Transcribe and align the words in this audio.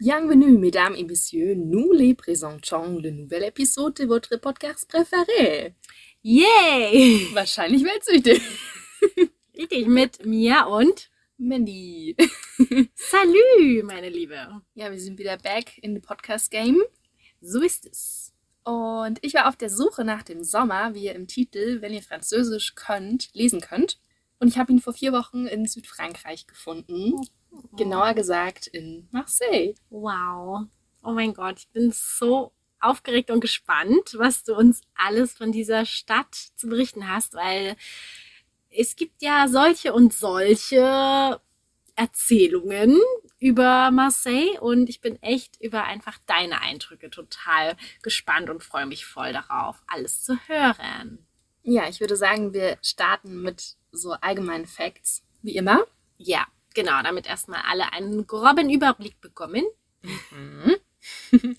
Bienvenue, 0.00 0.58
mesdames 0.58 0.94
et 0.94 1.02
messieurs. 1.02 1.56
Nous 1.56 1.90
les 1.90 2.14
présentons 2.14 3.00
le 3.00 3.10
nouvel 3.10 3.42
épisode 3.42 3.94
de 3.94 4.04
votre 4.04 4.36
podcast 4.36 4.88
préféré. 4.88 5.74
Yay! 6.22 7.26
Wahrscheinlich 7.34 7.82
weltsüchtig. 7.82 8.40
Richtig, 9.56 9.88
mit 9.88 10.24
Mia 10.24 10.66
und 10.66 11.10
Mandy. 11.36 12.14
Salü, 12.94 13.82
meine 13.82 14.08
Liebe. 14.08 14.62
Ja, 14.76 14.92
wir 14.92 15.00
sind 15.00 15.18
wieder 15.18 15.36
back 15.36 15.76
in 15.78 15.96
the 15.96 16.00
Podcast 16.00 16.52
Game. 16.52 16.80
So 17.40 17.60
ist 17.60 17.84
es. 17.84 18.32
Und 18.62 19.18
ich 19.22 19.34
war 19.34 19.48
auf 19.48 19.56
der 19.56 19.68
Suche 19.68 20.04
nach 20.04 20.22
dem 20.22 20.44
Sommer, 20.44 20.94
wie 20.94 21.06
ihr 21.06 21.16
im 21.16 21.26
Titel, 21.26 21.82
wenn 21.82 21.92
ihr 21.92 22.02
Französisch 22.02 22.76
könnt, 22.76 23.30
lesen 23.34 23.60
könnt. 23.60 23.98
Und 24.38 24.46
ich 24.46 24.58
habe 24.58 24.70
ihn 24.70 24.78
vor 24.78 24.92
vier 24.92 25.12
Wochen 25.12 25.48
in 25.48 25.66
Südfrankreich 25.66 26.46
gefunden. 26.46 27.20
Genauer 27.76 28.14
gesagt 28.14 28.66
in 28.66 29.08
Marseille. 29.10 29.74
Wow. 29.90 30.66
Oh 31.02 31.12
mein 31.12 31.32
Gott, 31.34 31.58
ich 31.58 31.68
bin 31.70 31.92
so 31.92 32.52
aufgeregt 32.80 33.30
und 33.30 33.40
gespannt, 33.40 34.14
was 34.16 34.44
du 34.44 34.54
uns 34.54 34.82
alles 34.94 35.32
von 35.32 35.52
dieser 35.52 35.84
Stadt 35.84 36.34
zu 36.34 36.68
berichten 36.68 37.08
hast, 37.08 37.34
weil 37.34 37.76
es 38.70 38.96
gibt 38.96 39.22
ja 39.22 39.48
solche 39.48 39.92
und 39.92 40.12
solche 40.12 41.40
Erzählungen 41.94 43.00
über 43.40 43.90
Marseille 43.90 44.58
und 44.60 44.88
ich 44.88 45.00
bin 45.00 45.20
echt 45.22 45.60
über 45.60 45.84
einfach 45.84 46.18
deine 46.26 46.60
Eindrücke 46.60 47.10
total 47.10 47.76
gespannt 48.02 48.50
und 48.50 48.62
freue 48.62 48.86
mich 48.86 49.04
voll 49.04 49.32
darauf, 49.32 49.82
alles 49.88 50.22
zu 50.22 50.36
hören. 50.46 51.26
Ja, 51.62 51.88
ich 51.88 52.00
würde 52.00 52.16
sagen, 52.16 52.52
wir 52.52 52.78
starten 52.82 53.42
mit 53.42 53.76
so 53.90 54.12
allgemeinen 54.12 54.66
Facts, 54.66 55.24
wie 55.42 55.56
immer. 55.56 55.84
Ja, 56.16 56.46
genau, 56.78 57.02
damit 57.02 57.26
erstmal 57.26 57.62
alle 57.68 57.92
einen 57.92 58.26
groben 58.26 58.70
Überblick 58.70 59.20
bekommen. 59.20 59.64
Mhm. 60.02 60.76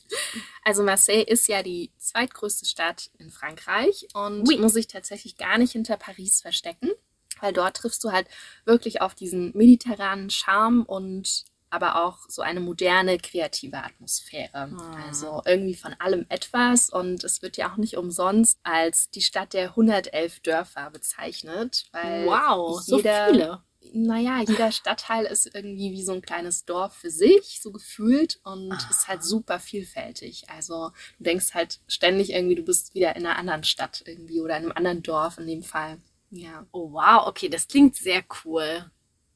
Also 0.64 0.84
Marseille 0.84 1.24
ist 1.24 1.48
ja 1.48 1.64
die 1.64 1.92
zweitgrößte 1.98 2.66
Stadt 2.66 3.10
in 3.18 3.32
Frankreich 3.32 4.08
und 4.14 4.48
Oui. 4.48 4.58
muss 4.58 4.74
sich 4.74 4.88
tatsächlich 4.88 5.38
gar 5.38 5.58
nicht 5.58 5.72
hinter 5.72 5.98
Paris 5.98 6.42
verstecken, 6.42 6.92
weil 7.40 7.54
dort 7.54 7.78
triffst 7.78 8.04
du 8.04 8.12
halt 8.12 8.28
wirklich 8.66 9.02
auf 9.02 9.16
diesen 9.16 9.56
mediterranen 9.58 10.30
Charme 10.30 10.84
und 10.84 11.46
aber 11.72 12.04
auch 12.04 12.20
so 12.28 12.42
eine 12.42 12.60
moderne, 12.60 13.18
kreative 13.18 13.78
Atmosphäre. 13.78 14.70
Ah. 14.78 15.06
Also 15.08 15.42
irgendwie 15.46 15.76
von 15.76 15.94
allem 16.00 16.26
etwas 16.30 16.90
und 16.90 17.24
es 17.24 17.42
wird 17.42 17.58
ja 17.58 17.72
auch 17.72 17.78
nicht 17.78 17.96
umsonst 17.98 18.60
als 18.64 19.10
die 19.10 19.22
Stadt 19.22 19.54
der 19.54 19.70
111 19.70 20.42
Dörfer 20.42 20.92
bezeichnet, 20.92 21.86
weil 21.92 22.26
Wow, 22.28 22.82
so 22.82 22.98
jeder, 22.98 23.30
viele. 23.32 23.64
Naja, 23.94 24.42
jeder 24.42 24.72
Stadtteil 24.72 25.26
ist 25.26 25.54
irgendwie 25.54 25.92
wie 25.92 26.04
so 26.04 26.12
ein 26.14 26.22
kleines 26.22 26.66
Dorf 26.66 26.94
für 26.94 27.10
sich, 27.10 27.60
so 27.62 27.72
gefühlt 27.72 28.40
und 28.44 28.74
ist 28.90 29.08
halt 29.08 29.24
super 29.24 29.60
vielfältig. 29.60 30.50
Also 30.50 30.92
du 31.18 31.24
denkst 31.24 31.54
halt 31.54 31.80
ständig 31.88 32.32
irgendwie, 32.32 32.56
du 32.56 32.64
bist 32.64 32.94
wieder 32.94 33.16
in 33.16 33.26
einer 33.26 33.38
anderen 33.38 33.64
Stadt 33.64 34.04
irgendwie 34.06 34.42
oder 34.42 34.58
in 34.58 34.64
einem 34.64 34.74
anderen 34.74 35.04
Dorf 35.04 35.38
in 35.38 35.48
dem 35.48 35.64
Fall. 35.64 35.98
Ja. 36.30 36.66
Oh 36.72 36.92
wow, 36.92 37.28
okay, 37.28 37.50
das 37.50 37.68
klingt 37.68 37.96
sehr 37.96 38.24
cool. 38.44 38.92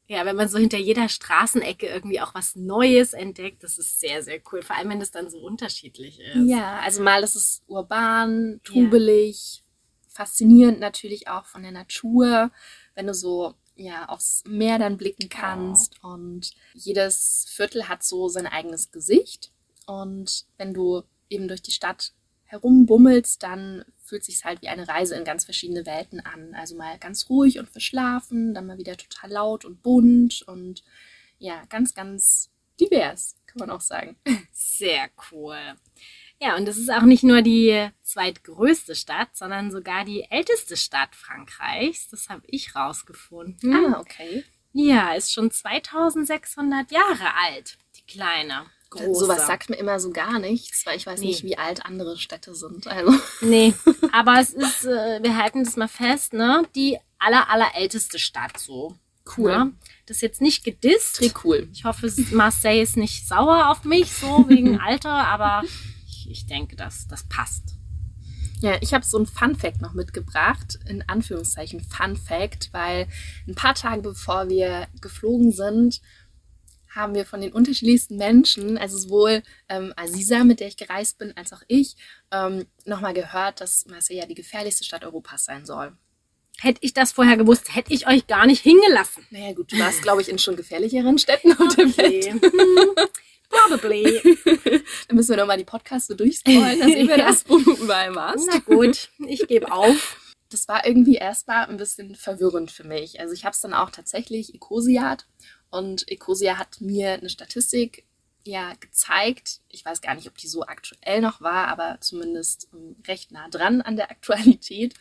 Ja, 0.06 0.26
wenn 0.26 0.36
man 0.36 0.48
so 0.48 0.58
hinter 0.58 0.78
jeder 0.78 1.08
Straßenecke 1.08 1.86
irgendwie 1.86 2.20
auch 2.20 2.34
was 2.34 2.56
Neues 2.56 3.14
entdeckt, 3.14 3.62
das 3.64 3.78
ist 3.78 4.00
sehr, 4.00 4.22
sehr 4.22 4.40
cool. 4.52 4.60
Vor 4.60 4.76
allem, 4.76 4.90
wenn 4.90 5.00
das 5.00 5.10
dann 5.10 5.30
so 5.30 5.38
unterschiedlich 5.38 6.20
ist. 6.20 6.50
Ja, 6.50 6.80
also 6.80 7.02
mal 7.02 7.22
ist 7.22 7.36
es 7.36 7.62
urban, 7.66 8.60
trubelig, 8.62 9.64
faszinierend 10.08 10.78
natürlich 10.78 11.28
auch 11.28 11.46
von 11.46 11.62
der 11.62 11.72
Natur, 11.72 12.50
wenn 12.94 13.06
du 13.06 13.14
so 13.14 13.54
ja 13.76 14.08
aufs 14.08 14.44
Meer 14.46 14.78
dann 14.78 14.96
blicken 14.96 15.28
kannst 15.28 16.02
und 16.02 16.52
jedes 16.74 17.46
Viertel 17.48 17.88
hat 17.88 18.02
so 18.02 18.28
sein 18.28 18.46
eigenes 18.46 18.92
Gesicht 18.92 19.52
und 19.86 20.46
wenn 20.56 20.74
du 20.74 21.02
eben 21.28 21.48
durch 21.48 21.62
die 21.62 21.72
Stadt 21.72 22.12
herumbummelst, 22.44 23.42
dann 23.42 23.84
fühlt 23.98 24.24
sich 24.24 24.44
halt 24.44 24.62
wie 24.62 24.68
eine 24.68 24.86
Reise 24.86 25.16
in 25.16 25.24
ganz 25.24 25.44
verschiedene 25.44 25.86
Welten 25.86 26.20
an. 26.20 26.54
Also 26.54 26.76
mal 26.76 26.98
ganz 26.98 27.28
ruhig 27.28 27.58
und 27.58 27.70
verschlafen, 27.70 28.54
dann 28.54 28.66
mal 28.66 28.78
wieder 28.78 28.96
total 28.96 29.30
laut 29.30 29.64
und 29.64 29.82
bunt 29.82 30.42
und 30.42 30.84
ja, 31.38 31.64
ganz, 31.68 31.94
ganz 31.94 32.50
divers, 32.80 33.34
kann 33.46 33.60
man 33.60 33.70
auch 33.70 33.80
sagen. 33.80 34.16
Sehr 34.52 35.08
cool. 35.32 35.58
Ja, 36.44 36.56
und 36.56 36.68
es 36.68 36.76
ist 36.76 36.90
auch 36.90 37.02
nicht 37.02 37.22
nur 37.22 37.40
die 37.40 37.88
zweitgrößte 38.02 38.94
Stadt, 38.94 39.28
sondern 39.32 39.70
sogar 39.70 40.04
die 40.04 40.26
älteste 40.30 40.76
Stadt 40.76 41.14
Frankreichs. 41.14 42.08
Das 42.10 42.28
habe 42.28 42.42
ich 42.46 42.74
rausgefunden. 42.76 43.94
Ah, 43.94 43.98
okay. 44.00 44.44
Ja, 44.74 45.14
ist 45.14 45.32
schon 45.32 45.50
2600 45.50 46.90
Jahre 46.90 47.34
alt, 47.46 47.78
die 47.96 48.12
kleine. 48.12 48.66
Große. 48.90 49.20
Sowas 49.24 49.46
sagt 49.46 49.70
mir 49.70 49.76
immer 49.76 49.98
so 49.98 50.10
gar 50.10 50.38
nichts, 50.38 50.84
weil 50.84 50.96
ich 50.96 51.06
weiß 51.06 51.20
Nee. 51.20 51.28
nicht, 51.28 51.44
wie 51.44 51.56
alt 51.56 51.84
andere 51.86 52.16
Städte 52.18 52.54
sind. 52.54 52.86
Also, 52.86 53.12
Nee, 53.40 53.72
aber 54.12 54.38
es 54.40 54.50
ist, 54.50 54.84
äh, 54.84 55.20
wir 55.22 55.36
halten 55.36 55.64
das 55.64 55.76
mal 55.76 55.88
fest, 55.88 56.32
ne? 56.34 56.62
Die 56.74 56.98
aller, 57.18 57.48
allerälteste 57.50 58.18
Stadt 58.18 58.58
so. 58.58 58.96
Cool. 59.36 59.50
Ne? 59.50 59.72
Das 60.06 60.18
ist 60.18 60.22
jetzt 60.22 60.42
nicht 60.42 60.62
gedisst. 60.64 61.18
Très 61.20 61.32
cool. 61.44 61.68
Ich 61.72 61.84
hoffe, 61.84 62.12
Marseille 62.32 62.82
ist 62.82 62.96
nicht 62.98 63.26
sauer 63.26 63.70
auf 63.70 63.84
mich, 63.84 64.12
so 64.12 64.44
wegen 64.48 64.78
Alter, 64.86 65.10
aber 65.10 65.62
ich, 66.34 66.46
denke, 66.46 66.76
das, 66.76 67.06
das 67.06 67.24
passt. 67.28 67.76
Ja, 68.60 68.78
ich 68.80 68.94
habe 68.94 69.04
so 69.04 69.18
ein 69.18 69.26
Fun 69.26 69.56
Fact 69.56 69.80
noch 69.80 69.94
mitgebracht, 69.94 70.78
in 70.88 71.02
Anführungszeichen 71.06 71.80
Fun 71.80 72.16
Fact, 72.16 72.70
weil 72.72 73.08
ein 73.46 73.54
paar 73.54 73.74
Tage 73.74 74.02
bevor 74.02 74.48
wir 74.48 74.88
geflogen 75.00 75.52
sind, 75.52 76.00
haben 76.94 77.14
wir 77.14 77.26
von 77.26 77.40
den 77.40 77.52
unterschiedlichsten 77.52 78.16
Menschen, 78.16 78.78
also 78.78 78.96
sowohl 78.96 79.42
ähm, 79.68 79.92
Aziza, 79.96 80.44
mit 80.44 80.60
der 80.60 80.68
ich 80.68 80.76
gereist 80.76 81.18
bin, 81.18 81.36
als 81.36 81.52
auch 81.52 81.62
ich, 81.66 81.96
ähm, 82.30 82.66
nochmal 82.84 83.14
gehört, 83.14 83.60
dass 83.60 83.86
Marseille 83.86 84.18
ja 84.18 84.26
die 84.26 84.34
gefährlichste 84.34 84.84
Stadt 84.84 85.04
Europas 85.04 85.44
sein 85.44 85.66
soll. 85.66 85.92
Hätte 86.60 86.78
ich 86.82 86.94
das 86.94 87.10
vorher 87.10 87.36
gewusst, 87.36 87.74
hätte 87.74 87.92
ich 87.92 88.06
euch 88.06 88.28
gar 88.28 88.46
nicht 88.46 88.62
hingelassen. 88.62 89.26
Naja 89.30 89.52
gut, 89.52 89.72
du 89.72 89.78
warst, 89.78 90.02
glaube 90.02 90.22
ich, 90.22 90.28
in 90.28 90.38
schon 90.38 90.54
gefährlicheren 90.54 91.18
Städten 91.18 91.52
auf 91.52 91.74
der 91.74 91.96
Welt. 91.96 92.32
Hm, 92.32 92.40
Probably. 93.48 94.20
Müssen 95.14 95.30
wir 95.30 95.36
nochmal 95.36 95.58
die 95.58 95.64
Podcasts 95.64 96.08
so 96.08 96.14
durchscrollen, 96.14 96.80
dann 96.80 96.90
sehen 96.90 97.08
wir 97.08 97.18
Ja. 97.18 97.26
das, 97.28 97.48
wo 97.48 97.58
du 97.58 97.76
überall 97.76 98.14
warst. 98.14 98.48
Na 98.50 98.58
gut, 98.58 99.10
ich 99.26 99.46
gebe 99.46 99.70
auf. 99.70 100.20
das 100.50 100.68
war 100.68 100.86
irgendwie 100.86 101.16
erstmal 101.16 101.66
ein 101.66 101.76
bisschen 101.76 102.14
verwirrend 102.14 102.70
für 102.70 102.84
mich. 102.84 103.20
Also 103.20 103.32
ich 103.32 103.44
habe 103.44 103.54
es 103.54 103.60
dann 103.60 103.74
auch 103.74 103.90
tatsächlich 103.90 104.54
Ecosiat 104.54 105.26
und 105.70 106.08
Ecosia 106.10 106.58
hat 106.58 106.80
mir 106.80 107.14
eine 107.14 107.28
Statistik 107.28 108.04
ja 108.44 108.74
gezeigt. 108.78 109.60
Ich 109.68 109.84
weiß 109.84 110.00
gar 110.00 110.14
nicht, 110.14 110.28
ob 110.28 110.36
die 110.36 110.48
so 110.48 110.62
aktuell 110.62 111.20
noch 111.20 111.40
war, 111.40 111.68
aber 111.68 111.98
zumindest 112.00 112.68
ähm, 112.72 112.96
recht 113.06 113.32
nah 113.32 113.48
dran 113.48 113.82
an 113.82 113.96
der 113.96 114.10
Aktualität, 114.10 114.94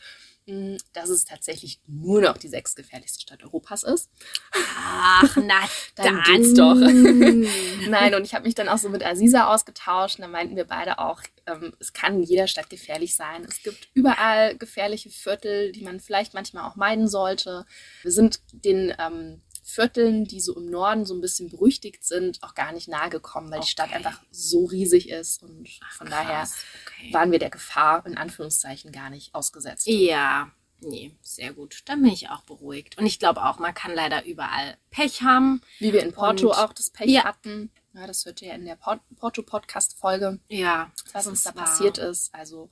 dass 0.94 1.10
es 1.10 1.26
tatsächlich 1.26 1.80
nur 1.88 2.22
noch 2.22 2.38
die 2.38 2.48
sechstgefährlichste 2.48 3.22
Stadt 3.22 3.44
Europas 3.44 3.84
ist. 3.84 4.10
Ach, 4.52 5.38
na 5.38 5.62
Dann 5.96 6.06
dann. 6.16 6.24
geht's 6.24 6.54
doch. 6.54 6.76
Nein, 7.90 8.16
und 8.16 8.26
ich 8.26 8.34
habe 8.34 8.46
mich 8.46 8.56
dann 8.56 8.70
auch 8.70 8.78
so 8.78 8.90
mit 8.90 9.06
Aziza 9.06 9.54
ausgetauscht 9.54 10.18
und 10.18 10.24
da 10.24 10.28
meinten 10.28 10.56
wir 10.56 10.66
beide 10.66 11.00
auch, 11.00 11.22
ähm, 11.48 11.74
es 11.80 11.94
kann 11.94 12.16
in 12.16 12.24
jeder 12.24 12.48
Stadt 12.48 12.70
gefährlich 12.70 13.16
sein. 13.16 13.46
Es 13.48 13.64
gibt 13.64 13.90
überall 13.94 14.58
gefährliche 14.58 15.10
Viertel, 15.10 15.72
die 15.72 15.84
man 15.84 16.00
vielleicht 16.00 16.34
manchmal 16.34 16.70
auch 16.70 16.76
meiden 16.76 17.08
sollte. 17.08 17.66
Wir 18.02 18.12
sind 18.12 18.42
den 18.52 18.94
ähm, 19.00 19.42
Vierteln, 19.64 20.26
die 20.26 20.42
so 20.42 20.56
im 20.58 20.66
Norden 20.66 21.06
so 21.06 21.14
ein 21.14 21.22
bisschen 21.22 21.50
berüchtigt 21.50 22.04
sind, 22.04 22.44
auch 22.44 22.54
gar 22.54 22.72
nicht 22.74 22.88
nahe 22.90 23.10
gekommen, 23.10 23.50
weil 23.52 23.62
die 23.62 23.68
Stadt 23.68 23.88
Okay. 23.90 23.96
einfach 23.98 24.22
so 24.30 24.66
riesig 24.66 25.10
ist 25.10 25.42
und 25.42 25.68
von 25.98 26.10
daher 26.10 26.40
Krass, 26.42 26.56
okay. 26.86 27.14
waren 27.14 27.32
wir 27.32 27.40
der 27.40 27.50
Gefahr 27.50 28.06
in 28.06 28.18
Anführungszeichen 28.18 28.92
gar 28.92 29.10
nicht 29.10 29.34
ausgesetzt. 29.34 29.88
Ja, 29.88 30.52
nee, 30.82 31.16
sehr 31.22 31.54
gut. 31.54 31.82
Dann 31.86 32.02
bin 32.04 32.12
ich 32.12 32.30
auch 32.30 32.42
beruhigt. 32.42 32.98
Und 32.98 33.06
ich 33.06 33.20
glaube 33.20 33.44
auch, 33.46 33.58
man 33.60 33.74
kann 33.74 33.94
leider 33.96 34.26
überall 34.26 34.78
Pech 34.92 35.22
haben. 35.22 35.62
Wie 35.80 35.94
wir 35.94 36.04
in 36.04 36.12
Porto 36.14 36.50
Und- 36.50 36.58
auch 36.58 36.74
das 36.74 36.90
Pech 36.90 37.10
Ja. 37.10 37.24
hatten. 37.24 37.72
Ja, 37.94 38.06
das 38.08 38.26
hört 38.26 38.42
ihr 38.42 38.50
ja 38.50 38.56
in 38.56 38.66
der 38.66 38.76
Port- 38.76 39.02
Porto-Podcast-Folge. 39.18 40.40
Ja, 40.50 40.92
was 41.14 41.28
uns 41.28 41.44
da 41.44 41.56
wahr. 41.56 41.66
passiert 41.66 41.98
ist. 42.00 42.34
Also 42.34 42.70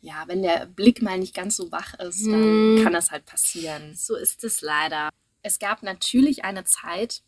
ja, 0.00 0.24
wenn 0.28 0.42
der 0.42 0.66
Blick 0.66 1.02
mal 1.02 1.18
nicht 1.18 1.34
ganz 1.34 1.56
so 1.56 1.72
wach 1.72 1.94
ist, 1.94 2.24
dann 2.26 2.34
Hm. 2.76 2.80
kann 2.84 2.92
das 2.92 3.10
halt 3.10 3.24
passieren. 3.26 3.94
So 3.96 4.14
ist 4.14 4.44
es 4.44 4.60
leider. 4.60 5.08
Es 5.48 5.58
gab 5.58 5.82
natürlich 5.82 6.44
eine 6.44 6.64
Zeit, 6.64 7.22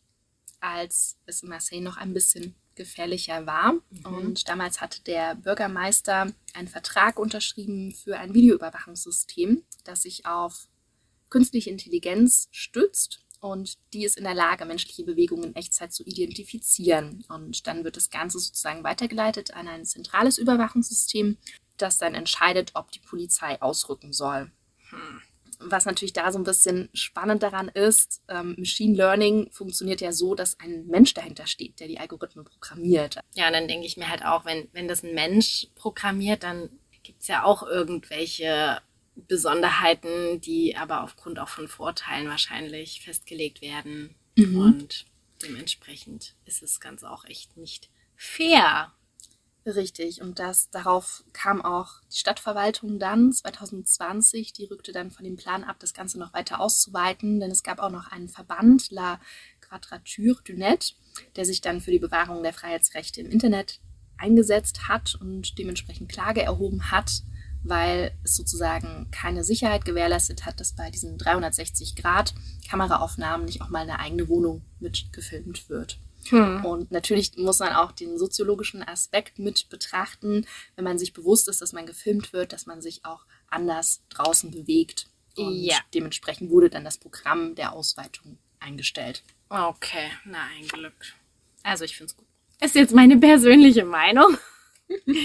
als 0.61 1.17
es 1.25 1.43
in 1.43 1.49
Marseille 1.49 1.81
noch 1.81 1.97
ein 1.97 2.13
bisschen 2.13 2.55
gefährlicher 2.75 3.47
war. 3.47 3.77
Und 4.05 4.47
damals 4.47 4.83
hatte 4.83 5.03
der 5.03 5.37
Bürgermeister 5.37 6.31
einen 6.53 6.69
Vertrag 6.69 7.19
unterschrieben 7.19 7.95
für 7.95 8.19
ein 8.19 8.35
Videoüberwachungssystem, 8.35 9.63
das 9.85 10.03
sich 10.03 10.27
auf 10.27 10.69
künstliche 11.31 11.71
Intelligenz 11.71 12.49
stützt 12.51 13.25
und 13.41 13.79
die 13.95 14.05
ist 14.05 14.19
in 14.19 14.25
der 14.25 14.35
Lage, 14.35 14.67
menschliche 14.67 15.05
Bewegungen 15.05 15.45
in 15.45 15.57
Echtzeit 15.57 15.95
zu 15.95 16.05
identifizieren. 16.05 17.25
Und 17.31 17.67
dann 17.67 17.85
wird 17.85 17.97
das 17.97 18.11
Ganze 18.11 18.39
sozusagen 18.39 18.85
weitergeleitet 18.85 19.55
an 19.55 19.67
ein 19.67 19.87
zentrales 19.87 20.37
Überwachungssystem, 20.37 21.39
das 21.79 21.97
dann 21.97 22.15
entscheidet, 22.15 22.73
ob 22.75 22.93
die 22.93 22.99
Polizei 22.99 23.63
ausrücken 23.63 24.13
soll. 24.13 24.53
Was 25.61 25.85
natürlich 25.85 26.13
da 26.13 26.33
so 26.33 26.39
ein 26.39 26.45
bisschen 26.45 26.89
spannend 26.95 27.43
daran 27.43 27.69
ist, 27.69 28.23
ähm, 28.29 28.55
Machine 28.59 28.97
Learning 28.97 29.51
funktioniert 29.53 30.01
ja 30.01 30.13
so, 30.13 30.35
dass 30.35 30.59
ein 30.59 30.87
Mensch 30.87 31.15
dahinter 31.15 31.47
steht, 31.47 31.81
der 31.81 31.89
die 31.89 31.99
Algorithmen 31.99 32.45
programmiert. 32.45 33.21
Ja, 33.35 33.51
dann 33.51 33.69
denke 33.69 33.87
ich 33.87 33.97
mir 33.97 34.09
halt 34.09 34.25
auch, 34.25 34.45
wenn, 34.45 34.69
wenn 34.73 34.89
das 34.89 35.03
ein 35.03 35.15
Mensch 35.15 35.69
programmiert, 35.75 36.43
dann 36.43 36.71
gibt 37.03 37.21
es 37.21 37.29
ja 37.29 37.45
auch 37.45 37.63
irgendwelche 37.63 38.81
Besonderheiten, 39.15 40.41
die 40.41 40.77
aber 40.77 41.03
aufgrund 41.03 41.39
auch 41.39 41.49
von 41.49 41.69
Vorteilen 41.69 42.29
wahrscheinlich 42.29 43.03
festgelegt 43.03 43.61
werden. 43.61 44.15
Mhm. 44.37 44.59
Und 44.59 45.07
dementsprechend 45.43 46.35
ist 46.45 46.63
es 46.63 46.81
ganz 46.81 47.05
auch 47.05 47.25
echt 47.25 47.57
nicht 47.57 47.91
fair. 48.17 48.93
Richtig, 49.67 50.23
und 50.23 50.39
das 50.39 50.71
darauf 50.71 51.23
kam 51.35 51.61
auch 51.61 52.01
die 52.11 52.17
Stadtverwaltung 52.17 52.99
dann 52.99 53.31
2020, 53.31 54.55
die 54.55 54.65
rückte 54.65 54.93
dann 54.93 55.11
von 55.11 55.25
dem 55.25 55.37
Plan 55.37 55.65
ab, 55.65 55.77
das 55.81 55.93
Ganze 55.93 56.19
noch 56.19 56.33
weiter 56.33 56.61
auszuweiten, 56.61 57.41
denn 57.41 57.51
es 57.51 57.63
gab 57.63 57.79
auch 57.79 57.91
noch 57.91 58.11
einen 58.11 58.29
Verband, 58.29 58.91
La 58.91 59.21
Quadrature 59.61 60.41
du 60.45 60.55
Net, 60.55 60.95
der 61.37 61.45
sich 61.45 61.61
dann 61.61 61.83
für 61.83 61.91
die 61.91 61.99
Bewahrung 61.99 62.43
der 62.43 62.55
Freiheitsrechte 62.55 63.21
im 63.21 63.31
Internet 63.31 63.81
eingesetzt 64.17 64.89
hat 64.89 65.15
und 65.21 65.59
dementsprechend 65.59 66.11
Klage 66.11 66.43
erhoben 66.43 66.91
hat, 66.91 67.23
weil 67.63 68.13
es 68.25 68.37
sozusagen 68.37 69.09
keine 69.11 69.45
Sicherheit 69.45 69.85
gewährleistet 69.85 70.47
hat, 70.47 70.59
dass 70.61 70.75
bei 70.75 70.91
diesen 70.91 71.19
360 71.19 71.97
Grad 71.97 72.35
Kameraaufnahmen 72.69 73.45
nicht 73.45 73.61
auch 73.61 73.69
mal 73.69 73.83
eine 73.83 73.99
eigene 73.99 74.29
Wohnung 74.29 74.63
mitgefilmt 74.79 75.69
wird. 75.69 75.99
Hm. 76.29 76.65
Und 76.65 76.91
natürlich 76.91 77.37
muss 77.37 77.59
man 77.61 77.73
auch 77.73 77.93
den 77.93 78.19
soziologischen 78.19 78.87
Aspekt 78.87 79.39
mit 79.39 79.69
betrachten, 79.69 80.47
wenn 80.77 80.85
man 80.85 80.99
sich 80.99 81.13
bewusst 81.13 81.49
ist, 81.49 81.63
dass 81.63 81.73
man 81.73 81.87
gefilmt 81.87 82.33
wird, 82.33 82.53
dass 82.53 82.67
man 82.67 82.83
sich 82.83 83.05
auch 83.05 83.25
anders 83.49 84.03
draußen 84.11 84.51
bewegt. 84.51 85.07
Und 85.37 85.55
ja. 85.55 85.79
dementsprechend 85.95 86.51
wurde 86.51 86.71
dann 86.71 86.85
das 86.85 86.99
Programm 86.99 87.55
der 87.55 87.73
Ausweitung 87.73 88.39
eingestellt. 88.59 89.23
Okay, 89.49 90.11
na 90.25 90.45
ein 90.57 90.69
Glück. 90.69 91.15
Also 91.63 91.85
ich 91.85 91.97
finde 91.97 92.13
es 92.13 92.17
gut. 92.17 92.27
Ist 92.61 92.75
jetzt 92.75 92.95
meine 92.95 93.17
persönliche 93.17 93.85
Meinung. 93.85 94.37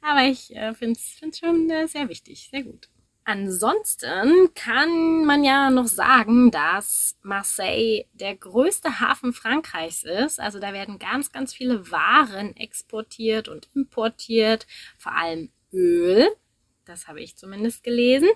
Aber 0.00 0.24
ich 0.24 0.54
äh, 0.54 0.74
finde 0.74 0.98
es 0.98 1.38
schon 1.38 1.68
äh, 1.70 1.88
sehr 1.88 2.08
wichtig, 2.08 2.48
sehr 2.50 2.62
gut. 2.62 2.88
Ansonsten 3.26 4.52
kann 4.54 5.24
man 5.24 5.44
ja 5.44 5.70
noch 5.70 5.86
sagen, 5.86 6.50
dass 6.50 7.16
Marseille 7.22 8.04
der 8.12 8.36
größte 8.36 9.00
Hafen 9.00 9.32
Frankreichs 9.32 10.04
ist. 10.04 10.38
Also 10.38 10.58
da 10.58 10.74
werden 10.74 10.98
ganz, 10.98 11.32
ganz 11.32 11.54
viele 11.54 11.90
Waren 11.90 12.54
exportiert 12.54 13.48
und 13.48 13.68
importiert, 13.74 14.66
vor 14.98 15.16
allem 15.16 15.50
Öl. 15.72 16.28
Das 16.84 17.08
habe 17.08 17.22
ich 17.22 17.36
zumindest 17.38 17.82
gelesen. 17.82 18.28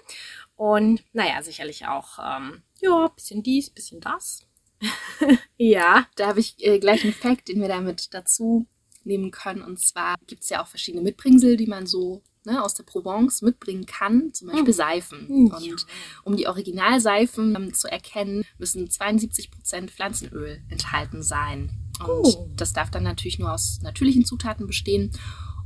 Und 0.56 1.04
naja, 1.12 1.42
sicherlich 1.42 1.86
auch, 1.86 2.18
ähm, 2.18 2.62
ja, 2.80 3.08
bisschen 3.08 3.42
dies, 3.42 3.68
bisschen 3.68 4.00
das. 4.00 4.46
ja. 5.58 6.06
Da 6.16 6.28
habe 6.28 6.40
ich 6.40 6.64
äh, 6.64 6.78
gleich 6.78 7.04
einen 7.04 7.12
Fact, 7.12 7.48
den 7.48 7.60
wir 7.60 7.68
damit 7.68 8.14
dazu 8.14 8.66
nehmen 9.04 9.30
können. 9.30 9.62
Und 9.62 9.80
zwar 9.80 10.16
gibt 10.26 10.44
es 10.44 10.48
ja 10.48 10.62
auch 10.62 10.66
verschiedene 10.66 11.02
Mitbringsel, 11.02 11.58
die 11.58 11.66
man 11.66 11.86
so 11.86 12.22
ne, 12.44 12.62
aus 12.62 12.74
der 12.74 12.84
Provence 12.84 13.42
mitbringen 13.42 13.86
kann, 13.86 14.32
zum 14.32 14.48
Beispiel 14.48 14.66
hm. 14.66 14.72
Seifen. 14.72 15.28
Hm. 15.28 15.46
Und 15.46 15.86
um 16.24 16.36
die 16.36 16.46
Originalseifen 16.46 17.54
ähm, 17.56 17.74
zu 17.74 17.90
erkennen, 17.90 18.44
müssen 18.58 18.90
72 18.90 19.50
Prozent 19.50 19.90
Pflanzenöl 19.90 20.62
enthalten 20.68 21.22
sein. 21.22 21.70
Und 22.00 22.26
oh. 22.26 22.50
das 22.56 22.72
darf 22.72 22.90
dann 22.90 23.02
natürlich 23.02 23.38
nur 23.38 23.52
aus 23.52 23.80
natürlichen 23.82 24.24
Zutaten 24.24 24.66
bestehen. 24.66 25.10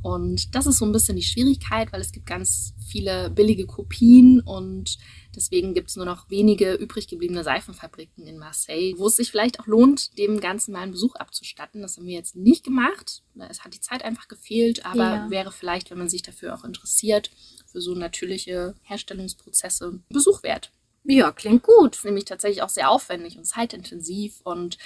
Und 0.03 0.53
das 0.53 0.67
ist 0.67 0.79
so 0.79 0.85
ein 0.85 0.91
bisschen 0.91 1.15
die 1.15 1.23
Schwierigkeit, 1.23 1.93
weil 1.93 2.01
es 2.01 2.11
gibt 2.11 2.25
ganz 2.25 2.73
viele 2.85 3.29
billige 3.29 3.65
Kopien 3.65 4.41
und 4.41 4.97
deswegen 5.33 5.73
gibt 5.73 5.89
es 5.89 5.95
nur 5.95 6.05
noch 6.05 6.29
wenige 6.29 6.73
übrig 6.73 7.07
gebliebene 7.07 7.43
Seifenfabriken 7.43 8.27
in 8.27 8.37
Marseille, 8.37 8.95
wo 8.97 9.07
es 9.07 9.15
sich 9.15 9.31
vielleicht 9.31 9.61
auch 9.61 9.65
lohnt, 9.65 10.17
dem 10.17 10.41
Ganzen 10.41 10.73
mal 10.73 10.81
einen 10.81 10.91
Besuch 10.91 11.15
abzustatten. 11.15 11.81
Das 11.81 11.95
haben 11.95 12.05
wir 12.05 12.15
jetzt 12.15 12.35
nicht 12.35 12.65
gemacht. 12.65 13.23
Es 13.49 13.63
hat 13.63 13.73
die 13.73 13.79
Zeit 13.79 14.03
einfach 14.03 14.27
gefehlt, 14.27 14.85
aber 14.85 15.15
ja. 15.15 15.29
wäre 15.29 15.53
vielleicht, 15.53 15.89
wenn 15.89 15.99
man 15.99 16.09
sich 16.09 16.21
dafür 16.21 16.53
auch 16.53 16.65
interessiert, 16.65 17.31
für 17.65 17.79
so 17.79 17.95
natürliche 17.95 18.75
Herstellungsprozesse 18.83 20.01
Besuch 20.09 20.43
wert. 20.43 20.73
Ja, 21.05 21.31
klingt 21.31 21.63
gut. 21.63 21.95
Ist 21.95 22.05
nämlich 22.05 22.25
tatsächlich 22.25 22.61
auch 22.61 22.69
sehr 22.69 22.89
aufwendig 22.89 23.37
und 23.37 23.45
zeitintensiv 23.45 24.41
und 24.43 24.77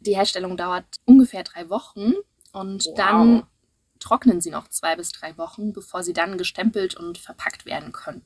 die 0.00 0.16
Herstellung 0.16 0.56
dauert 0.56 0.84
ungefähr 1.04 1.44
drei 1.44 1.68
Wochen 1.68 2.14
und 2.52 2.86
wow. 2.86 2.94
dann 2.96 3.42
trocknen 4.02 4.40
sie 4.40 4.50
noch 4.50 4.68
zwei 4.68 4.96
bis 4.96 5.12
drei 5.12 5.36
Wochen, 5.38 5.72
bevor 5.72 6.02
sie 6.02 6.12
dann 6.12 6.38
gestempelt 6.38 6.94
und 6.94 7.18
verpackt 7.18 7.64
werden 7.64 7.92
können. 7.92 8.24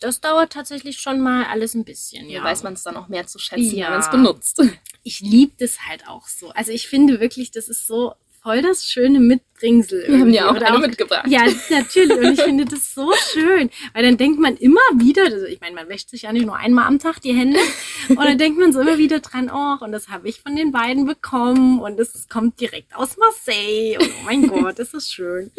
Das 0.00 0.20
dauert 0.20 0.52
tatsächlich 0.52 0.98
schon 1.00 1.20
mal 1.20 1.44
alles 1.44 1.74
ein 1.74 1.84
bisschen, 1.84 2.24
ja. 2.24 2.30
Hier 2.30 2.44
weiß 2.44 2.64
man 2.64 2.72
es 2.72 2.82
dann 2.82 2.96
auch 2.96 3.06
mehr 3.06 3.26
zu 3.28 3.38
schätzen, 3.38 3.76
ja. 3.76 3.86
wenn 3.86 3.92
man 3.92 4.00
es 4.00 4.10
benutzt. 4.10 4.62
Ich 5.04 5.18
liebe 5.18 5.54
das 5.58 5.80
halt 5.88 6.06
auch 6.06 6.28
so. 6.28 6.50
Also 6.50 6.70
ich 6.70 6.86
finde 6.86 7.18
wirklich, 7.18 7.50
das 7.50 7.68
ist 7.68 7.88
so 7.88 8.14
voll 8.42 8.60
das 8.60 8.86
schöne 8.86 9.20
Mitbringsel. 9.20 10.04
Wir 10.08 10.18
haben 10.18 10.32
ja 10.32 10.50
auch 10.50 10.54
eine 10.54 10.78
mitgebracht. 10.78 11.26
Ja, 11.28 11.44
natürlich. 11.70 12.16
Und 12.16 12.32
ich 12.32 12.42
finde 12.42 12.64
das 12.64 12.92
so 12.92 13.12
schön, 13.32 13.70
weil 13.94 14.02
dann 14.02 14.16
denkt 14.16 14.40
man 14.40 14.56
immer 14.56 14.80
wieder, 14.96 15.24
also 15.24 15.46
ich 15.46 15.60
meine, 15.60 15.74
man 15.74 15.88
wäscht 15.88 16.10
sich 16.10 16.22
ja 16.22 16.32
nicht 16.32 16.46
nur 16.46 16.56
einmal 16.56 16.86
am 16.86 16.98
Tag 16.98 17.20
die 17.20 17.32
Hände, 17.32 17.60
und 18.08 18.18
dann 18.18 18.38
denkt 18.38 18.58
man 18.58 18.72
so 18.72 18.80
immer 18.80 18.98
wieder 18.98 19.20
dran, 19.20 19.50
oh, 19.52 19.84
und 19.84 19.92
das 19.92 20.08
habe 20.08 20.28
ich 20.28 20.40
von 20.40 20.56
den 20.56 20.72
beiden 20.72 21.06
bekommen 21.06 21.80
und 21.80 22.00
es 22.00 22.28
kommt 22.28 22.60
direkt 22.60 22.94
aus 22.96 23.16
Marseille. 23.16 23.98
Und 23.98 24.08
oh 24.08 24.24
mein 24.24 24.48
Gott, 24.48 24.78
das 24.78 24.92
ist 24.92 25.12
schön. 25.12 25.52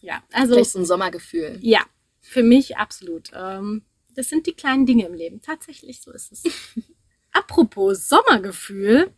Ja, 0.00 0.22
also. 0.32 0.54
Vielleicht 0.54 0.70
so 0.70 0.80
ein 0.80 0.86
Sommergefühl. 0.86 1.58
Ja, 1.60 1.80
für 2.20 2.42
mich 2.42 2.76
absolut. 2.76 3.30
Ähm, 3.34 3.82
das 4.16 4.28
sind 4.28 4.46
die 4.46 4.54
kleinen 4.54 4.86
Dinge 4.86 5.06
im 5.06 5.14
Leben. 5.14 5.40
Tatsächlich, 5.42 6.00
so 6.02 6.10
ist 6.10 6.32
es. 6.32 6.42
Apropos 7.32 8.08
Sommergefühl. 8.08 9.12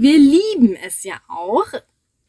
Wir 0.00 0.16
lieben 0.16 0.76
es 0.76 1.02
ja 1.02 1.20
auch, 1.26 1.66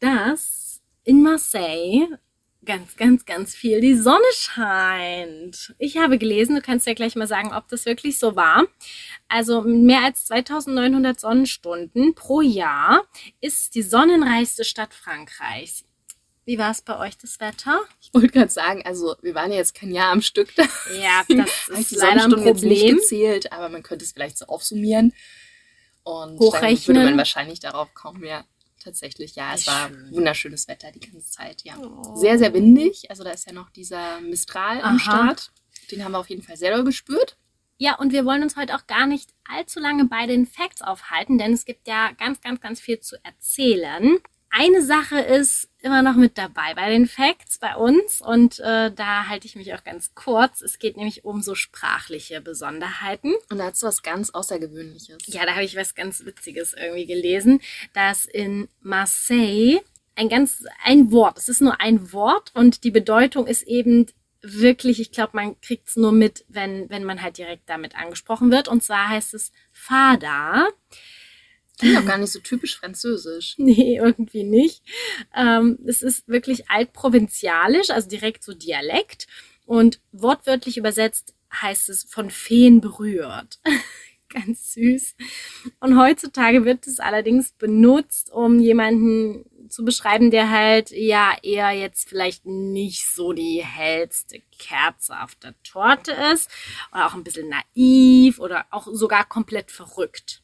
dass 0.00 0.80
in 1.04 1.22
Marseille 1.22 2.18
ganz, 2.64 2.96
ganz, 2.96 3.24
ganz 3.24 3.54
viel 3.54 3.80
die 3.80 3.94
Sonne 3.94 4.24
scheint. 4.34 5.72
Ich 5.78 5.96
habe 5.96 6.18
gelesen, 6.18 6.56
du 6.56 6.62
kannst 6.62 6.88
ja 6.88 6.94
gleich 6.94 7.14
mal 7.14 7.28
sagen, 7.28 7.52
ob 7.54 7.68
das 7.68 7.86
wirklich 7.86 8.18
so 8.18 8.34
war. 8.34 8.64
Also 9.28 9.62
mehr 9.62 10.02
als 10.02 10.24
2900 10.24 11.20
Sonnenstunden 11.20 12.16
pro 12.16 12.40
Jahr 12.40 13.04
ist 13.40 13.76
die 13.76 13.82
sonnenreichste 13.82 14.64
Stadt 14.64 14.92
Frankreichs. 14.92 15.84
Wie 16.44 16.58
war 16.58 16.72
es 16.72 16.82
bei 16.82 16.98
euch 16.98 17.18
das 17.18 17.38
Wetter? 17.38 17.82
Ich 18.00 18.12
wollte 18.12 18.30
gerade 18.30 18.50
sagen, 18.50 18.82
also 18.84 19.14
wir 19.22 19.36
waren 19.36 19.52
ja 19.52 19.58
jetzt 19.58 19.76
kein 19.76 19.92
Jahr 19.92 20.10
am 20.10 20.22
Stück 20.22 20.56
da. 20.56 20.64
Ja, 21.00 21.22
das 21.68 21.68
ist 21.68 21.92
leider 21.92 22.24
ein 22.24 22.32
Problem. 22.32 22.46
Jetzt 22.46 22.64
nicht 22.64 22.96
gezählt, 22.96 23.52
aber 23.52 23.68
man 23.68 23.84
könnte 23.84 24.04
es 24.04 24.10
vielleicht 24.10 24.38
so 24.38 24.46
aufsummieren. 24.46 25.12
Und 26.02 26.38
Hochrechnen. 26.38 26.94
dann 26.94 26.96
würde 26.96 27.10
man 27.10 27.18
wahrscheinlich 27.18 27.60
darauf 27.60 27.92
kommen, 27.94 28.24
ja. 28.24 28.44
Tatsächlich, 28.82 29.34
ja, 29.34 29.52
es 29.54 29.66
war 29.66 29.88
schön. 29.88 30.10
wunderschönes 30.12 30.66
Wetter 30.66 30.90
die 30.90 31.00
ganze 31.00 31.30
Zeit, 31.30 31.62
ja. 31.64 31.76
Oh. 31.76 32.16
Sehr, 32.16 32.38
sehr 32.38 32.54
windig. 32.54 33.10
Also 33.10 33.24
da 33.24 33.30
ist 33.30 33.46
ja 33.46 33.52
noch 33.52 33.68
dieser 33.70 34.20
Mistral 34.20 34.78
Aha. 34.78 34.88
am 34.88 34.98
Start. 34.98 35.50
Den 35.90 36.02
haben 36.02 36.12
wir 36.12 36.18
auf 36.18 36.30
jeden 36.30 36.42
Fall 36.42 36.56
selber 36.56 36.82
gespürt. 36.82 37.36
Ja, 37.76 37.98
und 37.98 38.12
wir 38.12 38.24
wollen 38.24 38.42
uns 38.42 38.56
heute 38.56 38.74
auch 38.74 38.86
gar 38.86 39.06
nicht 39.06 39.30
allzu 39.44 39.80
lange 39.80 40.04
bei 40.04 40.26
den 40.26 40.46
Facts 40.46 40.82
aufhalten, 40.82 41.38
denn 41.38 41.52
es 41.52 41.64
gibt 41.64 41.88
ja 41.88 42.12
ganz, 42.12 42.40
ganz, 42.40 42.60
ganz 42.60 42.80
viel 42.80 43.00
zu 43.00 43.16
erzählen. 43.24 44.18
Eine 44.52 44.82
Sache 44.82 45.20
ist 45.20 45.68
immer 45.80 46.02
noch 46.02 46.16
mit 46.16 46.36
dabei 46.36 46.74
bei 46.74 46.90
den 46.90 47.06
Facts 47.06 47.58
bei 47.58 47.76
uns 47.76 48.20
und 48.20 48.58
äh, 48.58 48.90
da 48.90 49.28
halte 49.28 49.46
ich 49.46 49.54
mich 49.54 49.72
auch 49.74 49.84
ganz 49.84 50.12
kurz. 50.14 50.60
Es 50.60 50.80
geht 50.80 50.96
nämlich 50.96 51.24
um 51.24 51.40
so 51.40 51.54
sprachliche 51.54 52.40
Besonderheiten. 52.40 53.32
Und 53.48 53.58
da 53.58 53.66
hast 53.66 53.82
du 53.82 53.86
was 53.86 54.02
ganz 54.02 54.30
Außergewöhnliches. 54.30 55.18
Ja, 55.26 55.46
da 55.46 55.52
habe 55.52 55.64
ich 55.64 55.76
was 55.76 55.94
ganz 55.94 56.24
Witziges 56.24 56.74
irgendwie 56.74 57.06
gelesen, 57.06 57.60
dass 57.94 58.26
in 58.26 58.68
Marseille 58.80 59.80
ein 60.16 60.28
ganz 60.28 60.64
ein 60.84 61.12
Wort, 61.12 61.38
es 61.38 61.48
ist 61.48 61.62
nur 61.62 61.80
ein 61.80 62.12
Wort 62.12 62.50
und 62.52 62.82
die 62.82 62.90
Bedeutung 62.90 63.46
ist 63.46 63.62
eben 63.62 64.06
wirklich, 64.42 65.00
ich 65.00 65.12
glaube, 65.12 65.32
man 65.34 65.60
kriegt 65.60 65.88
es 65.88 65.96
nur 65.96 66.12
mit, 66.12 66.44
wenn, 66.48 66.90
wenn 66.90 67.04
man 67.04 67.22
halt 67.22 67.38
direkt 67.38 67.68
damit 67.68 67.96
angesprochen 67.96 68.50
wird. 68.50 68.68
Und 68.68 68.82
zwar 68.82 69.08
heißt 69.08 69.34
es 69.34 69.52
Fada. 69.72 70.66
Klingt 71.80 71.96
doch 71.96 72.06
gar 72.06 72.18
nicht 72.18 72.30
so 72.32 72.40
typisch 72.40 72.78
französisch. 72.78 73.54
nee, 73.58 73.96
irgendwie 73.96 74.44
nicht. 74.44 74.82
Ähm, 75.34 75.78
es 75.86 76.02
ist 76.02 76.28
wirklich 76.28 76.68
altprovinzialisch, 76.70 77.88
also 77.88 78.08
direkt 78.08 78.44
so 78.44 78.52
Dialekt. 78.52 79.26
Und 79.64 80.00
wortwörtlich 80.12 80.76
übersetzt 80.76 81.34
heißt 81.52 81.88
es 81.88 82.04
von 82.04 82.30
Feen 82.30 82.82
berührt. 82.82 83.60
Ganz 84.28 84.74
süß. 84.74 85.16
Und 85.80 85.98
heutzutage 85.98 86.64
wird 86.64 86.86
es 86.86 87.00
allerdings 87.00 87.52
benutzt, 87.52 88.30
um 88.30 88.60
jemanden 88.60 89.44
zu 89.70 89.84
beschreiben, 89.84 90.30
der 90.30 90.50
halt 90.50 90.90
ja 90.90 91.32
eher 91.42 91.70
jetzt 91.70 92.08
vielleicht 92.08 92.44
nicht 92.44 93.06
so 93.12 93.32
die 93.32 93.64
hellste 93.64 94.40
Kerze 94.56 95.20
auf 95.22 95.34
der 95.36 95.54
Torte 95.64 96.12
ist 96.32 96.50
oder 96.92 97.06
auch 97.06 97.14
ein 97.14 97.24
bisschen 97.24 97.48
naiv 97.48 98.38
oder 98.38 98.66
auch 98.70 98.86
sogar 98.92 99.24
komplett 99.24 99.70
verrückt. 99.70 100.42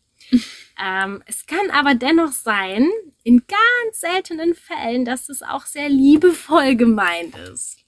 Ähm, 0.83 1.23
es 1.27 1.47
kann 1.47 1.71
aber 1.71 1.95
dennoch 1.95 2.33
sein, 2.33 2.91
in 3.23 3.43
ganz 3.47 4.01
seltenen 4.01 4.55
Fällen, 4.55 5.05
dass 5.05 5.29
es 5.29 5.43
auch 5.43 5.65
sehr 5.67 5.89
liebevoll 5.89 6.77
gemeint 6.77 7.37
ist. 7.39 7.79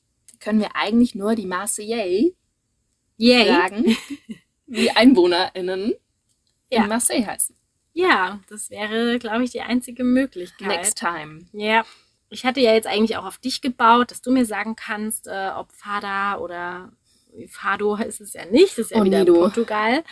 Können 0.40 0.60
wir 0.60 0.74
eigentlich 0.74 1.14
nur 1.14 1.34
die 1.34 1.46
Marseillaise 1.46 2.32
Yay. 3.18 3.46
sagen? 3.46 3.96
wie 4.66 4.90
EinwohnerInnen 4.90 5.94
Ja. 6.70 6.82
in 6.84 6.88
Marseille 6.88 7.26
heißen. 7.26 7.56
Ja, 7.92 8.40
das 8.48 8.70
wäre, 8.70 9.18
glaube 9.18 9.44
ich, 9.44 9.50
die 9.50 9.60
einzige 9.60 10.04
Möglichkeit. 10.04 10.68
Next 10.68 10.98
time. 10.98 11.46
Ja. 11.52 11.84
Ich 12.30 12.44
hatte 12.44 12.60
ja 12.60 12.72
jetzt 12.74 12.86
eigentlich 12.86 13.16
auch 13.16 13.24
auf 13.24 13.38
dich 13.38 13.60
gebaut, 13.60 14.10
dass 14.10 14.22
du 14.22 14.30
mir 14.30 14.44
sagen 14.44 14.76
kannst, 14.76 15.26
äh, 15.26 15.50
ob 15.56 15.72
Fada 15.72 16.38
oder 16.38 16.92
Fado 17.48 17.96
ist 17.96 18.20
es 18.20 18.34
ja 18.34 18.44
nicht, 18.46 18.72
das 18.78 18.86
ist 18.86 18.90
ja 18.92 19.00
Oh, 19.00 19.04
wieder 19.04 19.20
Nido. 19.20 19.34
Portugal. 19.34 20.04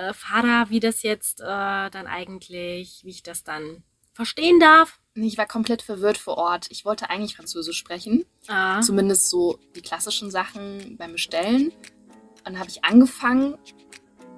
Äh, 0.00 0.14
Fada, 0.14 0.70
wie 0.70 0.80
das 0.80 1.02
jetzt 1.02 1.40
äh, 1.40 1.44
dann 1.44 2.06
eigentlich, 2.06 3.00
wie 3.04 3.10
ich 3.10 3.22
das 3.22 3.44
dann 3.44 3.82
verstehen 4.12 4.58
darf. 4.60 5.00
Ich 5.14 5.36
war 5.36 5.46
komplett 5.46 5.82
verwirrt 5.82 6.18
vor 6.18 6.38
Ort. 6.38 6.66
Ich 6.70 6.84
wollte 6.84 7.10
eigentlich 7.10 7.36
Französisch 7.36 7.78
sprechen. 7.78 8.24
Ah. 8.48 8.80
Zumindest 8.80 9.28
so 9.28 9.58
die 9.76 9.82
klassischen 9.82 10.30
Sachen 10.30 10.96
beim 10.96 11.12
Bestellen. 11.12 11.68
Und 11.70 12.44
dann 12.44 12.58
habe 12.58 12.70
ich 12.70 12.84
angefangen 12.84 13.58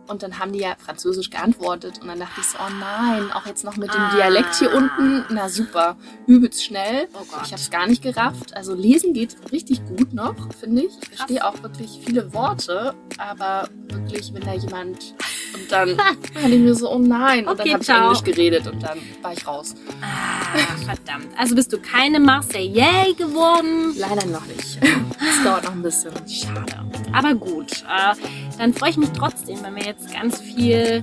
und 0.08 0.22
dann 0.22 0.38
haben 0.38 0.52
die 0.52 0.60
ja 0.60 0.74
Französisch 0.78 1.30
geantwortet. 1.30 2.00
Und 2.02 2.08
dann 2.08 2.18
dachte 2.18 2.40
ich 2.40 2.46
so, 2.46 2.58
oh 2.58 2.72
nein, 2.78 3.30
auch 3.32 3.46
jetzt 3.46 3.64
noch 3.64 3.76
mit 3.76 3.92
dem 3.92 4.00
Ah. 4.00 4.14
Dialekt 4.14 4.56
hier 4.56 4.74
unten. 4.74 5.24
Na 5.30 5.48
super, 5.48 5.96
übelst 6.26 6.64
schnell. 6.64 7.08
Oh. 7.14 7.20
Ich 7.44 7.52
habe 7.52 7.54
es 7.62 7.70
gar 7.70 7.86
nicht 7.86 8.02
gerafft. 8.02 8.56
Also 8.56 8.74
lesen 8.74 9.14
geht 9.14 9.36
richtig 9.52 9.80
gut 9.86 10.12
noch, 10.12 10.34
finde 10.58 10.82
ich. 10.82 10.92
Ich 11.10 11.16
verstehe 11.16 11.44
auch 11.46 11.62
wirklich 11.62 12.00
viele 12.04 12.32
Worte, 12.34 12.94
aber 13.18 13.68
wirklich, 13.88 14.32
wenn 14.34 14.42
da 14.42 14.54
jemand 14.54 15.14
und 15.54 15.70
dann 15.70 15.96
dachte 15.96 16.48
ich 16.48 16.58
mir 16.60 16.74
so, 16.74 16.90
oh 16.90 16.98
nein. 16.98 17.46
Und 17.46 17.60
Okay, 17.60 17.70
dann 17.70 17.72
habe 17.74 17.82
ich. 17.82 17.88
Englisch 18.20 18.24
geredet 18.24 18.66
und 18.66 18.82
dann 18.82 18.98
war 19.22 19.32
ich 19.32 19.46
raus. 19.46 19.74
Ah, 20.00 20.56
verdammt. 20.84 21.28
Also 21.38 21.54
bist 21.54 21.72
du 21.72 21.78
keine 21.78 22.18
Marseillaise 22.20 23.14
geworden? 23.14 23.94
Leider 23.96 24.26
noch 24.26 24.44
nicht. 24.46 24.78
Es 25.24 25.44
dauert 25.44 25.64
noch 25.64 25.72
ein 25.72 25.82
bisschen. 25.82 26.10
Schade. 26.28 26.84
Aber 27.12 27.34
gut, 27.34 27.70
äh, 27.88 28.14
dann 28.62 28.72
freue 28.72 28.90
ich 28.90 28.96
mich 28.96 29.10
trotzdem, 29.10 29.58
wenn 29.64 29.74
wir 29.74 29.82
jetzt 29.82 30.14
ganz 30.14 30.40
viel 30.40 31.02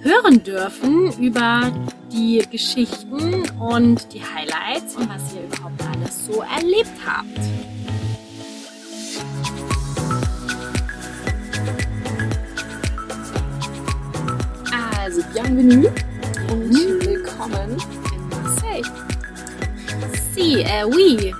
hören 0.00 0.42
dürfen 0.42 1.12
über 1.20 1.70
die 2.10 2.42
Geschichten 2.50 3.46
und 3.60 4.10
die 4.14 4.22
Highlights 4.22 4.96
und 4.96 5.10
was 5.10 5.34
ihr 5.34 5.42
überhaupt 5.42 5.82
alles 5.82 6.24
so 6.24 6.40
erlebt 6.40 6.92
habt. 7.06 7.26
Also, 14.98 15.20
bienvenue 15.34 15.92
und 16.50 16.72
willkommen 17.04 17.76
in 18.14 18.28
Marseille. 18.30 18.82
Si, 20.34 20.62
äh, 20.62 20.86
oui, 20.86 21.34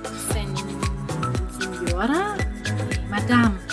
Signora, 1.59 2.37
nee, 2.37 2.99
Madame. 3.09 3.63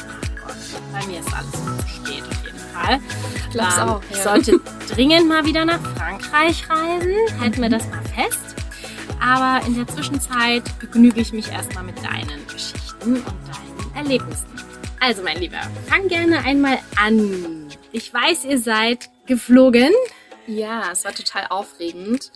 Ist 1.32 1.38
alles 1.38 1.92
spät 1.96 2.24
auf 2.30 2.44
jeden 2.46 2.60
Fall. 2.60 3.00
Ich 3.36 3.50
glaub's 3.52 3.78
Ähm, 3.78 3.90
auch, 3.90 4.02
Ich 4.10 4.18
ja. 4.18 4.24
sollte 4.24 4.60
dringend 4.94 5.28
mal 5.28 5.46
wieder 5.46 5.66
nach 5.66 5.80
Frankreich 5.96 6.70
reisen. 6.70 7.14
Halten 7.40 7.62
wir 7.62 7.70
das 7.70 7.88
mal 7.90 8.04
fest. 8.04 8.56
Aber 9.20 9.66
in 9.68 9.76
der 9.76 9.88
Zwischenzeit 9.88 10.64
begnüge 10.80 11.22
ich 11.22 11.32
mich 11.32 11.52
erstmal 11.52 11.84
mit 11.84 11.98
deinen 12.04 12.46
Geschichten 12.48 13.16
und 13.18 13.26
deinen 13.26 13.96
Erlebnissen. 13.96 14.48
Also, 15.00 15.24
mein 15.24 15.38
Lieber, 15.40 15.60
fang 15.88 16.08
gerne 16.08 16.40
einmal 16.44 16.78
an. 17.00 17.68
Ich 17.92 18.14
weiß, 18.14 18.46
ihr 18.46 18.60
seid 18.60 19.10
geflogen. 19.28 19.92
Ja, 20.48 20.92
es 20.92 21.06
war 21.06 21.14
total 21.14 21.46
aufregend. 21.50 22.32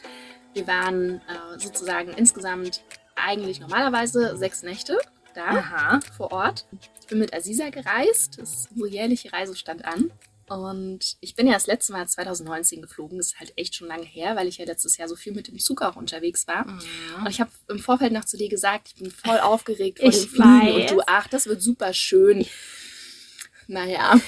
Wir 0.53 0.67
waren 0.67 1.15
äh, 1.27 1.59
sozusagen 1.59 2.11
insgesamt 2.13 2.81
eigentlich 3.15 3.59
normalerweise 3.59 4.35
sechs 4.37 4.63
Nächte 4.63 4.97
da 5.33 5.45
Aha. 5.45 5.99
vor 6.17 6.31
Ort. 6.31 6.65
Ich 7.05 7.09
bin 7.09 7.19
mit 7.19 7.35
Aziza 7.35 7.69
gereist. 7.69 8.39
Das 8.39 8.67
unsere 8.71 8.89
jährliche 8.89 9.31
Reise 9.31 9.55
stand 9.55 9.85
an. 9.85 10.11
Und 10.47 11.17
ich 11.21 11.35
bin 11.35 11.45
ja 11.45 11.53
das 11.53 11.67
letzte 11.67 11.91
Mal 11.93 12.07
2019 12.07 12.81
geflogen. 12.81 13.19
Das 13.19 13.27
ist 13.27 13.39
halt 13.39 13.53
echt 13.57 13.75
schon 13.75 13.87
lange 13.87 14.05
her, 14.05 14.35
weil 14.35 14.47
ich 14.47 14.57
ja 14.57 14.65
letztes 14.65 14.97
Jahr 14.97 15.07
so 15.07 15.15
viel 15.15 15.31
mit 15.33 15.47
dem 15.47 15.59
Zug 15.59 15.83
auch 15.83 15.95
unterwegs 15.97 16.47
war. 16.47 16.65
Und 17.19 17.29
ich 17.29 17.39
habe 17.39 17.51
im 17.67 17.77
Vorfeld 17.77 18.11
noch 18.11 18.25
zu 18.25 18.37
dir 18.37 18.49
gesagt, 18.49 18.87
ich 18.87 18.95
bin 18.95 19.11
voll 19.11 19.37
aufgeregt 19.43 19.99
vor 19.99 20.09
Ich 20.09 20.21
dem 20.21 20.29
Fliegen. 20.29 20.43
weiß. 20.49 20.91
Und 20.91 20.97
du, 20.97 21.03
ach, 21.05 21.27
das 21.27 21.45
wird 21.45 21.61
super 21.61 21.93
schön. 21.93 22.43
Naja, 23.67 24.19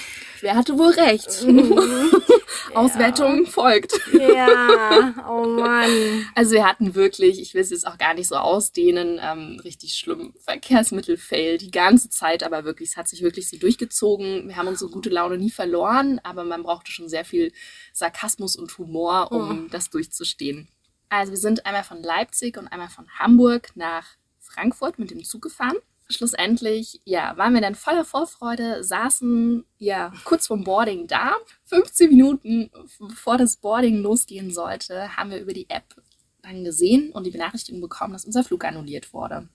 wer 0.42 0.56
hatte 0.56 0.78
wohl 0.78 0.90
recht? 0.90 1.44
Auswertung 2.74 3.46
folgt. 3.46 4.00
Ja, 4.12 5.14
oh 5.28 5.46
Mann. 5.46 6.26
Also 6.34 6.52
wir 6.52 6.66
hatten 6.66 6.94
wirklich, 6.94 7.40
ich 7.40 7.54
will 7.54 7.62
es 7.62 7.70
jetzt 7.70 7.86
auch 7.86 7.98
gar 7.98 8.14
nicht 8.14 8.28
so 8.28 8.36
ausdehnen, 8.36 9.20
ähm, 9.22 9.60
richtig 9.64 9.94
schlimm 9.94 10.34
Verkehrsmittel-Fail 10.40 11.58
die 11.58 11.70
ganze 11.70 12.10
Zeit, 12.10 12.42
aber 12.42 12.64
wirklich, 12.64 12.90
es 12.90 12.96
hat 12.96 13.08
sich 13.08 13.22
wirklich 13.22 13.48
so 13.48 13.56
durchgezogen. 13.56 14.48
Wir 14.48 14.56
haben 14.56 14.68
unsere 14.68 14.90
gute 14.90 15.10
Laune 15.10 15.38
nie 15.38 15.50
verloren, 15.50 16.20
aber 16.22 16.44
man 16.44 16.62
brauchte 16.62 16.92
schon 16.92 17.08
sehr 17.08 17.24
viel 17.24 17.52
Sarkasmus 17.92 18.56
und 18.56 18.76
Humor, 18.78 19.32
um 19.32 19.68
das 19.70 19.90
durchzustehen. 19.90 20.68
Also 21.08 21.32
wir 21.32 21.38
sind 21.38 21.64
einmal 21.66 21.84
von 21.84 22.02
Leipzig 22.02 22.58
und 22.58 22.68
einmal 22.68 22.88
von 22.88 23.06
Hamburg 23.18 23.70
nach 23.74 24.06
Frankfurt 24.38 24.98
mit 24.98 25.10
dem 25.10 25.24
Zug 25.24 25.42
gefahren. 25.42 25.76
Schlussendlich, 26.10 27.00
ja, 27.04 27.36
waren 27.36 27.52
wir 27.54 27.60
dann 27.60 27.74
voller 27.74 28.04
Vorfreude, 28.04 28.82
saßen 28.82 29.64
ja 29.78 30.12
kurz 30.24 30.46
vorm 30.46 30.64
Boarding 30.64 31.06
da. 31.06 31.34
15 31.64 32.08
Minuten 32.08 32.70
bevor 32.98 33.36
das 33.36 33.56
Boarding 33.56 33.98
losgehen 34.02 34.52
sollte, 34.52 35.16
haben 35.16 35.30
wir 35.30 35.38
über 35.40 35.52
die 35.52 35.68
App 35.68 35.94
dann 36.42 36.64
gesehen 36.64 37.12
und 37.12 37.24
die 37.24 37.30
Benachrichtigung 37.30 37.80
bekommen, 37.80 38.14
dass 38.14 38.24
unser 38.24 38.42
Flug 38.42 38.64
annulliert 38.64 39.12
wurde. 39.12 39.48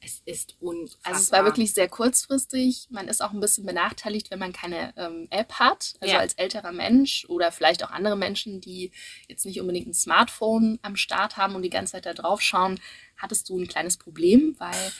Es 0.00 0.20
ist 0.26 0.56
unfassbar. 0.60 1.12
Also 1.12 1.22
es 1.22 1.32
war 1.32 1.44
wirklich 1.44 1.72
sehr 1.72 1.88
kurzfristig. 1.88 2.86
Man 2.90 3.08
ist 3.08 3.22
auch 3.22 3.32
ein 3.32 3.40
bisschen 3.40 3.64
benachteiligt, 3.64 4.30
wenn 4.30 4.38
man 4.38 4.52
keine 4.52 4.92
ähm, 4.96 5.26
App 5.30 5.54
hat. 5.54 5.94
Also 6.00 6.14
Ja. 6.14 6.20
als 6.20 6.34
älterer 6.34 6.72
Mensch 6.72 7.24
oder 7.28 7.50
vielleicht 7.50 7.82
auch 7.82 7.90
andere 7.90 8.16
Menschen, 8.16 8.60
die 8.60 8.92
jetzt 9.28 9.46
nicht 9.46 9.60
unbedingt 9.60 9.88
ein 9.88 9.94
Smartphone 9.94 10.78
am 10.82 10.96
Start 10.96 11.38
haben 11.38 11.54
und 11.54 11.62
die 11.62 11.70
ganze 11.70 11.92
Zeit 11.92 12.06
da 12.06 12.12
drauf 12.12 12.42
schauen, 12.42 12.78
hattest 13.16 13.48
du 13.48 13.58
ein 13.58 13.66
kleines 13.66 13.96
Problem, 13.96 14.54
weil 14.58 14.92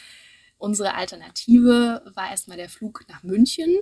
unsere 0.58 0.94
Alternative 0.94 2.02
war 2.14 2.30
erstmal 2.30 2.56
der 2.56 2.68
Flug 2.68 3.04
nach 3.08 3.22
München, 3.22 3.80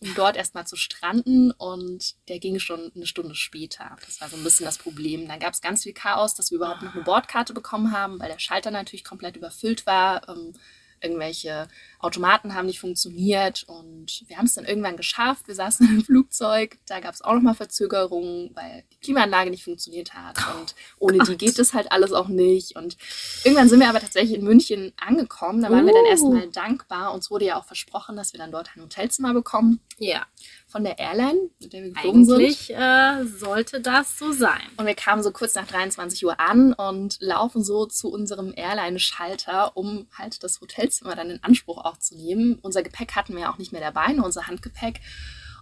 um 0.00 0.14
dort 0.14 0.36
erstmal 0.36 0.66
zu 0.66 0.76
stranden 0.76 1.50
und 1.50 2.14
der 2.28 2.38
ging 2.38 2.58
schon 2.58 2.92
eine 2.94 3.06
Stunde 3.06 3.34
später. 3.34 3.96
Das 4.04 4.20
war 4.20 4.28
so 4.28 4.36
ein 4.36 4.44
bisschen 4.44 4.66
das 4.66 4.78
Problem. 4.78 5.26
Dann 5.26 5.40
gab 5.40 5.54
es 5.54 5.60
ganz 5.60 5.82
viel 5.82 5.92
Chaos, 5.92 6.34
dass 6.34 6.50
wir 6.50 6.56
überhaupt 6.56 6.82
noch 6.82 6.94
eine 6.94 7.04
Bordkarte 7.04 7.52
bekommen 7.52 7.92
haben, 7.92 8.20
weil 8.20 8.28
der 8.28 8.38
Schalter 8.38 8.70
natürlich 8.70 9.04
komplett 9.04 9.36
überfüllt 9.36 9.86
war. 9.86 10.28
Ähm, 10.28 10.54
irgendwelche 11.00 11.68
Automaten 12.00 12.54
haben 12.54 12.66
nicht 12.66 12.80
funktioniert 12.80 13.64
und 13.64 14.24
wir 14.26 14.36
haben 14.36 14.46
es 14.46 14.54
dann 14.54 14.64
irgendwann 14.64 14.96
geschafft. 14.96 15.48
Wir 15.48 15.54
saßen 15.54 15.86
einem 15.88 16.04
Flugzeug, 16.04 16.78
da 16.86 17.00
gab 17.00 17.14
es 17.14 17.22
auch 17.22 17.34
nochmal 17.34 17.54
Verzögerungen, 17.54 18.50
weil 18.54 18.84
die 18.92 18.98
Klimaanlage 18.98 19.50
nicht 19.50 19.64
funktioniert 19.64 20.14
hat 20.14 20.38
und 20.58 20.74
ohne 20.98 21.18
die 21.24 21.36
geht 21.36 21.58
es 21.58 21.74
halt 21.74 21.90
alles 21.92 22.12
auch 22.12 22.28
nicht. 22.28 22.76
Und 22.76 22.96
irgendwann 23.44 23.68
sind 23.68 23.80
wir 23.80 23.88
aber 23.88 24.00
tatsächlich 24.00 24.38
in 24.38 24.44
München 24.44 24.92
angekommen. 24.96 25.62
Da 25.62 25.70
waren 25.70 25.86
wir 25.86 25.92
dann 25.92 26.04
Uh. 26.04 26.10
erstmal 26.10 26.48
dankbar. 26.48 27.12
Uns 27.12 27.30
wurde 27.30 27.46
ja 27.46 27.58
auch 27.58 27.64
versprochen, 27.64 28.16
dass 28.16 28.32
wir 28.32 28.38
dann 28.38 28.52
dort 28.52 28.70
ein 28.76 28.82
Hotelzimmer 28.82 29.34
bekommen 29.34 29.80
ja, 29.98 30.26
von 30.68 30.84
der 30.84 30.98
Airline, 30.98 31.48
mit 31.60 31.72
der 31.72 31.82
wir 31.82 31.90
geflogen 31.92 32.26
sind. 32.26 32.36
eigentlich 32.36 32.74
äh, 32.74 33.24
sollte 33.24 33.80
das 33.80 34.18
so 34.18 34.32
sein. 34.32 34.60
Und 34.76 34.84
wir 34.84 34.94
kamen 34.94 35.22
so 35.22 35.30
kurz 35.30 35.54
nach 35.54 35.66
23 35.66 36.24
Uhr 36.26 36.38
an 36.38 36.74
und 36.74 37.16
laufen 37.20 37.64
so 37.64 37.86
zu 37.86 38.10
unserem 38.12 38.52
Airline-Schalter, 38.54 39.76
um 39.78 40.08
halt 40.16 40.42
das 40.44 40.60
Hotelzimmer 40.60 41.16
dann 41.16 41.30
in 41.30 41.42
Anspruch 41.42 41.78
auch 41.84 41.96
zu 41.96 42.16
nehmen. 42.16 42.58
Unser 42.60 42.82
Gepäck 42.82 43.16
hatten 43.16 43.32
wir 43.32 43.42
ja 43.42 43.52
auch 43.52 43.58
nicht 43.58 43.72
mehr 43.72 43.80
dabei, 43.80 44.12
nur 44.12 44.26
unser 44.26 44.46
Handgepäck. 44.46 45.00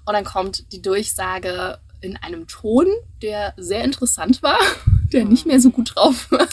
Und 0.04 0.14
dann 0.14 0.25
kommt 0.25 0.72
die 0.72 0.82
Durchsage 0.82 1.78
in 2.00 2.16
einem 2.16 2.48
Ton, 2.48 2.86
der 3.22 3.54
sehr 3.56 3.84
interessant 3.84 4.42
war, 4.42 4.58
der 5.12 5.25
nicht 5.25 5.46
mehr 5.46 5.60
so 5.60 5.70
gut 5.70 5.94
drauf 5.94 6.30
war, 6.32 6.48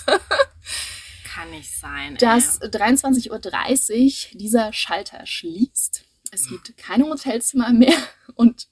Kann 1.26 1.50
nicht 1.50 1.76
sein. 1.76 2.18
dass 2.18 2.60
ey. 2.60 2.70
23.30 2.70 3.32
Uhr 3.32 4.40
dieser 4.40 4.72
Schalter 4.74 5.26
schließt. 5.26 6.06
Es 6.34 6.50
gibt 6.50 6.76
keine 6.78 7.06
Hotelzimmer 7.06 7.72
mehr 7.72 7.96
und 8.36 8.68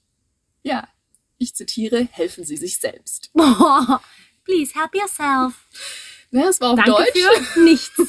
ja, 0.62 0.88
ich 1.38 1.54
zitiere, 1.54 2.08
helfen 2.10 2.44
Sie 2.44 2.56
sich 2.56 2.78
selbst. 2.78 3.30
Please 4.44 4.74
help 4.74 4.94
yourself. 4.94 5.66
Ja, 6.30 6.48
es 6.48 6.60
war 6.60 6.70
auf 6.70 6.76
Danke 6.76 6.90
Deutsch. 6.90 7.46
für 7.48 7.60
nichts. 7.64 8.00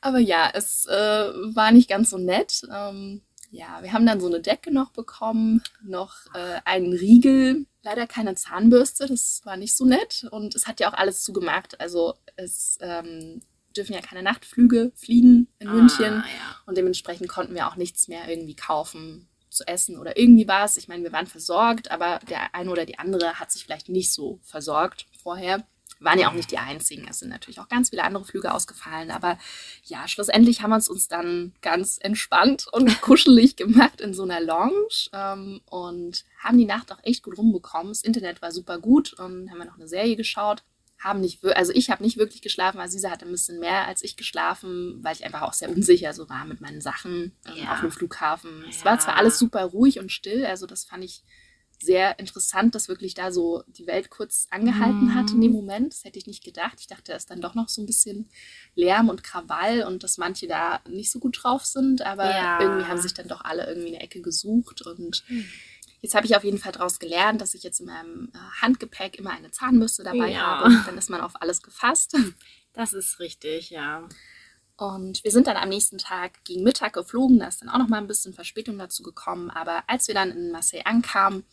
Aber 0.00 0.18
ja, 0.18 0.50
es 0.52 0.86
äh, 0.86 0.92
war 0.94 1.72
nicht 1.72 1.88
ganz 1.88 2.10
so 2.10 2.18
nett. 2.18 2.62
Ähm, 2.72 3.22
ja, 3.50 3.78
wir 3.82 3.92
haben 3.92 4.06
dann 4.06 4.20
so 4.20 4.26
eine 4.26 4.40
Decke 4.40 4.70
noch 4.72 4.90
bekommen, 4.90 5.62
noch 5.82 6.14
äh, 6.34 6.60
einen 6.64 6.92
Riegel, 6.92 7.66
leider 7.82 8.06
keine 8.06 8.34
Zahnbürste, 8.34 9.06
das 9.06 9.40
war 9.44 9.56
nicht 9.56 9.74
so 9.74 9.84
nett. 9.86 10.26
Und 10.30 10.54
es 10.54 10.66
hat 10.66 10.80
ja 10.80 10.90
auch 10.90 10.94
alles 10.94 11.22
zugemacht. 11.22 11.80
Also 11.80 12.14
es 12.36 12.78
ähm, 12.80 13.42
dürfen 13.78 13.94
ja 13.94 14.00
keine 14.00 14.22
Nachtflüge 14.22 14.92
fliegen 14.94 15.48
in 15.58 15.70
München. 15.70 16.22
Ah, 16.22 16.26
ja. 16.26 16.56
Und 16.66 16.76
dementsprechend 16.76 17.28
konnten 17.28 17.54
wir 17.54 17.68
auch 17.68 17.76
nichts 17.76 18.08
mehr 18.08 18.28
irgendwie 18.28 18.56
kaufen 18.56 19.28
zu 19.50 19.66
essen 19.66 19.98
oder 19.98 20.18
irgendwie 20.18 20.48
was. 20.48 20.76
Ich 20.76 20.88
meine, 20.88 21.02
wir 21.02 21.12
waren 21.12 21.26
versorgt, 21.26 21.90
aber 21.90 22.20
der 22.28 22.54
eine 22.54 22.70
oder 22.70 22.84
die 22.84 22.98
andere 22.98 23.40
hat 23.40 23.50
sich 23.50 23.64
vielleicht 23.64 23.88
nicht 23.88 24.12
so 24.12 24.40
versorgt 24.42 25.06
vorher. 25.22 25.64
Waren 26.00 26.20
ja 26.20 26.28
auch 26.28 26.34
nicht 26.34 26.52
die 26.52 26.58
Einzigen. 26.58 27.08
Es 27.08 27.18
sind 27.18 27.30
natürlich 27.30 27.58
auch 27.58 27.68
ganz 27.68 27.90
viele 27.90 28.04
andere 28.04 28.24
Flüge 28.24 28.54
ausgefallen. 28.54 29.10
Aber 29.10 29.36
ja, 29.82 30.06
schlussendlich 30.06 30.62
haben 30.62 30.70
wir 30.70 30.76
es 30.76 30.88
uns 30.88 31.08
dann 31.08 31.54
ganz 31.60 31.98
entspannt 32.00 32.66
und 32.70 33.00
kuschelig 33.00 33.56
gemacht 33.56 34.00
in 34.00 34.14
so 34.14 34.22
einer 34.22 34.40
Lounge 34.40 35.08
ähm, 35.12 35.60
und 35.66 36.24
haben 36.38 36.58
die 36.58 36.66
Nacht 36.66 36.92
auch 36.92 37.00
echt 37.02 37.24
gut 37.24 37.36
rumbekommen. 37.36 37.88
Das 37.88 38.02
Internet 38.02 38.42
war 38.42 38.52
super 38.52 38.78
gut 38.78 39.12
und 39.14 39.50
haben 39.50 39.58
wir 39.58 39.64
noch 39.64 39.78
eine 39.78 39.88
Serie 39.88 40.14
geschaut. 40.14 40.62
Haben 40.98 41.20
nicht, 41.20 41.44
also 41.44 41.72
ich 41.72 41.90
habe 41.90 42.02
nicht 42.02 42.16
wirklich 42.16 42.42
geschlafen, 42.42 42.80
Aziza 42.80 43.10
hatte 43.10 43.24
ein 43.24 43.30
bisschen 43.30 43.60
mehr 43.60 43.86
als 43.86 44.02
ich 44.02 44.16
geschlafen, 44.16 44.98
weil 45.02 45.14
ich 45.14 45.24
einfach 45.24 45.42
auch 45.42 45.52
sehr 45.52 45.70
unsicher 45.70 46.12
so 46.12 46.28
war 46.28 46.44
mit 46.44 46.60
meinen 46.60 46.80
Sachen 46.80 47.36
ähm, 47.46 47.62
ja. 47.62 47.72
auf 47.72 47.80
dem 47.80 47.92
Flughafen. 47.92 48.62
Ja. 48.62 48.70
Es 48.70 48.84
war 48.84 48.98
zwar 48.98 49.16
alles 49.16 49.38
super 49.38 49.64
ruhig 49.64 50.00
und 50.00 50.10
still, 50.10 50.44
also 50.44 50.66
das 50.66 50.84
fand 50.84 51.04
ich 51.04 51.22
sehr 51.80 52.18
interessant, 52.18 52.74
dass 52.74 52.88
wirklich 52.88 53.14
da 53.14 53.30
so 53.30 53.62
die 53.68 53.86
Welt 53.86 54.10
kurz 54.10 54.48
angehalten 54.50 55.06
mhm. 55.06 55.14
hat 55.14 55.30
in 55.30 55.40
dem 55.40 55.52
Moment. 55.52 55.92
Das 55.92 56.04
hätte 56.04 56.18
ich 56.18 56.26
nicht 56.26 56.44
gedacht. 56.44 56.78
Ich 56.80 56.88
dachte, 56.88 57.12
es 57.12 57.22
ist 57.22 57.30
dann 57.30 57.40
doch 57.40 57.54
noch 57.54 57.68
so 57.68 57.82
ein 57.82 57.86
bisschen 57.86 58.28
Lärm 58.74 59.08
und 59.08 59.22
Krawall 59.22 59.84
und 59.84 60.02
dass 60.02 60.18
manche 60.18 60.48
da 60.48 60.80
nicht 60.88 61.10
so 61.10 61.20
gut 61.20 61.38
drauf 61.42 61.64
sind, 61.64 62.02
aber 62.02 62.28
ja. 62.30 62.60
irgendwie 62.60 62.86
haben 62.86 63.00
sich 63.00 63.14
dann 63.14 63.28
doch 63.28 63.42
alle 63.42 63.66
irgendwie 63.66 63.88
eine 63.88 64.00
Ecke 64.00 64.20
gesucht 64.20 64.82
und 64.82 65.24
mhm. 65.28 65.44
Jetzt 66.00 66.14
habe 66.14 66.26
ich 66.26 66.36
auf 66.36 66.44
jeden 66.44 66.58
Fall 66.58 66.72
daraus 66.72 66.98
gelernt, 66.98 67.40
dass 67.40 67.54
ich 67.54 67.62
jetzt 67.62 67.80
in 67.80 67.86
meinem 67.86 68.30
äh, 68.34 68.62
Handgepäck 68.62 69.18
immer 69.18 69.30
eine 69.30 69.50
Zahnbürste 69.50 70.04
dabei 70.04 70.30
ja. 70.30 70.40
habe. 70.40 70.82
Dann 70.86 70.98
ist 70.98 71.10
man 71.10 71.20
auf 71.20 71.40
alles 71.40 71.62
gefasst. 71.62 72.16
Das 72.74 72.92
ist 72.92 73.18
richtig, 73.18 73.70
ja. 73.70 74.08
Und 74.76 75.24
wir 75.24 75.32
sind 75.32 75.48
dann 75.48 75.56
am 75.56 75.68
nächsten 75.68 75.98
Tag 75.98 76.44
gegen 76.44 76.62
Mittag 76.62 76.92
geflogen. 76.92 77.40
Da 77.40 77.48
ist 77.48 77.60
dann 77.60 77.68
auch 77.68 77.78
noch 77.78 77.88
mal 77.88 77.98
ein 77.98 78.06
bisschen 78.06 78.34
Verspätung 78.34 78.78
dazu 78.78 79.02
gekommen. 79.02 79.50
Aber 79.50 79.82
als 79.88 80.06
wir 80.06 80.14
dann 80.14 80.30
in 80.30 80.52
Marseille 80.52 80.84
ankamen 80.84 81.44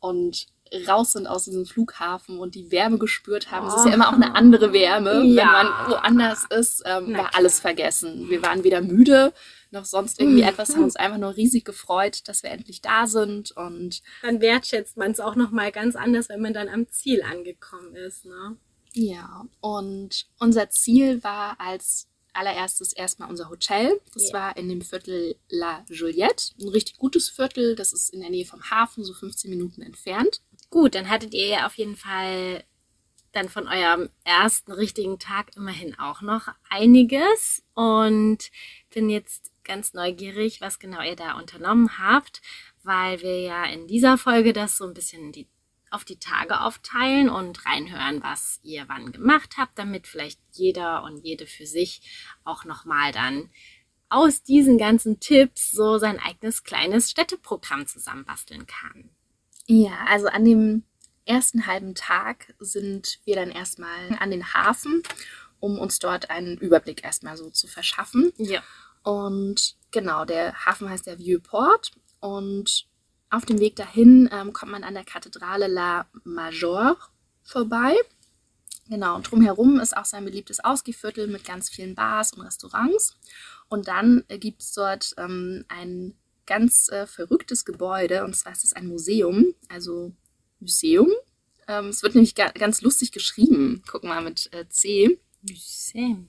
und 0.00 0.48
raus 0.88 1.12
sind 1.12 1.28
aus 1.28 1.44
diesem 1.44 1.66
Flughafen 1.66 2.38
und 2.38 2.56
die 2.56 2.72
Wärme 2.72 2.98
gespürt 2.98 3.52
haben, 3.52 3.66
oh. 3.66 3.68
es 3.68 3.76
ist 3.76 3.86
ja 3.86 3.94
immer 3.94 4.08
auch 4.08 4.14
eine 4.14 4.34
andere 4.34 4.72
Wärme, 4.72 5.22
ja. 5.22 5.42
wenn 5.42 5.52
man 5.52 5.90
woanders 5.90 6.46
ist, 6.50 6.82
ähm, 6.84 7.16
war 7.16 7.36
alles 7.36 7.60
vergessen. 7.60 8.28
Wir 8.28 8.42
waren 8.42 8.64
weder 8.64 8.80
müde 8.80 9.32
noch 9.72 9.84
sonst 9.84 10.20
irgendwie 10.20 10.42
etwas, 10.42 10.74
haben 10.74 10.84
uns 10.84 10.96
einfach 10.96 11.18
nur 11.18 11.36
riesig 11.36 11.64
gefreut, 11.64 12.28
dass 12.28 12.42
wir 12.42 12.50
endlich 12.50 12.80
da 12.80 13.06
sind 13.06 13.52
und 13.52 14.02
dann 14.22 14.40
wertschätzt 14.40 14.96
man 14.96 15.10
es 15.10 15.20
auch 15.20 15.36
noch 15.36 15.50
mal 15.50 15.72
ganz 15.72 15.96
anders, 15.96 16.28
wenn 16.28 16.40
man 16.40 16.54
dann 16.54 16.68
am 16.68 16.88
Ziel 16.88 17.22
angekommen 17.22 17.94
ist, 17.96 18.24
ne? 18.24 18.56
Ja, 18.94 19.46
und 19.60 20.26
unser 20.38 20.68
Ziel 20.68 21.24
war 21.24 21.58
als 21.58 22.08
allererstes 22.34 22.92
erstmal 22.92 23.30
unser 23.30 23.48
Hotel. 23.48 24.00
Das 24.14 24.24
yeah. 24.24 24.32
war 24.32 24.56
in 24.56 24.68
dem 24.68 24.82
Viertel 24.82 25.36
La 25.48 25.84
Juliette. 25.88 26.52
Ein 26.60 26.68
richtig 26.68 26.98
gutes 26.98 27.28
Viertel. 27.28 27.74
Das 27.74 27.92
ist 27.92 28.12
in 28.12 28.20
der 28.20 28.30
Nähe 28.30 28.44
vom 28.44 28.62
Hafen, 28.70 29.04
so 29.04 29.12
15 29.14 29.50
Minuten 29.50 29.82
entfernt. 29.82 30.40
Gut, 30.70 30.94
dann 30.94 31.08
hattet 31.08 31.34
ihr 31.34 31.46
ja 31.46 31.66
auf 31.66 31.76
jeden 31.76 31.96
Fall 31.96 32.64
dann 33.32 33.48
von 33.48 33.66
eurem 33.66 34.10
ersten 34.24 34.72
richtigen 34.72 35.18
Tag 35.18 35.56
immerhin 35.56 35.98
auch 35.98 36.20
noch 36.20 36.48
einiges 36.68 37.62
und 37.74 38.50
bin 38.92 39.08
jetzt 39.08 39.50
ganz 39.64 39.94
neugierig, 39.94 40.60
was 40.60 40.78
genau 40.78 41.02
ihr 41.02 41.16
da 41.16 41.38
unternommen 41.38 41.98
habt, 41.98 42.42
weil 42.82 43.20
wir 43.22 43.40
ja 43.40 43.64
in 43.64 43.86
dieser 43.86 44.18
Folge 44.18 44.52
das 44.52 44.76
so 44.76 44.86
ein 44.86 44.94
bisschen 44.94 45.32
die 45.32 45.48
auf 45.90 46.04
die 46.04 46.18
Tage 46.18 46.62
aufteilen 46.62 47.28
und 47.28 47.66
reinhören, 47.66 48.22
was 48.22 48.60
ihr 48.62 48.84
wann 48.88 49.12
gemacht 49.12 49.56
habt, 49.58 49.78
damit 49.78 50.06
vielleicht 50.06 50.40
jeder 50.52 51.04
und 51.04 51.18
jede 51.18 51.46
für 51.46 51.66
sich 51.66 52.00
auch 52.44 52.64
nochmal 52.64 53.12
dann 53.12 53.50
aus 54.08 54.42
diesen 54.42 54.78
ganzen 54.78 55.20
Tipps 55.20 55.70
so 55.70 55.98
sein 55.98 56.18
eigenes 56.18 56.64
kleines 56.64 57.10
Städteprogramm 57.10 57.86
zusammenbasteln 57.86 58.66
kann. 58.66 59.10
Ja, 59.66 59.92
also 60.08 60.28
an 60.28 60.44
dem 60.44 60.84
ersten 61.24 61.66
halben 61.66 61.94
Tag 61.94 62.54
sind 62.58 63.20
wir 63.24 63.36
dann 63.36 63.50
erstmal 63.50 64.16
an 64.18 64.30
den 64.30 64.54
Hafen, 64.54 65.02
um 65.60 65.78
uns 65.78 65.98
dort 65.98 66.30
einen 66.30 66.58
Überblick 66.58 67.04
erstmal 67.04 67.36
so 67.36 67.50
zu 67.50 67.66
verschaffen. 67.66 68.32
Ja. 68.36 68.62
Und 69.02 69.76
genau, 69.90 70.24
der 70.24 70.66
Hafen 70.66 70.88
heißt 70.88 71.06
der 71.06 71.18
Vieux-Port 71.18 71.92
und 72.20 72.86
auf 73.30 73.46
dem 73.46 73.58
Weg 73.60 73.76
dahin 73.76 74.28
ähm, 74.32 74.52
kommt 74.52 74.72
man 74.72 74.84
an 74.84 74.94
der 74.94 75.04
Kathedrale 75.04 75.66
La 75.66 76.06
Major 76.24 76.96
vorbei. 77.42 77.94
Genau, 78.88 79.16
und 79.16 79.30
drumherum 79.30 79.80
ist 79.80 79.96
auch 79.96 80.04
sein 80.04 80.24
beliebtes 80.24 80.60
Ausgeviertel 80.60 81.26
mit 81.28 81.44
ganz 81.44 81.70
vielen 81.70 81.94
Bars 81.94 82.32
und 82.32 82.42
Restaurants. 82.42 83.16
Und 83.68 83.88
dann 83.88 84.24
gibt 84.28 84.60
es 84.60 84.74
dort 84.74 85.14
ähm, 85.16 85.64
ein 85.68 86.14
ganz 86.46 86.90
äh, 86.90 87.06
verrücktes 87.06 87.64
Gebäude, 87.64 88.24
und 88.24 88.36
zwar 88.36 88.52
ist 88.52 88.64
es 88.64 88.74
ein 88.74 88.86
Museum, 88.86 89.54
also 89.68 90.12
Museum. 90.62 91.10
Ähm, 91.68 91.88
es 91.88 92.02
wird 92.02 92.14
nämlich 92.14 92.34
ga 92.34 92.48
ganz 92.50 92.80
lustig 92.80 93.12
geschrieben. 93.12 93.82
Guck 93.86 94.04
mal 94.04 94.22
mit 94.22 94.48
äh, 94.52 94.66
C. 94.68 95.20
Museum. 95.42 96.28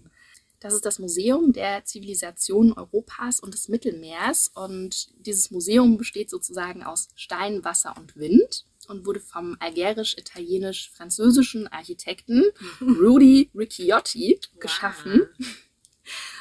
Das 0.59 0.73
ist 0.73 0.85
das 0.85 0.99
Museum 0.99 1.53
der 1.53 1.85
Zivilisation 1.85 2.73
Europas 2.73 3.39
und 3.41 3.53
des 3.53 3.67
Mittelmeers. 3.67 4.51
Und 4.55 5.09
dieses 5.25 5.51
Museum 5.51 5.97
besteht 5.97 6.29
sozusagen 6.29 6.83
aus 6.83 7.09
Stein, 7.15 7.65
Wasser 7.65 7.95
und 7.97 8.15
Wind 8.15 8.65
und 8.87 9.05
wurde 9.05 9.19
vom 9.19 9.57
algerisch-italienisch-französischen 9.59 11.67
Architekten 11.67 12.45
Rudy 12.81 13.51
Ricciotti 13.53 14.39
geschaffen. 14.59 15.27
Wow. 15.37 15.47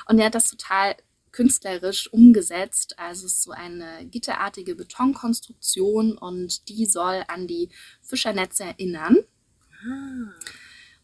Und 0.09 0.19
er 0.19 0.27
hat 0.27 0.35
das 0.35 0.51
total 0.51 0.97
künstlerisch 1.33 2.13
umgesetzt. 2.13 2.99
Also 2.99 3.27
es 3.27 3.35
ist 3.35 3.43
so 3.43 3.51
eine 3.53 4.07
gitterartige 4.07 4.75
Betonkonstruktion 4.75 6.17
und 6.17 6.69
die 6.69 6.87
soll 6.87 7.25
an 7.29 7.47
die 7.47 7.71
Fischernetze 8.03 8.65
erinnern. 8.65 9.19
Ah. 9.85 10.33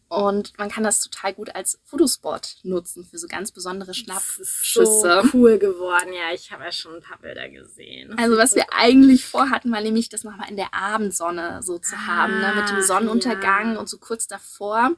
Und 0.09 0.57
man 0.57 0.69
kann 0.69 0.83
das 0.83 1.01
total 1.01 1.35
gut 1.35 1.55
als 1.55 1.79
Fotospot 1.83 2.57
nutzen 2.63 3.05
für 3.05 3.19
so 3.19 3.27
ganz 3.27 3.51
besondere 3.51 3.93
Schnappschüsse. 3.93 4.63
So 4.63 5.29
cool 5.33 5.59
geworden, 5.59 6.11
ja. 6.13 6.33
Ich 6.33 6.51
habe 6.51 6.63
ja 6.63 6.71
schon 6.71 6.95
ein 6.95 7.01
paar 7.01 7.19
Bilder 7.19 7.47
gesehen. 7.47 8.17
Also 8.17 8.35
was 8.35 8.55
wir 8.55 8.65
eigentlich 8.75 9.23
vorhatten, 9.25 9.71
war 9.71 9.81
nämlich 9.81 10.09
das 10.09 10.23
nochmal 10.23 10.49
in 10.49 10.55
der 10.55 10.73
Abendsonne 10.73 11.61
so 11.61 11.77
zu 11.77 11.93
ah, 11.93 12.07
haben, 12.07 12.39
ne? 12.39 12.53
mit 12.55 12.69
dem 12.69 12.81
Sonnenuntergang 12.81 13.73
ja. 13.73 13.79
und 13.79 13.87
so 13.87 13.99
kurz 13.99 14.25
davor. 14.25 14.95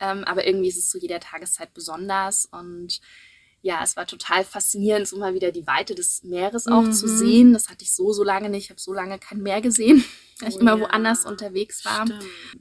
Ähm, 0.00 0.24
aber 0.24 0.46
irgendwie 0.46 0.68
ist 0.68 0.78
es 0.78 0.88
zu 0.88 0.98
jeder 0.98 1.20
Tageszeit 1.20 1.74
besonders 1.74 2.46
und 2.46 3.02
ja, 3.64 3.82
es 3.82 3.96
war 3.96 4.06
total 4.06 4.44
faszinierend, 4.44 5.08
so 5.08 5.16
mal 5.16 5.32
wieder 5.32 5.50
die 5.50 5.66
Weite 5.66 5.94
des 5.94 6.22
Meeres 6.22 6.66
auch 6.66 6.82
mhm. 6.82 6.92
zu 6.92 7.08
sehen. 7.08 7.54
Das 7.54 7.70
hatte 7.70 7.82
ich 7.82 7.94
so, 7.94 8.12
so 8.12 8.22
lange 8.22 8.50
nicht. 8.50 8.64
Ich 8.64 8.70
habe 8.70 8.78
so 8.78 8.92
lange 8.92 9.18
kein 9.18 9.40
Meer 9.40 9.62
gesehen, 9.62 10.04
weil 10.40 10.50
ich 10.50 10.56
oh, 10.56 10.58
immer 10.58 10.76
ja. 10.76 10.80
woanders 10.80 11.24
unterwegs 11.24 11.82
war. 11.86 12.06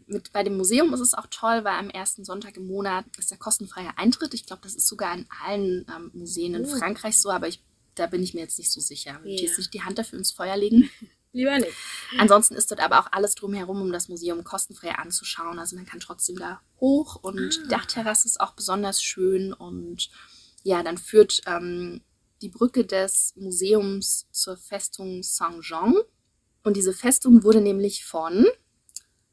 Mit, 0.08 0.32
bei 0.32 0.44
dem 0.44 0.56
Museum 0.56 0.94
ist 0.94 1.02
es 1.02 1.14
auch 1.14 1.28
toll, 1.30 1.66
weil 1.66 1.78
am 1.78 1.90
ersten 1.90 2.24
Sonntag 2.24 2.56
im 2.56 2.68
Monat 2.68 3.04
ist 3.18 3.32
der 3.32 3.38
kostenfreie 3.38 3.90
Eintritt. 3.98 4.34
Ich 4.34 4.46
glaube, 4.46 4.62
das 4.62 4.76
ist 4.76 4.88
sogar 4.88 5.14
in 5.14 5.28
allen 5.46 5.86
ähm, 5.94 6.10
Museen 6.14 6.56
in 6.56 6.64
oh. 6.64 6.78
Frankreich 6.78 7.20
so, 7.20 7.30
aber 7.30 7.50
ich, 7.50 7.62
da 7.96 8.08
bin 8.08 8.24
ich 8.24 8.34
mir 8.34 8.40
jetzt 8.40 8.58
nicht 8.58 8.72
so 8.72 8.80
sicher. 8.80 9.20
Ich 9.26 9.42
will 9.42 9.48
jetzt 9.50 9.58
nicht 9.58 9.74
die 9.74 9.82
Hand 9.82 9.98
dafür 9.98 10.20
ins 10.20 10.32
Feuer 10.32 10.56
legen. 10.56 10.90
Lieber 11.34 11.58
nicht. 11.58 11.74
Ansonsten 12.18 12.54
ist 12.54 12.72
dort 12.72 12.80
aber 12.80 13.00
auch 13.00 13.12
alles 13.12 13.36
drumherum, 13.36 13.82
um 13.82 13.92
das 13.92 14.08
Museum 14.08 14.46
kostenfrei 14.46 14.96
anzuschauen. 14.96 15.60
Also 15.60 15.76
man 15.76 15.86
kann 15.86 16.00
trotzdem 16.00 16.38
da 16.38 16.62
hoch 16.80 17.18
und 17.18 17.40
ah. 17.40 17.62
die 17.62 17.68
Dachterrasse 17.68 18.26
ist 18.26 18.40
auch 18.40 18.54
besonders 18.54 19.04
schön 19.04 19.52
und 19.52 20.10
ja, 20.64 20.84
dann 20.84 20.98
führt 20.98 21.42
ähm, 21.46 22.02
die 22.42 22.50
Brücke 22.50 22.86
des 22.86 23.34
Museums 23.36 24.28
zur 24.32 24.58
Festung 24.58 25.24
Saint-Jean. 25.24 25.96
Und 26.64 26.78
diese 26.78 26.94
Festung 26.94 27.44
wurde 27.44 27.62
nämlich 27.62 28.06
von 28.06 28.46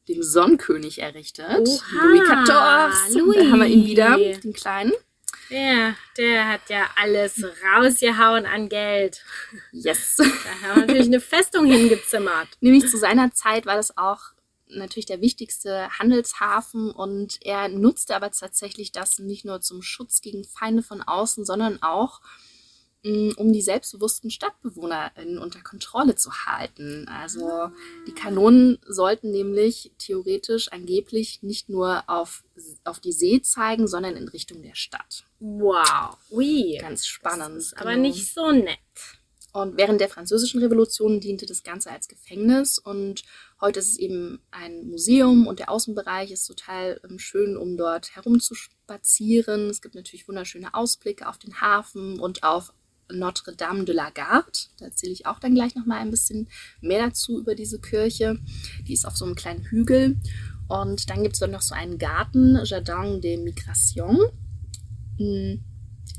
dem 0.07 0.23
Sonnenkönig 0.23 1.01
errichtet. 1.01 1.45
Oha, 1.67 2.03
Louis 2.03 2.21
XIV. 2.21 3.15
Louis. 3.15 3.37
Da 3.37 3.51
haben 3.51 3.59
wir 3.59 3.67
ihn 3.67 3.85
wieder, 3.85 4.17
den 4.17 4.53
Kleinen. 4.53 4.93
Ja, 5.49 5.95
der 6.17 6.47
hat 6.47 6.69
ja 6.69 6.89
alles 6.95 7.43
rausgehauen 7.75 8.45
an 8.45 8.69
Geld. 8.69 9.23
Yes. 9.71 10.15
Da 10.17 10.23
haben 10.23 10.75
wir 10.75 10.81
natürlich 10.81 11.07
eine 11.07 11.19
Festung 11.19 11.65
hingezimmert. 11.71 12.47
Nämlich 12.61 12.87
zu 12.89 12.97
seiner 12.97 13.33
Zeit 13.33 13.65
war 13.65 13.75
das 13.75 13.97
auch 13.97 14.30
natürlich 14.75 15.05
der 15.05 15.21
wichtigste 15.21 15.89
Handelshafen 15.97 16.91
und 16.91 17.39
er 17.41 17.69
nutzte 17.69 18.15
aber 18.15 18.31
tatsächlich 18.31 18.91
das 18.91 19.19
nicht 19.19 19.45
nur 19.45 19.61
zum 19.61 19.81
Schutz 19.81 20.21
gegen 20.21 20.43
Feinde 20.43 20.83
von 20.83 21.01
außen, 21.01 21.45
sondern 21.45 21.81
auch 21.81 22.21
mm, 23.03 23.31
um 23.37 23.53
die 23.53 23.61
selbstbewussten 23.61 24.29
StadtbewohnerInnen 24.31 25.37
unter 25.37 25.61
Kontrolle 25.61 26.15
zu 26.15 26.31
halten. 26.45 27.07
Also 27.07 27.71
die 28.07 28.13
Kanonen 28.13 28.79
sollten 28.87 29.31
nämlich 29.31 29.91
theoretisch 29.97 30.71
angeblich 30.71 31.43
nicht 31.43 31.69
nur 31.69 32.03
auf, 32.07 32.43
auf 32.83 32.99
die 32.99 33.13
See 33.13 33.41
zeigen, 33.41 33.87
sondern 33.87 34.15
in 34.15 34.27
Richtung 34.27 34.61
der 34.61 34.75
Stadt. 34.75 35.25
Wow, 35.39 36.17
ui. 36.29 36.77
Ganz 36.79 37.05
spannend. 37.05 37.73
aber 37.75 37.91
genau. 37.91 38.03
nicht 38.03 38.33
so 38.33 38.51
nett. 38.51 38.79
Und 39.53 39.77
während 39.77 39.99
der 39.99 40.07
Französischen 40.07 40.61
Revolution 40.61 41.19
diente 41.19 41.45
das 41.45 41.63
Ganze 41.63 41.91
als 41.91 42.07
Gefängnis 42.07 42.79
und 42.79 43.23
heute 43.59 43.79
ist 43.79 43.89
es 43.89 43.99
eben 43.99 44.39
ein 44.49 44.87
Museum 44.87 45.45
und 45.45 45.59
der 45.59 45.69
Außenbereich 45.69 46.31
ist 46.31 46.45
total 46.45 47.01
ähm, 47.03 47.19
schön, 47.19 47.57
um 47.57 47.75
dort 47.75 48.15
herumzuspazieren. 48.15 49.69
Es 49.69 49.81
gibt 49.81 49.95
natürlich 49.95 50.27
wunderschöne 50.27 50.73
Ausblicke 50.73 51.27
auf 51.27 51.37
den 51.37 51.59
Hafen 51.59 52.19
und 52.19 52.43
auf 52.43 52.73
Notre 53.11 53.53
Dame 53.53 53.83
de 53.83 53.93
la 53.93 54.09
Garde. 54.09 54.57
Da 54.79 54.85
erzähle 54.85 55.11
ich 55.11 55.25
auch 55.25 55.39
dann 55.39 55.53
gleich 55.53 55.75
nochmal 55.75 55.99
ein 55.99 56.11
bisschen 56.11 56.47
mehr 56.79 57.05
dazu 57.07 57.39
über 57.39 57.53
diese 57.53 57.79
Kirche. 57.79 58.39
Die 58.87 58.93
ist 58.93 59.05
auf 59.05 59.17
so 59.17 59.25
einem 59.25 59.35
kleinen 59.35 59.63
Hügel. 59.63 60.17
Und 60.69 61.09
dann 61.09 61.23
gibt 61.23 61.33
es 61.33 61.39
dort 61.39 61.51
noch 61.51 61.61
so 61.61 61.75
einen 61.75 61.97
Garten, 61.97 62.57
Jardin 62.63 63.19
de 63.19 63.35
Migration. 63.35 64.17
Hm. 65.17 65.61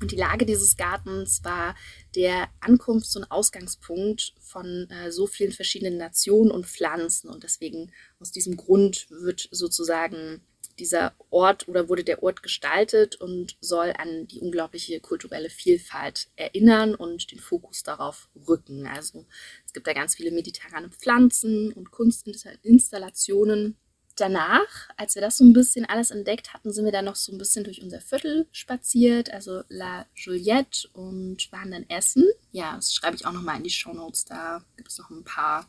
Und 0.00 0.10
die 0.10 0.16
Lage 0.16 0.46
dieses 0.46 0.76
Gartens 0.76 1.44
war 1.44 1.74
der 2.14 2.48
Ankunfts- 2.60 3.16
und 3.16 3.30
Ausgangspunkt 3.30 4.34
von 4.40 4.88
äh, 4.90 5.12
so 5.12 5.26
vielen 5.26 5.52
verschiedenen 5.52 5.96
Nationen 5.96 6.50
und 6.50 6.66
Pflanzen. 6.66 7.28
Und 7.30 7.44
deswegen 7.44 7.92
aus 8.18 8.32
diesem 8.32 8.56
Grund 8.56 9.06
wird 9.10 9.48
sozusagen 9.50 10.42
dieser 10.78 11.14
Ort 11.30 11.68
oder 11.68 11.88
wurde 11.88 12.04
der 12.04 12.22
Ort 12.22 12.42
gestaltet 12.42 13.16
und 13.16 13.56
soll 13.60 13.92
an 13.96 14.26
die 14.26 14.40
unglaubliche 14.40 15.00
kulturelle 15.00 15.50
Vielfalt 15.50 16.30
erinnern 16.36 16.94
und 16.94 17.30
den 17.30 17.38
Fokus 17.38 17.82
darauf 17.82 18.28
rücken. 18.48 18.86
Also 18.86 19.26
es 19.66 19.72
gibt 19.72 19.86
da 19.86 19.92
ganz 19.92 20.14
viele 20.16 20.30
mediterrane 20.30 20.90
Pflanzen 20.90 21.72
und 21.72 21.90
Kunstinstallationen 21.90 23.76
danach, 24.16 24.88
als 24.96 25.14
wir 25.14 25.22
das 25.22 25.36
so 25.38 25.44
ein 25.44 25.52
bisschen 25.52 25.84
alles 25.84 26.10
entdeckt 26.10 26.52
hatten, 26.52 26.72
sind 26.72 26.84
wir 26.84 26.92
dann 26.92 27.04
noch 27.04 27.16
so 27.16 27.32
ein 27.32 27.38
bisschen 27.38 27.64
durch 27.64 27.82
unser 27.82 28.00
Viertel 28.00 28.46
spaziert, 28.52 29.30
also 29.32 29.62
La 29.68 30.06
Juliette 30.14 30.88
und 30.92 31.50
waren 31.52 31.70
dann 31.70 31.88
essen. 31.88 32.24
Ja, 32.50 32.76
das 32.76 32.94
schreibe 32.94 33.16
ich 33.16 33.26
auch 33.26 33.32
nochmal 33.32 33.56
in 33.56 33.64
die 33.64 33.70
Show 33.70 33.92
Notes. 33.92 34.24
Da 34.24 34.64
gibt 34.76 34.90
es 34.90 34.98
noch 34.98 35.10
ein 35.10 35.24
paar 35.24 35.68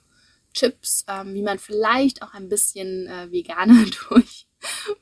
Tipps, 0.54 1.06
ähm, 1.08 1.34
wie 1.34 1.42
man 1.42 1.60
vielleicht 1.60 2.22
auch 2.22 2.34
ein 2.34 2.50
bisschen 2.50 3.08
äh, 3.08 3.32
veganer 3.32 3.86
durch 4.10 4.48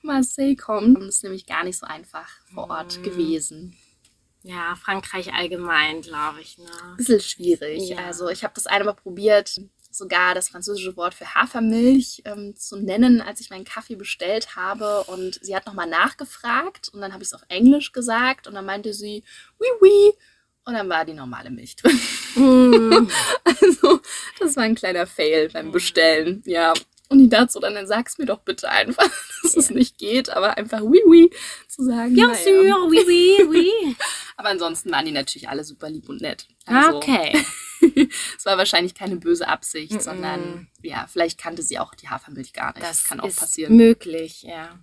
Marseille 0.01 0.56
kommt. 0.56 0.97
Das 0.97 1.15
ist 1.15 1.23
nämlich 1.23 1.45
gar 1.45 1.63
nicht 1.63 1.77
so 1.77 1.86
einfach 1.86 2.30
vor 2.54 2.69
Ort 2.69 2.99
mm. 2.99 3.04
gewesen. 3.04 3.77
Ja, 4.43 4.75
Frankreich 4.75 5.34
allgemein, 5.34 6.01
glaube 6.01 6.41
ich. 6.41 6.58
Ne? 6.58 6.71
Bisschen 6.97 7.19
schwierig. 7.19 7.89
Ja. 7.89 7.97
Also 8.06 8.30
ich 8.30 8.43
habe 8.43 8.54
das 8.56 8.65
einmal 8.65 8.95
probiert, 8.95 9.62
sogar 9.91 10.34
das 10.34 10.49
französische 10.49 10.95
Wort 10.97 11.13
für 11.13 11.36
Hafermilch 11.36 12.23
ähm, 12.25 12.56
zu 12.56 12.77
nennen, 12.77 13.21
als 13.21 13.41
ich 13.41 13.49
meinen 13.49 13.65
Kaffee 13.65 13.95
bestellt 13.95 14.56
habe. 14.56 15.04
Und 15.04 15.39
sie 15.41 15.56
hat 15.56 15.65
nochmal 15.65 15.88
nachgefragt 15.88 16.89
und 16.93 17.01
dann 17.01 17.13
habe 17.13 17.23
ich 17.23 17.30
es 17.30 17.34
auf 17.34 17.43
Englisch 17.49 17.91
gesagt 17.91 18.47
und 18.47 18.56
dann 18.56 18.65
meinte 18.65 18.93
sie, 18.93 19.23
oui, 19.60 19.67
oui. 19.82 20.13
Und 20.63 20.75
dann 20.75 20.89
war 20.89 21.06
die 21.06 21.13
normale 21.13 21.49
Milch 21.49 21.75
drin. 21.75 21.99
Mm. 22.36 23.10
also, 23.43 23.99
das 24.39 24.56
war 24.56 24.63
ein 24.63 24.75
kleiner 24.75 25.08
Fail 25.08 25.49
beim. 25.49 25.71
Bestellen. 25.71 26.43
Ja. 26.45 26.73
Und 27.10 27.19
die 27.19 27.27
dazu 27.27 27.60
dann, 27.60 27.73
dann 27.73 27.88
sag's 27.88 28.17
mir 28.17 28.25
doch 28.25 28.39
bitte 28.39 28.69
einfach, 28.69 29.04
dass 29.43 29.56
ja. 29.56 29.60
es 29.60 29.69
nicht 29.69 29.97
geht, 29.97 30.30
aber 30.30 30.58
einfach 30.58 30.82
oui, 30.82 31.01
oui 31.06 31.30
zu 31.67 31.84
sagen. 31.84 32.13
Bien 32.13 32.34
sûr, 32.34 32.88
oui, 32.89 33.04
oui, 33.06 33.47
oui. 33.49 33.95
aber 34.38 34.49
ansonsten 34.49 34.91
waren 34.91 35.06
die 35.06 35.12
natürlich 35.12 35.49
alle 35.49 35.65
super 35.65 35.89
lieb 35.89 36.08
und 36.08 36.21
nett. 36.21 36.47
Also, 36.65 36.97
okay. 36.97 37.38
es 38.37 38.45
war 38.45 38.57
wahrscheinlich 38.57 38.93
keine 38.95 39.15
böse 39.15 39.47
Absicht, 39.47 39.93
mm 39.93 39.97
-mm. 39.97 40.01
sondern 40.01 40.67
ja, 40.81 41.07
vielleicht 41.11 41.39
kannte 41.39 41.63
sie 41.63 41.79
auch 41.79 41.93
die 41.95 42.09
Hafermilch 42.09 42.53
gar 42.53 42.73
nicht. 42.73 42.83
Das, 42.83 43.01
das 43.01 43.03
kann 43.05 43.19
auch 43.19 43.35
passieren. 43.35 43.75
Möglich, 43.75 44.43
ja. 44.43 44.79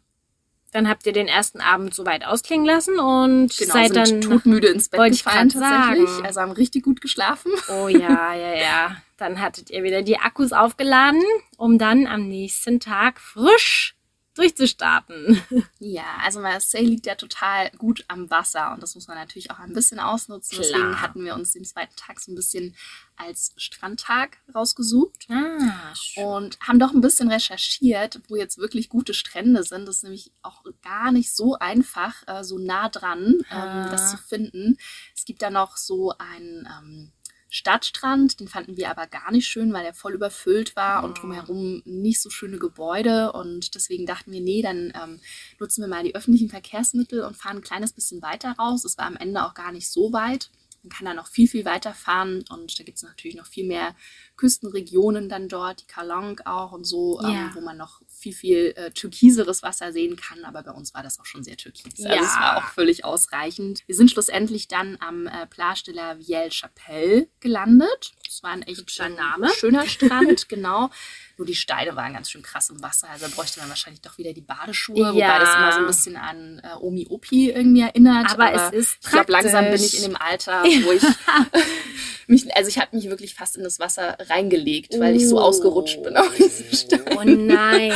Dann 0.70 0.88
habt 0.88 1.06
ihr 1.06 1.12
den 1.12 1.28
ersten 1.28 1.61
Abend 1.61 1.94
soweit 1.94 2.26
ausklingen 2.26 2.66
lassen 2.66 2.98
und 2.98 3.56
genau, 3.56 3.72
seid 3.72 3.96
dann 3.96 4.20
todmüde 4.20 4.68
ins 4.68 4.90
Bett 4.90 5.12
gefallen 5.12 5.48
tatsächlich. 5.48 6.11
Sagen. 6.11 6.26
Also 6.26 6.40
haben 6.42 6.52
richtig 6.52 6.84
gut 6.84 7.00
geschlafen. 7.00 7.52
Oh 7.68 7.88
ja, 7.88 8.34
ja, 8.34 8.54
ja. 8.54 8.96
Dann 9.16 9.40
hattet 9.40 9.70
ihr 9.70 9.82
wieder 9.82 10.02
die 10.02 10.18
Akkus 10.18 10.52
aufgeladen, 10.52 11.24
um 11.56 11.76
dann 11.76 12.06
am 12.06 12.28
nächsten 12.28 12.78
Tag 12.78 13.20
frisch 13.20 13.97
durchzustarten. 14.38 15.40
Ja, 15.81 16.05
also 16.24 16.40
Marseille 16.40 16.85
liegt 16.85 17.07
ja 17.07 17.14
total 17.14 17.70
gut 17.79 18.05
am 18.09 18.31
Wasser 18.31 18.72
und 18.72 18.83
das 18.83 18.94
muss 18.94 19.07
man 19.07 19.16
natürlich 19.16 19.51
auch 19.51 19.59
ein 19.59 19.72
bisschen 19.72 20.01
ausnutzen. 20.01 20.59
Klar. 20.59 20.70
Deswegen 20.72 21.01
hatten 21.01 21.24
wir 21.24 21.35
uns 21.35 21.53
den 21.53 21.64
zweiten 21.64 21.94
Tag 21.96 22.20
so 22.20 22.33
ein 22.33 22.35
bisschen 22.35 22.74
als 23.16 23.53
Strandtag 23.57 24.38
rausgesucht 24.55 25.27
ah, 25.31 25.92
und 26.16 26.59
haben 26.61 26.79
doch 26.79 26.92
ein 26.92 27.01
bisschen 27.01 27.31
recherchiert, 27.31 28.20
wo 28.29 28.37
jetzt 28.37 28.59
wirklich 28.59 28.88
gute 28.88 29.14
Strände 29.14 29.64
sind. 29.64 29.87
Das 29.87 29.96
ist 29.96 30.03
nämlich 30.05 30.33
auch 30.42 30.62
gar 30.83 31.11
nicht 31.12 31.35
so 31.35 31.55
einfach, 31.59 32.14
äh, 32.27 32.44
so 32.44 32.59
nah 32.59 32.88
dran 32.88 33.35
ah. 33.51 33.85
ähm, 33.85 33.90
das 33.90 34.11
zu 34.12 34.18
finden. 34.18 34.79
Es 35.14 35.24
gibt 35.24 35.42
da 35.42 35.51
noch 35.51 35.77
so 35.77 36.12
ein 36.18 36.68
ähm, 36.79 37.12
Stadtstrand, 37.50 38.40
den 38.40 38.48
fanden 38.48 38.76
wir 38.76 38.90
aber 38.90 39.06
gar 39.06 39.30
nicht 39.32 39.46
schön, 39.46 39.72
weil 39.72 39.84
er 39.84 39.94
voll 39.94 40.12
überfüllt 40.12 40.76
war 40.76 41.02
und 41.02 41.20
drumherum 41.20 41.82
nicht 41.87 42.20
so 42.20 42.28
schöne 42.28 42.58
Gebäude. 42.58 43.32
Und 43.32 43.74
deswegen 43.74 44.04
dachten 44.04 44.32
wir, 44.32 44.40
nee, 44.40 44.61
dann 44.61 44.92
ähm, 44.94 45.20
nutzen 45.58 45.82
wir 45.82 45.88
mal 45.88 46.04
die 46.04 46.14
öffentlichen 46.14 46.50
Verkehrsmittel 46.50 47.22
und 47.22 47.37
fahren 47.37 47.58
ein 47.58 47.62
kleines 47.62 47.92
bisschen 47.92 48.20
weiter 48.20 48.52
raus. 48.58 48.84
Es 48.84 48.98
war 48.98 49.06
am 49.06 49.16
Ende 49.16 49.44
auch 49.44 49.54
gar 49.54 49.72
nicht 49.72 49.88
so 49.88 50.12
weit. 50.12 50.50
Man 50.82 50.90
kann 50.90 51.06
da 51.06 51.14
noch 51.14 51.26
viel, 51.26 51.48
viel 51.48 51.64
weiter 51.64 51.92
fahren 51.92 52.44
und 52.50 52.78
da 52.78 52.84
gibt 52.84 52.98
es 52.98 53.02
natürlich 53.02 53.37
noch 53.37 53.46
viel 53.46 53.66
mehr 53.66 53.96
Küstenregionen 54.37 55.28
dann 55.28 55.48
dort, 55.48 55.82
die 55.82 55.87
Kalong 55.87 56.40
auch 56.44 56.72
und 56.72 56.84
so, 56.84 57.20
ähm, 57.20 57.30
ja. 57.30 57.46
ähm, 57.46 57.50
wo 57.54 57.61
man 57.61 57.76
noch 57.76 58.00
viel, 58.18 58.35
viel 58.35 58.74
äh, 58.76 58.90
türkiseres 58.90 59.62
Wasser 59.62 59.92
sehen 59.92 60.16
kann. 60.16 60.44
Aber 60.44 60.62
bei 60.62 60.72
uns 60.72 60.94
war 60.94 61.02
das 61.02 61.20
auch 61.20 61.24
schon 61.24 61.44
sehr 61.44 61.57
türkis. 61.57 61.94
Ja. 61.96 62.11
Also 62.11 62.24
es 62.24 62.37
war 62.37 62.57
auch 62.59 62.68
völlig 62.72 63.04
ausreichend. 63.04 63.83
Wir 63.87 63.94
sind 63.94 64.11
schlussendlich 64.11 64.68
dann 64.68 64.98
am 65.00 65.26
äh, 65.26 65.46
Plage 65.46 65.85
de 65.87 65.94
la 65.94 66.18
Vielle 66.18 66.50
Chapelle 66.50 67.28
gelandet. 67.40 68.12
Das 68.24 68.42
war 68.42 68.50
ein 68.50 68.62
echt 68.62 68.90
schöner, 68.90 69.37
schöner 69.57 69.87
Strand, 69.88 70.48
genau. 70.48 70.90
Nur 71.38 71.46
die 71.46 71.54
Steine 71.54 71.94
waren 71.94 72.14
ganz 72.14 72.31
schön 72.31 72.42
krass 72.42 72.68
im 72.68 72.83
Wasser. 72.83 73.09
Also 73.09 73.26
da 73.26 73.35
bräuchte 73.35 73.61
man 73.61 73.68
wahrscheinlich 73.68 74.00
doch 74.00 74.18
wieder 74.18 74.33
die 74.33 74.40
Badeschuhe, 74.40 74.98
ja. 74.98 75.14
wobei 75.14 75.38
das 75.38 75.54
immer 75.54 75.72
so 75.72 75.78
ein 75.78 75.87
bisschen 75.87 76.16
an 76.16 76.61
äh, 76.64 76.76
Omi 76.81 77.07
Opi 77.09 77.50
irgendwie 77.50 77.83
erinnert. 77.83 78.33
Aber, 78.33 78.48
Aber 78.48 78.74
es 78.74 78.88
ist 78.88 78.98
Ich 79.02 79.11
glaube, 79.11 79.31
langsam 79.31 79.66
bin 79.66 79.74
ich 79.74 79.96
in 79.96 80.02
dem 80.02 80.16
Alter, 80.16 80.64
wo 80.85 80.92
ich 80.92 81.02
mich, 82.26 82.57
also 82.57 82.68
ich 82.68 82.78
habe 82.78 82.94
mich 82.96 83.09
wirklich 83.09 83.35
fast 83.35 83.57
in 83.57 83.62
das 83.62 83.78
Wasser 83.78 84.16
reingelegt, 84.28 84.98
weil 84.98 85.14
ich 85.14 85.28
so 85.28 85.37
oh. 85.37 85.42
ausgerutscht 85.42 86.02
bin 86.02 86.16
auf 86.16 86.35
diesen 86.35 86.76
Steinen. 86.76 87.16
Oh 87.16 87.22
nein. 87.24 87.92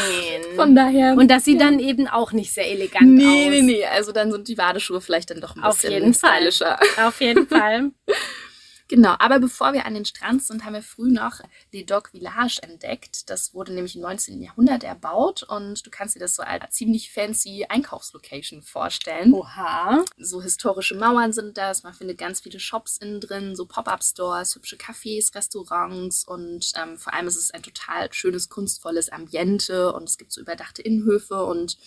Von 0.56 0.74
daher. 0.74 1.14
Und 1.16 1.30
das 1.30 1.44
sieht 1.44 1.60
ja. 1.60 1.66
dann 1.66 1.78
eben 1.78 2.08
auch 2.08 2.32
nicht 2.32 2.52
sehr 2.52 2.70
elegant 2.70 3.08
nee, 3.08 3.24
aus. 3.24 3.30
Nee, 3.30 3.48
nee, 3.48 3.62
nee. 3.62 3.84
Also 3.84 4.12
dann 4.12 4.32
sind 4.32 4.48
die 4.48 4.54
Badeschuhe 4.54 5.00
vielleicht 5.00 5.30
dann 5.30 5.40
doch 5.40 5.56
ein 5.56 5.62
bisschen 5.62 5.68
auf 5.68 5.82
jeden 5.82 6.14
stylischer. 6.14 6.78
Fall. 6.78 7.06
Auf 7.06 7.20
jeden 7.20 7.46
Fall. 7.48 7.90
Genau, 8.92 9.14
aber 9.20 9.38
bevor 9.38 9.72
wir 9.72 9.86
an 9.86 9.94
den 9.94 10.04
Strand 10.04 10.44
sind, 10.44 10.66
haben 10.66 10.74
wir 10.74 10.82
früh 10.82 11.10
noch 11.10 11.40
Les 11.72 11.86
Doc 11.86 12.10
Village 12.10 12.58
entdeckt. 12.60 13.30
Das 13.30 13.54
wurde 13.54 13.72
nämlich 13.72 13.96
im 13.96 14.02
19. 14.02 14.42
Jahrhundert 14.42 14.84
erbaut 14.84 15.44
und 15.44 15.86
du 15.86 15.88
kannst 15.90 16.14
dir 16.14 16.18
das 16.18 16.34
so 16.34 16.42
als 16.42 16.74
ziemlich 16.74 17.10
fancy 17.10 17.64
Einkaufslocation 17.66 18.60
vorstellen. 18.60 19.32
Oha. 19.32 20.04
So 20.18 20.42
historische 20.42 20.94
Mauern 20.94 21.32
sind 21.32 21.56
das, 21.56 21.84
man 21.84 21.94
findet 21.94 22.18
ganz 22.18 22.42
viele 22.42 22.60
Shops 22.60 22.98
innen 22.98 23.22
drin, 23.22 23.56
so 23.56 23.64
Pop-Up-Stores, 23.64 24.56
hübsche 24.56 24.76
Cafés, 24.76 25.34
Restaurants 25.34 26.24
und 26.24 26.72
ähm, 26.76 26.98
vor 26.98 27.14
allem 27.14 27.28
ist 27.28 27.38
es 27.38 27.50
ein 27.50 27.62
total 27.62 28.12
schönes, 28.12 28.50
kunstvolles 28.50 29.08
Ambiente 29.08 29.94
und 29.94 30.06
es 30.06 30.18
gibt 30.18 30.32
so 30.32 30.42
überdachte 30.42 30.82
Innenhöfe 30.82 31.42
und 31.46 31.78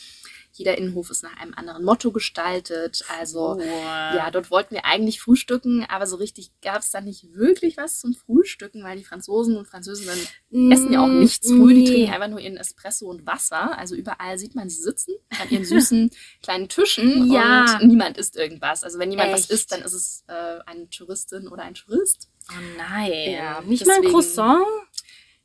jeder 0.58 0.78
Innenhof 0.78 1.10
ist 1.10 1.24
nach 1.24 1.36
einem 1.38 1.54
anderen 1.54 1.84
Motto 1.84 2.12
gestaltet. 2.12 3.04
Also 3.20 3.58
oh. 3.58 3.62
ja, 3.62 4.32
dort 4.32 4.52
wollten 4.52 4.76
wir 4.76 4.86
eigentlich 4.86 5.20
frühstücken, 5.20 5.86
aber 5.90 6.08
so 6.08 6.16
richtig 6.16 6.52
gab 6.62 6.82
es 6.82 6.92
da 6.92 7.02
nicht 7.02 7.34
wirklich 7.34 7.78
was 7.78 8.00
zum 8.00 8.14
Frühstücken, 8.14 8.84
weil 8.84 8.98
die 8.98 9.04
Franzosen 9.04 9.58
und 9.58 9.68
Französinnen 9.68 10.20
mm, 10.52 10.72
essen 10.72 10.94
ja 10.94 11.04
auch 11.04 11.08
nichts 11.08 11.50
früh. 11.50 11.74
Nee. 11.74 11.84
Die 11.84 11.86
trinken 11.86 12.14
einfach 12.14 12.30
nur 12.30 12.40
ihren 12.40 12.58
Espresso 12.58 13.08
und 13.08 13.26
Wasser. 13.26 13.78
Also 13.78 13.96
überall 13.96 14.38
sieht 14.38 14.56
man 14.56 14.70
sie 14.70 14.82
sitzen 14.82 15.14
an 15.42 15.50
ihren 15.50 15.66
süßen 15.66 16.10
kleinen 16.42 16.70
Tischen 16.70 17.32
ja. 17.32 17.80
und 17.82 17.88
niemand 17.88 18.18
isst 18.18 18.38
irgendwas. 18.38 18.84
Also 18.84 18.98
wenn 18.98 19.12
jemand 19.12 19.30
Echt? 19.30 19.44
was 19.44 19.50
isst, 19.50 19.72
dann 19.74 19.82
ist 19.82 19.94
es 19.94 20.24
äh, 20.28 20.60
eine 20.66 20.90
Touristin 20.90 21.48
oder 21.48 21.64
ein 21.64 21.74
Tourist. 21.74 22.30
Oh 22.50 22.78
nein. 22.78 23.32
Ja, 23.32 23.62
nicht 23.62 23.82
deswegen, 23.82 24.02
mal 24.02 24.08
ein 24.08 24.12
Croissant? 24.12 24.66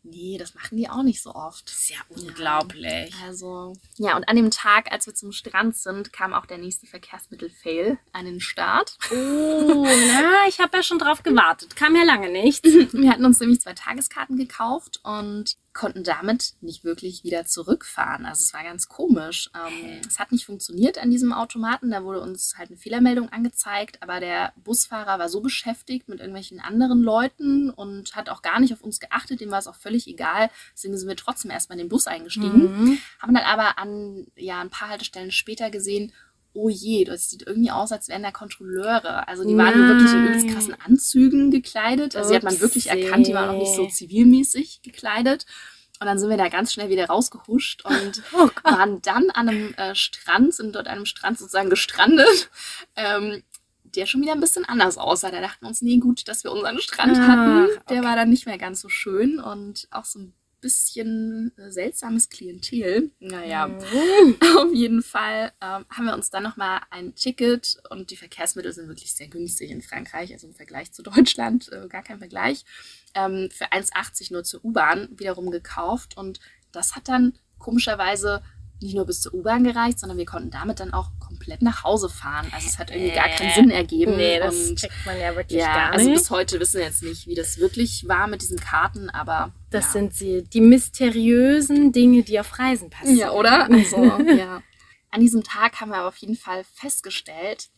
Nee, 0.02 0.38
das 0.38 0.54
machen 0.54 0.78
die 0.78 0.88
auch 0.88 1.02
nicht 1.02 1.22
so 1.22 1.34
oft. 1.34 1.68
Das 1.68 1.76
ist 1.76 1.90
ja 1.90 1.98
unglaublich. 2.08 3.14
Ja, 3.20 3.26
also, 3.26 3.74
ja, 3.98 4.16
und 4.16 4.28
an 4.28 4.36
dem 4.36 4.50
Tag, 4.50 4.90
als 4.92 5.06
wir 5.06 5.14
zum 5.14 5.32
Strand 5.32 5.76
sind, 5.76 6.12
kam 6.12 6.32
auch 6.32 6.46
der 6.46 6.58
nächste 6.58 6.86
Verkehrsmittel-Fail 6.86 7.98
an 8.12 8.24
den 8.24 8.40
Start. 8.40 8.96
Oh, 9.12 9.84
na, 9.84 10.48
ich 10.48 10.58
habe 10.58 10.78
ja 10.78 10.82
schon 10.82 10.98
drauf 10.98 11.22
gewartet. 11.22 11.76
Kam 11.76 11.94
ja 11.94 12.04
lange 12.04 12.30
nicht. 12.30 12.64
wir 12.92 13.10
hatten 13.10 13.26
uns 13.26 13.40
nämlich 13.40 13.60
zwei 13.60 13.74
Tageskarten 13.74 14.36
gekauft 14.36 15.00
und 15.02 15.56
konnten 15.80 16.04
damit 16.04 16.52
nicht 16.60 16.84
wirklich 16.84 17.24
wieder 17.24 17.46
zurückfahren. 17.46 18.26
Also 18.26 18.42
es 18.42 18.52
war 18.52 18.62
ganz 18.62 18.86
komisch. 18.86 19.50
Ähm, 19.54 20.02
es 20.06 20.18
hat 20.18 20.30
nicht 20.30 20.44
funktioniert 20.44 20.98
an 20.98 21.10
diesem 21.10 21.32
Automaten. 21.32 21.90
Da 21.90 22.04
wurde 22.04 22.20
uns 22.20 22.56
halt 22.58 22.68
eine 22.68 22.76
Fehlermeldung 22.76 23.30
angezeigt, 23.30 24.02
aber 24.02 24.20
der 24.20 24.52
Busfahrer 24.62 25.18
war 25.18 25.30
so 25.30 25.40
beschäftigt 25.40 26.06
mit 26.06 26.20
irgendwelchen 26.20 26.60
anderen 26.60 27.02
Leuten 27.02 27.70
und 27.70 28.14
hat 28.14 28.28
auch 28.28 28.42
gar 28.42 28.60
nicht 28.60 28.74
auf 28.74 28.82
uns 28.82 29.00
geachtet. 29.00 29.40
Dem 29.40 29.50
war 29.50 29.58
es 29.58 29.66
auch 29.66 29.74
völlig 29.74 30.06
egal. 30.06 30.50
Deswegen 30.74 30.98
sind 30.98 31.08
wir 31.08 31.16
trotzdem 31.16 31.50
erstmal 31.50 31.78
in 31.78 31.86
den 31.86 31.88
Bus 31.88 32.06
eingestiegen. 32.06 32.84
Mhm. 32.84 32.98
Haben 33.18 33.32
dann 33.32 33.44
aber 33.44 33.78
an 33.78 34.26
ja, 34.36 34.60
ein 34.60 34.68
paar 34.68 34.90
Haltestellen 34.90 35.30
später 35.30 35.70
gesehen, 35.70 36.12
oh 36.52 36.68
je, 36.68 37.04
das 37.04 37.30
sieht 37.30 37.46
irgendwie 37.46 37.70
aus, 37.70 37.92
als 37.92 38.08
wären 38.08 38.22
da 38.22 38.30
Kontrolleure. 38.30 39.28
Also 39.28 39.44
die 39.44 39.56
waren 39.56 39.88
wirklich 39.88 40.12
in 40.12 40.26
übelst 40.26 40.48
krassen 40.48 40.74
Anzügen 40.80 41.50
gekleidet. 41.50 42.16
Also 42.16 42.30
die 42.30 42.36
hat 42.36 42.42
man 42.42 42.60
wirklich 42.60 42.88
erkannt, 42.88 43.26
die 43.26 43.34
waren 43.34 43.50
auch 43.50 43.58
nicht 43.58 43.74
so 43.74 43.86
zivilmäßig 43.86 44.82
gekleidet. 44.82 45.46
Und 46.00 46.06
dann 46.06 46.18
sind 46.18 46.30
wir 46.30 46.38
da 46.38 46.48
ganz 46.48 46.72
schnell 46.72 46.88
wieder 46.88 47.06
rausgehuscht 47.06 47.84
und 47.84 48.22
oh 48.32 48.48
waren 48.62 49.02
dann 49.02 49.28
an 49.30 49.48
einem 49.48 49.74
äh, 49.74 49.94
Strand, 49.94 50.54
sind 50.54 50.74
dort 50.74 50.86
an 50.86 50.96
einem 50.96 51.06
Strand 51.06 51.38
sozusagen 51.38 51.68
gestrandet, 51.68 52.50
ähm, 52.96 53.42
der 53.84 54.06
schon 54.06 54.22
wieder 54.22 54.32
ein 54.32 54.40
bisschen 54.40 54.64
anders 54.64 54.96
aussah. 54.96 55.30
Da 55.30 55.42
dachten 55.42 55.62
wir 55.62 55.68
uns, 55.68 55.82
nee, 55.82 55.98
gut, 55.98 56.26
dass 56.26 56.42
wir 56.42 56.52
unseren 56.52 56.80
Strand 56.80 57.18
ah, 57.18 57.26
hatten. 57.26 57.66
Der 57.90 57.98
okay. 57.98 58.02
war 58.02 58.16
dann 58.16 58.30
nicht 58.30 58.46
mehr 58.46 58.56
ganz 58.56 58.80
so 58.80 58.88
schön 58.88 59.38
und 59.38 59.88
auch 59.90 60.06
so 60.06 60.20
ein 60.20 60.34
bisschen 60.60 61.52
äh, 61.56 61.70
seltsames 61.70 62.28
Klientel. 62.28 63.10
Naja, 63.18 63.68
Mhm. 63.68 64.36
auf 64.58 64.72
jeden 64.72 65.02
Fall 65.02 65.52
ähm, 65.60 65.84
haben 65.90 66.06
wir 66.06 66.14
uns 66.14 66.30
dann 66.30 66.42
nochmal 66.42 66.80
ein 66.90 67.14
Ticket 67.14 67.78
und 67.90 68.10
die 68.10 68.16
Verkehrsmittel 68.16 68.72
sind 68.72 68.88
wirklich 68.88 69.12
sehr 69.14 69.28
günstig 69.28 69.70
in 69.70 69.82
Frankreich, 69.82 70.32
also 70.32 70.46
im 70.46 70.54
Vergleich 70.54 70.92
zu 70.92 71.02
Deutschland, 71.02 71.70
äh, 71.72 71.88
gar 71.88 72.02
kein 72.02 72.18
Vergleich, 72.18 72.64
ähm, 73.14 73.48
für 73.52 73.72
1,80 73.72 74.32
nur 74.32 74.44
zur 74.44 74.64
U-Bahn 74.64 75.08
wiederum 75.16 75.50
gekauft 75.50 76.16
und 76.16 76.40
das 76.72 76.94
hat 76.94 77.08
dann 77.08 77.34
komischerweise 77.58 78.42
nicht 78.82 78.94
nur 78.94 79.06
bis 79.06 79.20
zur 79.20 79.34
U-Bahn 79.34 79.64
gereicht, 79.64 79.98
sondern 79.98 80.18
wir 80.18 80.24
konnten 80.24 80.50
damit 80.50 80.80
dann 80.80 80.92
auch 80.92 81.10
komplett 81.18 81.62
nach 81.62 81.84
Hause 81.84 82.08
fahren. 82.08 82.46
Also 82.52 82.66
es 82.68 82.78
hat 82.78 82.90
irgendwie 82.90 83.14
gar 83.14 83.28
keinen 83.28 83.50
Äh, 83.50 83.54
Sinn 83.54 83.70
ergeben. 83.70 84.16
Nee, 84.16 84.38
das 84.38 84.70
und 84.70 84.76
checkt 84.78 85.06
man 85.06 85.18
ja 85.18 85.34
wirklich 85.36 85.60
ja, 85.60 85.72
gar 85.72 85.92
also 85.92 86.06
nicht. 86.06 86.18
bis 86.18 86.30
heute 86.30 86.60
wissen 86.60 86.78
wir 86.78 86.86
jetzt 86.86 87.02
nicht, 87.02 87.26
wie 87.26 87.34
das 87.34 87.58
wirklich 87.58 88.08
war 88.08 88.26
mit 88.26 88.42
diesen 88.42 88.58
Karten, 88.58 89.10
aber 89.10 89.52
das 89.70 89.86
ja. 89.86 89.90
sind 89.92 90.14
sie, 90.14 90.44
die 90.44 90.60
mysteriösen 90.60 91.92
Dinge, 91.92 92.22
die 92.22 92.40
auf 92.40 92.58
Reisen 92.58 92.90
passieren. 92.90 93.18
Ja, 93.18 93.32
oder? 93.32 93.70
Also, 93.70 93.96
ja. 94.36 94.62
An 95.10 95.20
diesem 95.20 95.42
Tag 95.42 95.80
haben 95.80 95.90
wir 95.90 95.98
aber 95.98 96.08
auf 96.08 96.16
jeden 96.16 96.36
Fall 96.36 96.64
festgestellt, 96.74 97.68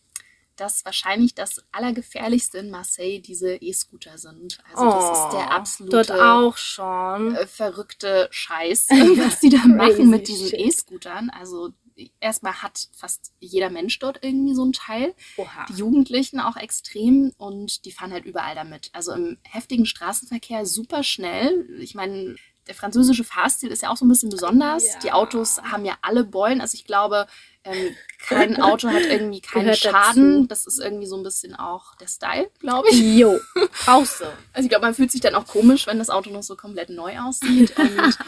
dass 0.56 0.84
wahrscheinlich 0.84 1.34
das 1.34 1.62
Allergefährlichste 1.72 2.58
in 2.58 2.70
Marseille 2.70 3.20
diese 3.20 3.54
E-Scooter 3.56 4.18
sind. 4.18 4.58
Also 4.70 4.84
das 4.90 5.18
ist 5.18 5.32
der 5.32 5.46
Oh, 5.48 5.50
absolute 5.50 5.96
Dort 6.06 6.10
auch 6.20 6.56
schon. 6.56 7.34
äh, 7.36 7.46
verrückte 7.46 8.28
Scheiß, 8.30 8.88
was 8.90 9.40
die 9.40 9.48
da 9.50 9.66
machen 9.66 10.10
mit 10.10 10.28
diesen. 10.28 10.52
E-Scootern. 10.54 11.30
Also 11.30 11.70
erstmal 12.20 12.62
hat 12.62 12.88
fast 12.96 13.32
jeder 13.40 13.70
Mensch 13.70 13.98
dort 13.98 14.18
irgendwie 14.22 14.54
so 14.54 14.64
ein 14.64 14.72
Teil. 14.72 15.14
Oha. 15.36 15.66
Die 15.68 15.74
Jugendlichen 15.74 16.40
auch 16.40 16.56
extrem 16.56 17.32
und 17.36 17.84
die 17.84 17.92
fahren 17.92 18.12
halt 18.12 18.24
überall 18.24 18.54
damit. 18.54 18.90
Also 18.92 19.12
im 19.12 19.38
heftigen 19.42 19.86
Straßenverkehr 19.86 20.66
super 20.66 21.02
schnell. 21.02 21.68
Ich 21.80 21.94
meine, 21.94 22.36
der 22.66 22.74
französische 22.74 23.24
Fahrstil 23.24 23.70
ist 23.70 23.82
ja 23.82 23.90
auch 23.90 23.96
so 23.96 24.04
ein 24.04 24.08
bisschen 24.08 24.30
besonders. 24.30 24.84
Ja. 24.86 24.98
Die 25.00 25.12
Autos 25.12 25.60
haben 25.62 25.84
ja 25.84 25.96
alle 26.02 26.24
Beulen. 26.24 26.60
Also 26.60 26.76
ich 26.76 26.84
glaube, 26.84 27.26
ähm, 27.64 27.94
kein 28.26 28.60
Auto 28.62 28.88
hat 28.88 29.02
irgendwie 29.04 29.40
keinen 29.40 29.64
Gehört 29.64 29.78
Schaden. 29.78 30.32
dazu. 30.42 30.46
Das 30.48 30.66
ist 30.66 30.78
irgendwie 30.80 31.06
so 31.06 31.16
ein 31.16 31.22
bisschen 31.22 31.54
auch 31.54 31.94
der 31.96 32.06
Style, 32.08 32.50
glaube 32.60 32.88
ich. 32.90 33.00
Jo, 33.18 33.38
brauchst 33.84 34.20
du. 34.20 34.24
Also 34.52 34.64
ich 34.66 34.68
glaube, 34.68 34.84
man 34.86 34.94
fühlt 34.94 35.10
sich 35.10 35.20
dann 35.20 35.34
auch 35.34 35.46
komisch, 35.46 35.86
wenn 35.86 35.98
das 35.98 36.10
Auto 36.10 36.30
noch 36.30 36.42
so 36.42 36.56
komplett 36.56 36.90
neu 36.90 37.18
aussieht. 37.20 37.76
Und 37.78 38.18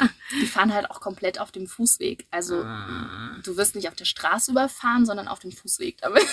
die 0.40 0.47
fahren 0.47 0.73
halt 0.75 0.90
auch 0.90 1.01
komplett 1.01 1.40
auf 1.40 1.53
dem 1.53 1.66
Fußweg. 1.66 2.27
Also 2.31 2.62
Ah. 2.64 3.37
du 3.44 3.57
wirst 3.57 3.75
nicht 3.77 3.88
auf 3.88 3.94
der 3.94 4.05
Straße 4.05 4.51
überfahren, 4.51 5.07
sondern 5.07 5.29
auf 5.29 5.38
dem 5.40 5.53
Fußweg 5.53 5.99
damit. 6.01 6.25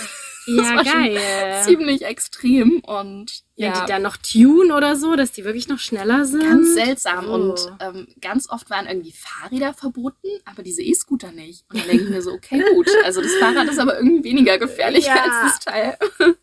Ja, 0.47 0.75
war 0.75 0.85
schon 0.85 0.93
geil. 1.13 1.61
Ziemlich 1.63 2.03
extrem 2.03 2.79
und 2.79 3.43
ja, 3.65 3.81
die 3.81 3.87
dann 3.91 4.01
noch 4.01 4.17
tune 4.17 4.75
oder 4.75 4.95
so, 4.95 5.15
dass 5.15 5.31
die 5.31 5.43
wirklich 5.45 5.67
noch 5.67 5.79
schneller 5.79 6.25
sind. 6.25 6.41
ganz 6.43 6.73
seltsam. 6.73 7.27
Oh. 7.29 7.33
Und 7.33 7.73
ähm, 7.79 8.07
ganz 8.21 8.49
oft 8.49 8.69
waren 8.69 8.87
irgendwie 8.87 9.11
Fahrräder 9.13 9.73
verboten, 9.73 10.27
aber 10.45 10.63
diese 10.63 10.81
E-Scooter 10.81 11.31
nicht. 11.31 11.65
Und 11.69 11.79
dann 11.79 11.87
denke 11.87 12.03
ich 12.05 12.09
mir 12.09 12.21
so, 12.21 12.31
okay, 12.31 12.63
gut. 12.75 12.87
Also 13.03 13.21
das 13.21 13.33
Fahrrad 13.35 13.67
ist 13.69 13.79
aber 13.79 13.97
irgendwie 13.97 14.23
weniger 14.23 14.57
gefährlich 14.57 15.05
Ja. 15.05 15.15
als 15.23 15.53
das 15.53 15.59
Teil. 15.59 15.97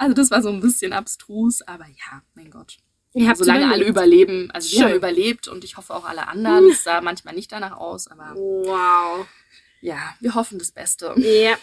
Also 0.00 0.14
das 0.14 0.30
war 0.30 0.42
so 0.42 0.48
ein 0.48 0.60
bisschen 0.60 0.92
abstrus, 0.92 1.60
aber 1.62 1.84
ja, 1.86 2.22
mein 2.36 2.52
Gott. 2.52 2.76
Ihr 3.14 3.26
habt 3.26 3.38
Solange 3.38 3.64
alle 3.72 3.84
überlebt. 3.84 3.90
überleben. 4.30 4.50
Also 4.52 4.70
wir 4.70 4.78
Schön. 4.78 4.88
haben 4.90 4.94
überlebt 4.94 5.48
und 5.48 5.64
ich 5.64 5.76
hoffe 5.76 5.92
auch 5.92 6.04
alle 6.04 6.28
anderen. 6.28 6.70
Es 6.70 6.84
sah 6.84 7.00
manchmal 7.00 7.34
nicht 7.34 7.50
danach 7.50 7.76
aus, 7.76 8.06
aber 8.06 8.34
Wow. 8.36 9.26
ja, 9.80 9.98
wir 10.20 10.36
hoffen 10.36 10.58
das 10.60 10.70
Beste. 10.70 11.14
Ja. 11.16 11.56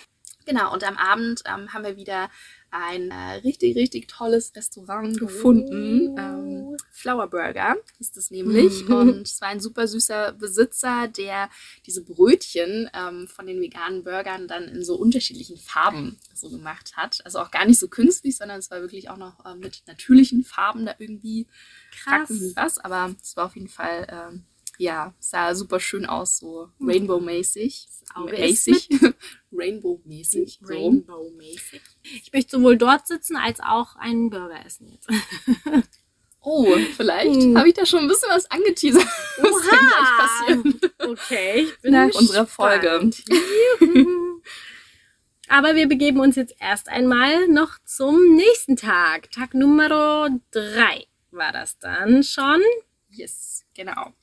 Genau, 0.45 0.73
und 0.73 0.83
am 0.83 0.97
Abend 0.97 1.43
ähm, 1.45 1.73
haben 1.73 1.85
wir 1.85 1.95
wieder 1.95 2.29
ein 2.75 3.11
äh, 3.11 3.35
richtig, 3.43 3.75
richtig 3.75 4.07
tolles 4.07 4.53
Restaurant 4.55 5.17
gefunden. 5.17 6.09
Oh. 6.09 6.19
Ähm, 6.19 6.77
Flower 6.91 7.27
Burger 7.27 7.75
ist 7.99 8.17
es 8.17 8.31
nämlich. 8.31 8.85
und 8.89 9.27
es 9.27 9.39
war 9.41 9.49
ein 9.49 9.59
super 9.59 9.87
süßer 9.87 10.33
Besitzer, 10.33 11.07
der 11.07 11.49
diese 11.85 12.03
Brötchen 12.03 12.89
ähm, 12.93 13.27
von 13.27 13.47
den 13.47 13.61
veganen 13.61 14.03
Burgern 14.03 14.47
dann 14.47 14.65
in 14.65 14.83
so 14.83 14.95
unterschiedlichen 14.95 15.57
Farben 15.57 16.17
so 16.33 16.49
gemacht 16.49 16.97
hat. 16.97 17.23
Also 17.25 17.39
auch 17.39 17.51
gar 17.51 17.65
nicht 17.65 17.79
so 17.79 17.87
künstlich, 17.87 18.37
sondern 18.37 18.59
es 18.59 18.71
war 18.71 18.81
wirklich 18.81 19.09
auch 19.09 19.17
noch 19.17 19.45
äh, 19.45 19.55
mit 19.55 19.83
natürlichen 19.87 20.43
Farben 20.43 20.85
da 20.85 20.95
irgendwie 20.99 21.47
Krass. 22.03 22.29
was, 22.55 22.77
aber 22.77 23.15
es 23.21 23.37
war 23.37 23.45
auf 23.45 23.55
jeden 23.55 23.69
Fall, 23.69 24.07
ähm, 24.09 24.43
ja, 24.77 25.13
sah 25.19 25.55
super 25.55 25.79
schön 25.79 26.05
aus, 26.05 26.37
so 26.37 26.69
Rainbow-mäßig. 26.79 27.87
Auge 28.13 28.35
ist 28.37 28.67
Mäßig. 28.67 28.89
Rainbow-mäßig. 29.51 30.59
Rainbow-mäßig. 30.63 31.81
Ich 32.03 32.31
möchte 32.33 32.57
sowohl 32.57 32.77
dort 32.77 33.07
sitzen 33.07 33.35
als 33.35 33.59
auch 33.59 33.95
einen 33.97 34.29
Burger 34.29 34.65
essen 34.65 34.89
jetzt. 34.91 35.07
Oh, 36.47 36.77
vielleicht 36.95 37.41
Hm. 37.41 37.57
habe 37.57 37.69
ich 37.69 37.73
da 37.73 37.87
schon 37.87 38.01
ein 38.01 38.07
bisschen 38.07 38.29
was 38.29 38.45
angeteasert. 38.51 39.03
Was 39.03 39.67
kann 39.67 39.79
gleich 39.79 40.17
passieren? 40.19 40.79
Okay, 40.99 41.61
ich 41.63 41.77
bin 41.81 41.93
Nach 41.93 42.13
unserer 42.13 42.45
Folge. 42.45 43.09
Aber 45.47 45.75
wir 45.75 45.87
begeben 45.87 46.19
uns 46.19 46.35
jetzt 46.35 46.55
erst 46.59 46.87
einmal 46.87 47.47
noch 47.47 47.79
zum 47.85 48.35
nächsten 48.35 48.75
Tag. 48.75 49.31
Tag 49.31 49.55
Nummer 49.55 50.29
drei 50.51 51.07
war 51.31 51.51
das 51.51 51.79
dann 51.79 52.21
schon. 52.23 52.61
Yes, 53.09 53.63
genau. 53.75 54.13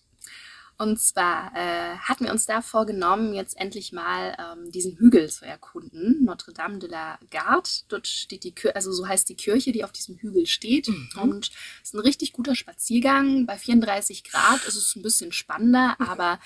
Und 0.83 0.99
zwar 0.99 1.53
äh, 1.55 1.97
hatten 1.99 2.25
wir 2.25 2.33
uns 2.33 2.45
da 2.45 2.61
vorgenommen, 2.61 3.35
jetzt 3.35 3.57
endlich 3.57 3.93
mal 3.93 4.37
ähm, 4.37 4.73
diesen 4.73 4.97
Hügel 4.97 5.31
zu 5.31 5.45
erkunden, 5.47 6.25
Notre 6.25 6.53
Dame 6.53 6.81
de 6.81 6.91
la 6.91 7.21
Garde. 7.31 7.71
Dort 7.87 8.09
steht 8.09 8.43
die 8.43 8.51
Kirche, 8.51 8.75
also 8.75 8.91
so 8.91 9.07
heißt 9.07 9.29
die 9.29 9.37
Kirche, 9.37 9.71
die 9.71 9.85
auf 9.85 9.93
diesem 9.93 10.17
Hügel 10.17 10.45
steht. 10.47 10.89
Und 11.23 11.53
es 11.83 11.91
ist 11.91 11.95
ein 11.95 12.01
richtig 12.01 12.33
guter 12.33 12.57
Spaziergang. 12.57 13.47
Bei 13.47 13.59
34 13.59 14.25
Grad 14.25 14.65
ist 14.65 14.75
es 14.75 14.97
ein 14.97 15.03
bisschen 15.03 15.31
spannender, 15.31 15.95
aber 16.01 16.41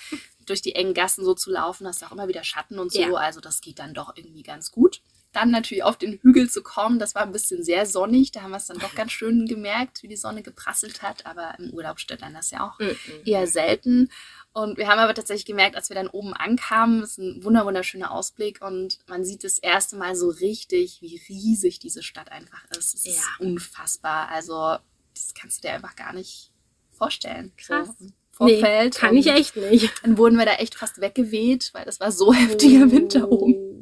durch 0.45 0.61
die 0.61 0.75
engen 0.75 0.93
Gassen 0.93 1.25
so 1.25 1.33
zu 1.33 1.51
laufen, 1.51 1.87
hast 1.87 2.03
du 2.03 2.07
auch 2.07 2.13
immer 2.13 2.29
wieder 2.29 2.45
Schatten 2.45 2.79
und 2.79 2.93
so. 2.93 3.01
Ja. 3.01 3.15
Also 3.15 3.41
das 3.41 3.63
geht 3.63 3.79
dann 3.79 3.95
doch 3.95 4.17
irgendwie 4.17 4.43
ganz 4.43 4.71
gut. 4.71 5.01
Dann 5.33 5.51
natürlich 5.51 5.83
auf 5.85 5.99
den 5.99 6.19
Hügel 6.23 6.49
zu 6.49 6.63
kommen, 6.63 6.99
das 6.99 7.15
war 7.15 7.23
ein 7.23 7.33
bisschen 7.33 7.63
sehr 7.63 7.85
sonnig. 7.85 8.33
Da 8.33 8.41
haben 8.43 8.53
wir 8.53 8.57
es 8.57 8.67
dann 8.67 8.79
doch 8.79 8.95
ganz 8.95 9.13
schön 9.13 9.47
gemerkt, 9.47 10.03
wie 10.03 10.09
die 10.09 10.17
Sonne 10.17 10.43
geprasselt 10.43 11.03
hat. 11.03 11.27
Aber 11.27 11.55
im 11.59 11.71
Urlaub 11.75 12.01
stört 12.01 12.23
dann 12.23 12.33
das 12.35 12.51
ja 12.51 12.65
auch 12.67 12.79
eher 13.25 13.47
selten. 13.47 14.09
Und 14.55 14.79
wir 14.79 14.89
haben 14.89 14.99
aber 14.99 15.13
tatsächlich 15.13 15.45
gemerkt, 15.45 15.77
als 15.77 15.91
wir 15.91 15.95
dann 15.97 16.09
oben 16.09 16.33
ankamen, 16.33 17.03
es 17.03 17.11
ist 17.13 17.19
ein 17.19 17.45
wunder 17.45 17.67
wunderschöner 17.67 18.11
Ausblick 18.11 18.63
und 18.63 18.99
man 19.07 19.23
sieht 19.23 19.45
das 19.45 19.59
erste 19.59 19.97
Mal 19.97 20.17
so 20.17 20.31
richtig, 20.31 21.03
wie 21.03 21.21
riesig 21.29 21.79
diese 21.79 22.03
Stadt 22.03 22.33
einfach 22.33 22.65
ist. 22.71 22.95
Es 22.95 23.05
ist 23.05 23.19
Ja. 23.19 23.23
unfassbar. 23.47 24.31
Also 24.31 24.77
das 25.15 25.35
kannst 25.39 25.63
du 25.63 25.69
dir 25.69 25.75
einfach 25.75 25.95
gar 25.97 26.15
nicht 26.15 26.51
vorstellen. 26.91 27.53
Krass. 27.59 27.89
So 27.99 28.05
im 28.05 28.13
Nee, 28.47 28.61
Vorfeld. 28.61 28.95
kann 28.97 29.17
ich 29.17 29.27
echt 29.29 29.57
nicht. 29.57 29.91
Dann 30.03 30.17
wurden 30.19 30.37
wir 30.39 30.45
da 30.47 30.55
echt 30.55 30.75
fast 30.75 31.01
weggeweht, 31.03 31.71
weil 31.75 31.85
das 31.85 32.01
war 32.01 32.11
so 32.13 32.33
heftiger 32.35 32.91
Wind 32.91 33.15
da 33.15 33.25
Oh. 33.25 33.29
oben. 33.45 33.76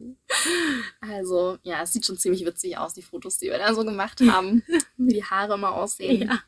Also 1.01 1.59
ja, 1.63 1.83
es 1.83 1.93
sieht 1.93 2.07
schon 2.07 2.19
ziemlich 2.19 2.45
witzig 2.45 2.77
aus, 2.79 2.95
die 2.95 3.03
Fotos, 3.03 3.39
die 3.39 3.47
wir 3.47 3.59
da 3.59 3.75
so 3.75 3.85
gemacht 3.85 4.21
haben. 4.29 4.63
wie 4.97 5.15
die 5.15 5.25
Haare 5.25 5.59
mal 5.59 5.71
aussehen. 5.71 6.29
Ja. 6.29 6.41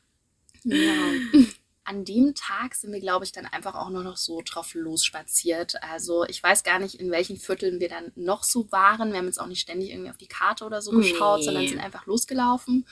Ja. 0.64 1.40
An 1.84 2.04
dem 2.04 2.34
Tag 2.34 2.74
sind 2.74 2.92
wir, 2.92 2.98
glaube 2.98 3.24
ich, 3.24 3.30
dann 3.30 3.46
einfach 3.46 3.76
auch 3.76 3.90
nur 3.90 4.02
noch 4.02 4.16
so 4.16 4.42
drauf 4.44 4.74
losspaziert. 4.74 5.80
Also 5.84 6.24
ich 6.24 6.42
weiß 6.42 6.64
gar 6.64 6.80
nicht, 6.80 6.96
in 6.96 7.12
welchen 7.12 7.36
Vierteln 7.36 7.78
wir 7.78 7.88
dann 7.88 8.10
noch 8.16 8.42
so 8.42 8.70
waren. 8.72 9.12
Wir 9.12 9.18
haben 9.18 9.26
jetzt 9.26 9.40
auch 9.40 9.46
nicht 9.46 9.60
ständig 9.60 9.90
irgendwie 9.90 10.10
auf 10.10 10.16
die 10.16 10.26
Karte 10.26 10.64
oder 10.64 10.82
so 10.82 10.90
geschaut, 10.90 11.38
Nee. 11.38 11.44
sondern 11.44 11.68
sind 11.68 11.78
einfach 11.78 12.06
losgelaufen 12.06 12.88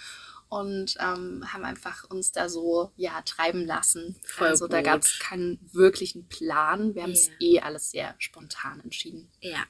und 0.48 0.94
ähm, 1.00 1.52
haben 1.52 1.64
einfach 1.64 2.08
uns 2.08 2.30
da 2.30 2.48
so 2.48 2.92
ja 2.96 3.20
treiben 3.22 3.66
lassen. 3.66 4.14
Voll 4.22 4.46
also 4.46 4.68
da 4.68 4.76
gut. 4.76 4.84
gab 4.86 5.02
es 5.02 5.18
keinen 5.18 5.58
wirklichen 5.72 6.28
Plan. 6.28 6.94
Wir 6.94 7.02
haben 7.02 7.10
es 7.12 7.26
Ja. 7.26 7.32
eh 7.40 7.60
alles 7.62 7.90
sehr 7.90 8.14
spontan 8.18 8.78
entschieden 8.78 9.28
Ja. 9.40 9.64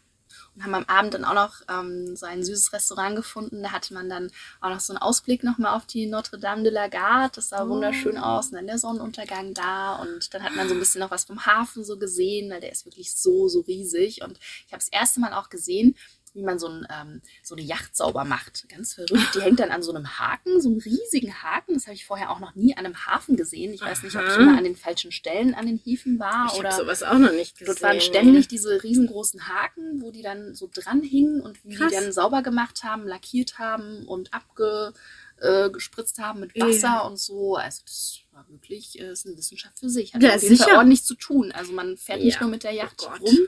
Und 0.56 0.62
haben 0.64 0.74
am 0.74 0.84
Abend 0.84 1.14
dann 1.14 1.24
auch 1.24 1.34
noch 1.34 1.62
ähm, 1.68 2.14
so 2.16 2.26
ein 2.26 2.44
süßes 2.44 2.72
Restaurant 2.72 3.16
gefunden. 3.16 3.62
Da 3.62 3.72
hatte 3.72 3.92
man 3.94 4.08
dann 4.08 4.30
auch 4.60 4.70
noch 4.70 4.80
so 4.80 4.92
einen 4.92 5.02
Ausblick 5.02 5.42
nochmal 5.42 5.76
auf 5.76 5.86
die 5.86 6.06
Notre 6.06 6.38
Dame 6.38 6.62
de 6.62 6.72
la 6.72 6.88
Garde. 6.88 7.32
Das 7.34 7.48
sah 7.48 7.64
Oh. 7.64 7.68
wunderschön 7.70 8.18
aus 8.18 8.46
und 8.48 8.54
dann 8.54 8.66
der 8.66 8.78
Sonnenuntergang 8.78 9.52
da 9.54 9.96
und 9.96 10.32
dann 10.32 10.42
hat 10.44 10.54
man 10.54 10.68
so 10.68 10.74
ein 10.74 10.78
bisschen 10.80 11.00
noch 11.00 11.10
was 11.10 11.24
vom 11.24 11.44
Hafen 11.44 11.84
so 11.84 11.98
gesehen, 11.98 12.50
weil 12.50 12.60
der 12.60 12.72
ist 12.72 12.84
wirklich 12.86 13.12
so, 13.14 13.48
so 13.48 13.60
riesig 13.60 14.22
und 14.22 14.38
ich 14.66 14.72
habe 14.72 14.78
das 14.80 14.88
erste 14.88 15.20
Mal 15.20 15.32
auch 15.32 15.48
gesehen, 15.48 15.96
wie 16.34 16.42
man 16.42 16.58
so, 16.58 16.68
ein, 16.68 16.86
ähm, 16.90 17.22
so 17.42 17.54
eine 17.54 17.64
Yacht 17.64 17.96
sauber 17.96 18.24
macht. 18.24 18.68
Ganz 18.68 18.94
verrückt. 18.94 19.34
Die 19.34 19.40
hängt 19.40 19.60
dann 19.60 19.70
an 19.70 19.82
so 19.82 19.92
einem 19.94 20.18
Haken, 20.18 20.60
so 20.60 20.68
einem 20.68 20.78
riesigen 20.80 21.32
Haken. 21.42 21.74
Das 21.74 21.84
habe 21.86 21.94
ich 21.94 22.04
vorher 22.04 22.30
auch 22.30 22.40
noch 22.40 22.54
nie 22.54 22.76
an 22.76 22.84
einem 22.84 23.06
Hafen 23.06 23.36
gesehen. 23.36 23.72
Ich 23.72 23.80
weiß 23.82 24.02
nicht, 24.02 24.16
ob 24.16 24.22
ich 24.26 24.36
immer 24.36 24.58
an 24.58 24.64
den 24.64 24.76
falschen 24.76 25.12
Stellen 25.12 25.54
an 25.54 25.66
den 25.66 25.78
Häfen 25.78 26.18
war 26.18 26.50
Ich 26.52 26.58
oder 26.58 26.70
habe 26.70 26.82
sowas 26.82 27.02
auch 27.02 27.18
noch 27.18 27.32
nicht 27.32 27.58
gesehen. 27.58 27.66
Dort 27.74 27.82
waren 27.82 28.00
ständig 28.00 28.48
diese 28.48 28.82
riesengroßen 28.82 29.48
Haken, 29.48 30.02
wo 30.02 30.10
die 30.10 30.22
dann 30.22 30.54
so 30.54 30.68
dranhingen 30.72 31.40
und 31.40 31.64
wie 31.64 31.76
Krass. 31.76 31.92
die 31.92 31.94
dann 32.00 32.12
sauber 32.12 32.42
gemacht 32.42 32.82
haben, 32.82 33.06
lackiert 33.06 33.58
haben 33.58 34.04
und 34.06 34.34
abge, 34.34 34.92
äh, 35.40 35.70
haben 36.18 36.40
mit 36.40 36.54
Wasser 36.56 36.80
Ja. 36.88 37.00
und 37.00 37.18
so. 37.18 37.56
Also 37.56 37.82
das 37.84 38.18
war 38.32 38.44
wirklich 38.48 38.98
äh, 38.98 39.12
ist 39.12 39.26
eine 39.26 39.36
Wissenschaft 39.36 39.78
für 39.78 39.88
sich. 39.88 40.14
Hat 40.14 40.22
Ja, 40.22 40.34
auf 40.34 40.42
jeden 40.42 40.56
Fall 40.56 40.66
sicher. 40.66 40.78
ordentlich 40.78 41.04
zu 41.04 41.14
tun. 41.14 41.52
Also 41.52 41.72
man 41.72 41.96
fährt 41.96 42.20
nicht 42.22 42.34
Ja. 42.34 42.40
nur 42.40 42.50
mit 42.50 42.64
der 42.64 42.72
Yacht 42.72 43.06
Oh 43.08 43.24
rum, 43.24 43.38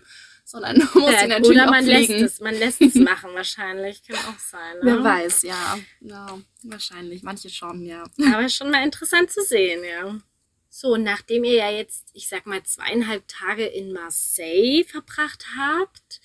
sondern 0.46 0.78
man 0.94 1.02
muss 1.02 1.12
Ja, 1.12 1.20
sie 1.20 1.26
natürlich 1.26 1.60
oder 1.60 1.70
man 1.70 1.84
lässt 1.84 2.10
es, 2.10 2.40
man 2.40 2.54
lässt 2.54 2.80
es 2.80 2.94
machen 2.94 3.34
wahrscheinlich. 3.34 4.02
Kann 4.04 4.16
auch 4.16 4.38
sein. 4.38 4.76
Ne? 4.76 4.82
Wer 4.84 5.04
weiß, 5.04 5.42
ja. 5.42 5.78
ja. 6.00 6.38
Wahrscheinlich. 6.62 7.22
Manche 7.22 7.50
schon, 7.50 7.84
ja. 7.84 8.04
Aber 8.32 8.48
schon 8.48 8.70
mal 8.70 8.84
interessant 8.84 9.30
zu 9.30 9.42
sehen, 9.42 9.82
ja. 9.84 10.18
So, 10.70 10.96
nachdem 10.96 11.44
ihr 11.44 11.54
ja 11.54 11.70
jetzt, 11.70 12.10
ich 12.12 12.28
sag 12.28 12.46
mal, 12.46 12.62
zweieinhalb 12.62 13.26
Tage 13.26 13.66
in 13.66 13.92
Marseille 13.92 14.84
verbracht 14.84 15.46
habt, 15.58 16.20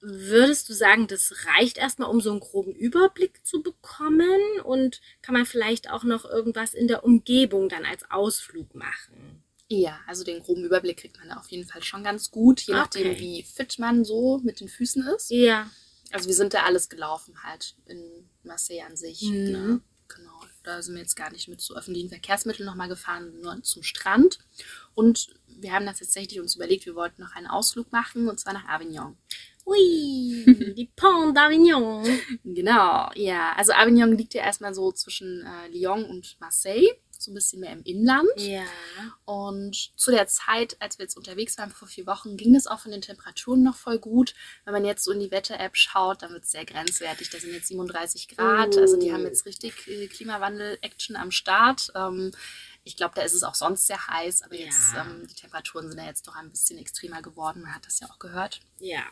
würdest 0.00 0.68
du 0.68 0.74
sagen, 0.74 1.08
das 1.08 1.46
reicht 1.46 1.78
erstmal, 1.78 2.10
um 2.10 2.20
so 2.20 2.30
einen 2.30 2.40
groben 2.40 2.74
Überblick 2.74 3.44
zu 3.44 3.62
bekommen? 3.62 4.60
Und 4.62 5.00
kann 5.22 5.32
man 5.32 5.46
vielleicht 5.46 5.90
auch 5.90 6.04
noch 6.04 6.24
irgendwas 6.24 6.72
in 6.72 6.86
der 6.86 7.04
Umgebung 7.04 7.68
dann 7.68 7.84
als 7.84 8.08
Ausflug 8.10 8.74
machen? 8.76 9.42
Ja, 9.68 9.98
also 10.06 10.22
den 10.22 10.42
groben 10.42 10.64
Überblick 10.64 10.98
kriegt 10.98 11.18
man 11.18 11.28
da 11.28 11.36
auf 11.36 11.48
jeden 11.50 11.66
Fall 11.68 11.82
schon 11.82 12.04
ganz 12.04 12.30
gut, 12.30 12.60
je 12.60 12.74
nachdem, 12.74 13.10
Okay. 13.10 13.20
wie 13.20 13.42
fit 13.42 13.78
man 13.78 14.04
so 14.04 14.38
mit 14.44 14.60
den 14.60 14.68
Füßen 14.68 15.04
ist. 15.16 15.30
Ja. 15.30 15.68
Also 16.12 16.28
wir 16.28 16.34
sind 16.34 16.54
da 16.54 16.62
alles 16.62 16.88
gelaufen 16.88 17.42
halt 17.42 17.74
in 17.86 18.28
Marseille 18.44 18.82
an 18.86 18.96
sich. 18.96 19.22
Mhm. 19.22 19.32
Ne? 19.50 19.80
Genau. 20.08 20.30
Da 20.62 20.82
sind 20.82 20.94
wir 20.94 21.02
jetzt 21.02 21.16
gar 21.16 21.30
nicht 21.32 21.48
mit 21.48 21.60
so 21.60 21.74
öffentlichen 21.76 22.08
Verkehrsmitteln 22.10 22.66
nochmal 22.66 22.88
gefahren, 22.88 23.40
nur 23.40 23.60
zum 23.62 23.82
Strand. 23.82 24.38
Und 24.94 25.28
wir 25.48 25.72
haben 25.72 25.86
das 25.86 25.98
tatsächlich 25.98 26.40
uns 26.40 26.54
überlegt, 26.56 26.86
wir 26.86 26.94
wollten 26.94 27.22
noch 27.22 27.34
einen 27.34 27.46
Ausflug 27.48 27.90
machen 27.92 28.28
und 28.28 28.38
zwar 28.38 28.52
nach 28.52 28.66
Avignon. 28.68 29.16
Ui, 29.64 30.44
die 30.76 30.90
Pont 30.94 31.36
d'Avignon. 31.36 32.06
Genau, 32.44 33.10
ja. 33.16 33.52
Also 33.56 33.72
Avignon 33.72 34.16
liegt 34.16 34.34
ja 34.34 34.42
erstmal 34.42 34.74
so 34.74 34.92
zwischen 34.92 35.44
äh, 35.44 35.68
Lyon 35.76 36.04
und 36.04 36.36
Marseille, 36.40 36.88
so 37.26 37.30
ein 37.32 37.34
bisschen 37.34 37.60
mehr 37.60 37.72
im 37.72 37.82
Inland. 37.82 38.28
Ja. 38.36 38.62
Und 39.24 39.92
zu 39.96 40.10
der 40.10 40.26
Zeit, 40.26 40.76
als 40.80 40.98
wir 40.98 41.04
jetzt 41.04 41.16
unterwegs 41.16 41.58
waren 41.58 41.70
vor 41.70 41.86
vier 41.88 42.06
Wochen, 42.06 42.36
ging 42.36 42.54
es 42.56 42.66
auch 42.66 42.80
von 42.80 42.90
den 42.92 43.02
Temperaturen 43.02 43.62
noch 43.62 43.76
voll 43.76 43.98
gut. 43.98 44.34
Wenn 44.64 44.72
man 44.72 44.84
jetzt 44.84 45.04
so 45.04 45.12
in 45.12 45.20
die 45.20 45.30
Wetter-App 45.30 45.76
schaut, 45.76 46.22
dann 46.22 46.32
wird 46.32 46.44
es 46.44 46.50
sehr 46.52 46.64
grenzwertig. 46.64 47.28
Da 47.30 47.38
sind 47.38 47.52
jetzt 47.52 47.68
37 47.68 48.28
Grad. 48.28 48.76
Oh. 48.76 48.80
Also 48.80 48.96
die 48.98 49.12
haben 49.12 49.24
jetzt 49.24 49.44
richtig 49.44 49.86
äh, 49.88 50.06
Klimawandel-Action 50.08 51.16
am 51.16 51.30
Start. 51.30 51.92
Ähm, 51.94 52.32
ich 52.84 52.96
glaube, 52.96 53.14
da 53.16 53.22
ist 53.22 53.32
es 53.34 53.42
auch 53.42 53.54
sonst 53.56 53.86
sehr 53.86 54.06
heiß, 54.06 54.42
aber 54.42 54.54
jetzt 54.54 54.94
Ja. 54.94 55.02
ähm, 55.02 55.26
die 55.26 55.34
Temperaturen 55.34 55.88
sind 55.90 55.98
ja 55.98 56.06
jetzt 56.06 56.26
doch 56.28 56.36
ein 56.36 56.50
bisschen 56.50 56.78
extremer 56.78 57.20
geworden. 57.20 57.62
Man 57.62 57.74
hat 57.74 57.84
das 57.86 58.00
ja 58.00 58.08
auch 58.08 58.18
gehört. 58.18 58.60
Ja. 58.78 59.02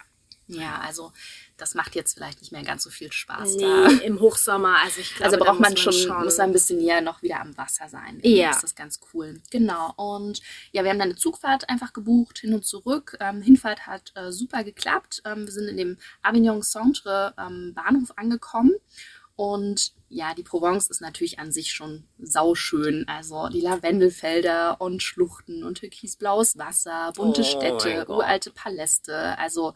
Ja, 0.46 0.80
also 0.80 1.12
das 1.56 1.74
macht 1.74 1.94
jetzt 1.94 2.14
vielleicht 2.14 2.40
nicht 2.40 2.52
mehr 2.52 2.62
ganz 2.62 2.82
so 2.82 2.90
viel 2.90 3.12
Spaß 3.12 3.56
Nee, 3.56 3.62
da. 3.62 3.86
im 4.04 4.20
Hochsommer, 4.20 4.76
also 4.82 5.00
ich 5.00 5.14
glaube, 5.14 5.24
Also 5.32 5.44
braucht 5.44 5.60
man 5.60 5.72
muss 5.72 5.80
schon, 5.80 6.24
muss 6.24 6.38
ein 6.38 6.52
bisschen 6.52 6.78
näher 6.78 7.00
noch 7.00 7.22
wieder 7.22 7.40
am 7.40 7.56
Wasser 7.56 7.88
sein. 7.88 8.20
Ja. 8.22 8.50
Ist 8.50 8.62
das 8.62 8.74
ganz 8.74 9.00
cool. 9.12 9.40
Genau. 9.50 9.92
Und 9.96 10.40
ja, 10.72 10.82
wir 10.82 10.90
haben 10.90 10.98
dann 10.98 11.10
eine 11.10 11.16
Zugfahrt 11.16 11.68
einfach 11.70 11.92
gebucht, 11.92 12.38
hin 12.38 12.52
und 12.54 12.66
zurück. 12.66 13.16
Ähm, 13.20 13.40
Hinfahrt 13.40 13.86
hat 13.86 14.12
äh, 14.16 14.32
super 14.32 14.64
geklappt. 14.64 15.22
Ähm, 15.24 15.46
wir 15.46 15.52
sind 15.52 15.68
in 15.68 15.76
dem 15.76 15.96
Avignon 16.22 16.62
Centre 16.62 17.34
ähm, 17.38 17.72
Bahnhof 17.74 18.12
angekommen. 18.16 18.72
Und 19.36 19.92
ja, 20.08 20.32
die 20.34 20.44
Provence 20.44 20.88
ist 20.88 21.00
natürlich 21.00 21.40
an 21.40 21.50
sich 21.50 21.72
schon 21.72 22.04
sauschön. 22.20 23.04
Also 23.08 23.48
die 23.48 23.60
Lavendelfelder 23.60 24.80
und 24.80 25.02
Schluchten 25.02 25.64
und 25.64 25.78
türkisblaues 25.78 26.56
Wasser, 26.56 27.12
bunte 27.16 27.40
Oh 27.40 27.44
Städte, 27.44 28.06
uralte 28.08 28.52
Paläste. 28.52 29.36
Also 29.38 29.74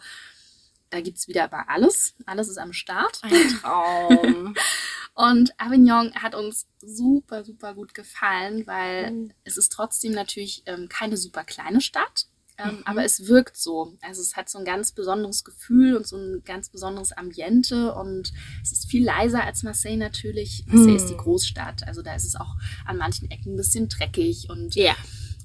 da 0.91 1.01
gibt 1.01 1.19
es 1.19 1.29
wieder 1.29 1.45
aber 1.45 1.69
alles. 1.69 2.15
Alles 2.27 2.49
ist 2.49 2.59
am 2.59 2.73
Start. 2.73 3.19
Ein 3.23 3.49
Traum. 3.61 4.55
Und 5.15 5.53
Avignon 5.61 6.15
hat 6.15 6.35
uns 6.37 6.67
super, 6.81 7.45
super 7.45 7.75
gut 7.75 7.93
gefallen, 7.95 8.67
weil 8.67 9.11
Mhm. 9.11 9.33
es 9.45 9.57
ist 9.57 9.73
trotzdem 9.73 10.13
natürlich 10.13 10.63
ähm, 10.67 10.89
keine 10.89 11.17
super 11.17 11.43
kleine 11.43 11.81
Stadt, 11.81 12.27
ähm, 12.57 12.77
Mhm. 12.77 12.83
aber 12.85 13.05
es 13.05 13.27
wirkt 13.27 13.57
so. 13.57 13.97
Also 14.01 14.21
es 14.23 14.37
hat 14.37 14.49
so 14.49 14.59
ein 14.59 14.65
ganz 14.65 14.93
besonderes 14.93 15.43
Gefühl 15.43 15.97
und 15.97 16.07
so 16.07 16.17
ein 16.17 16.43
ganz 16.45 16.69
besonderes 16.69 17.11
Ambiente 17.13 17.95
und 17.95 18.33
es 18.63 18.71
ist 18.71 18.89
viel 18.89 19.05
leiser 19.05 19.43
als 19.43 19.65
Marseille 19.65 19.97
natürlich. 19.97 20.65
Marseille 20.67 20.91
Mhm. 20.93 20.97
ist 20.97 21.09
die 21.11 21.17
Großstadt, 21.17 21.83
also 21.89 22.01
da 22.03 22.15
ist 22.15 22.25
es 22.25 22.37
auch 22.37 22.55
an 22.87 22.97
manchen 22.97 23.29
Ecken 23.31 23.55
ein 23.55 23.57
bisschen 23.57 23.89
dreckig 23.89 24.49
und 24.51 24.77
ja. 24.77 24.95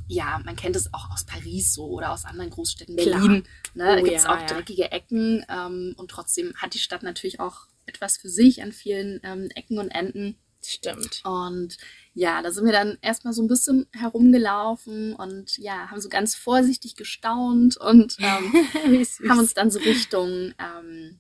Ja, 0.08 0.42
man 0.44 0.56
kennt 0.56 0.76
es 0.76 0.94
auch 0.94 1.10
aus 1.12 1.26
Paris 1.26 1.74
so 1.74 1.86
oder 1.86 2.12
aus 2.12 2.26
anderen 2.26 2.50
Großstädten. 2.50 2.96
Klar. 2.96 3.20
Berlin, 3.20 3.44
ne? 3.74 3.96
da 3.96 4.02
Oh 4.02 4.04
gibt 4.04 4.18
es 4.18 4.24
ja, 4.24 4.34
auch 4.34 4.40
ja. 4.40 4.46
dreckige 4.46 4.92
Ecken 4.92 5.46
ähm, 5.50 5.94
und 5.98 6.12
trotzdem 6.12 6.54
hat 6.56 6.74
die 6.74 6.80
Stadt 6.80 7.04
natürlich 7.04 7.40
auch 7.40 7.68
etwas 7.86 8.18
für 8.18 8.30
sich 8.30 8.62
an 8.64 8.72
vielen 8.72 9.20
ähm, 9.24 9.50
Ecken 9.56 9.80
und 9.80 9.90
Enden. 9.90 10.38
Stimmt. 10.66 11.22
Und 11.26 11.78
ja, 12.14 12.42
da 12.42 12.52
sind 12.52 12.66
wir 12.66 12.72
dann 12.72 12.98
erstmal 13.02 13.34
so 13.34 13.42
ein 13.42 13.48
bisschen 13.48 13.88
herumgelaufen 13.92 15.14
und 15.14 15.58
ja, 15.58 15.90
haben 15.90 16.00
so 16.00 16.10
ganz 16.10 16.36
vorsichtig 16.36 16.96
gestaunt 16.96 17.76
und 17.78 18.18
ähm, 18.20 18.54
haben 19.30 19.40
uns 19.40 19.54
dann 19.54 19.72
so 19.72 19.80
Richtung 19.80 20.54
ähm, 20.58 21.20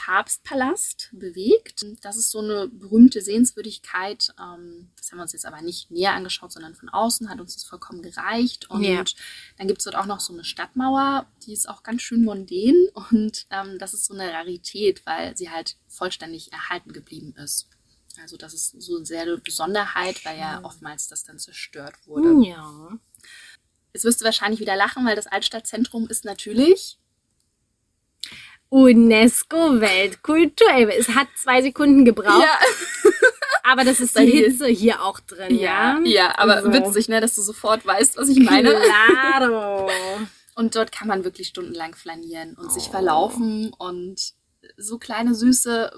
Papstpalast 0.00 1.10
bewegt. 1.12 1.84
Das 2.00 2.16
ist 2.16 2.30
so 2.30 2.38
eine 2.38 2.68
berühmte 2.68 3.20
Sehenswürdigkeit. 3.20 4.32
Ähm, 4.40 4.90
das 4.96 5.10
haben 5.10 5.18
wir 5.18 5.22
uns 5.22 5.32
jetzt 5.34 5.44
aber 5.44 5.60
nicht 5.60 5.90
näher 5.90 6.14
angeschaut, 6.14 6.52
sondern 6.52 6.74
von 6.74 6.88
außen 6.88 7.28
hat 7.28 7.38
uns 7.40 7.54
das 7.54 7.64
vollkommen 7.64 8.00
gereicht. 8.00 8.70
Und 8.70 8.82
Ja. 8.82 9.04
dann 9.58 9.66
gibt 9.68 9.80
es 9.80 9.84
dort 9.84 9.96
auch 9.96 10.06
noch 10.06 10.20
so 10.20 10.32
eine 10.32 10.44
Stadtmauer, 10.44 11.26
die 11.44 11.52
ist 11.52 11.68
auch 11.68 11.82
ganz 11.82 12.00
schön 12.00 12.24
mondän 12.24 12.88
und 12.94 13.46
ähm, 13.50 13.78
das 13.78 13.92
ist 13.92 14.06
so 14.06 14.14
eine 14.14 14.32
Rarität, 14.32 15.04
weil 15.04 15.36
sie 15.36 15.50
halt 15.50 15.76
vollständig 15.88 16.50
erhalten 16.52 16.92
geblieben 16.94 17.34
ist. 17.36 17.68
Also 18.22 18.36
das 18.38 18.54
ist 18.54 18.80
so 18.80 18.96
eine 18.96 19.04
sehr 19.06 19.36
Besonderheit, 19.36 20.24
weil 20.24 20.38
ja 20.38 20.60
oftmals 20.64 21.08
das 21.08 21.24
dann 21.24 21.38
zerstört 21.38 21.94
wurde. 22.06 22.46
ja. 22.46 22.98
Jetzt 23.92 24.04
wirst 24.04 24.20
du 24.20 24.24
wahrscheinlich 24.24 24.60
wieder 24.60 24.76
lachen, 24.76 25.04
weil 25.04 25.16
das 25.16 25.26
Altstadtzentrum 25.26 26.06
ist 26.08 26.24
natürlich 26.24 26.96
UNESCO 28.70 29.80
Weltkulturerbe. 29.80 30.94
Es 30.96 31.08
hat 31.10 31.26
zwei 31.36 31.60
Sekunden 31.60 32.04
gebraucht, 32.04 32.46
aber 33.64 33.84
das 33.84 34.00
ist 34.00 34.16
die 34.18 34.26
Hitze 34.26 34.66
hier 34.68 35.02
auch 35.02 35.20
drin, 35.20 35.56
ja? 35.58 35.98
Ja, 35.98 36.00
ja, 36.04 36.38
aber 36.38 36.56
Also, 36.56 36.72
witzig, 36.72 37.08
ne, 37.08 37.20
dass 37.20 37.34
du 37.34 37.42
sofort 37.42 37.84
weißt, 37.84 38.16
was 38.16 38.28
ich 38.28 38.38
meine. 38.40 38.74
Claro. 38.74 39.88
Und 40.56 40.76
dort 40.76 40.92
kann 40.92 41.08
man 41.08 41.24
wirklich 41.24 41.48
stundenlang 41.48 41.94
flanieren 41.94 42.54
und 42.54 42.70
sich 42.70 42.88
Oh. 42.88 42.90
verlaufen 42.90 43.72
und 43.78 44.34
so 44.76 44.98
kleine 44.98 45.34
süße 45.34 45.90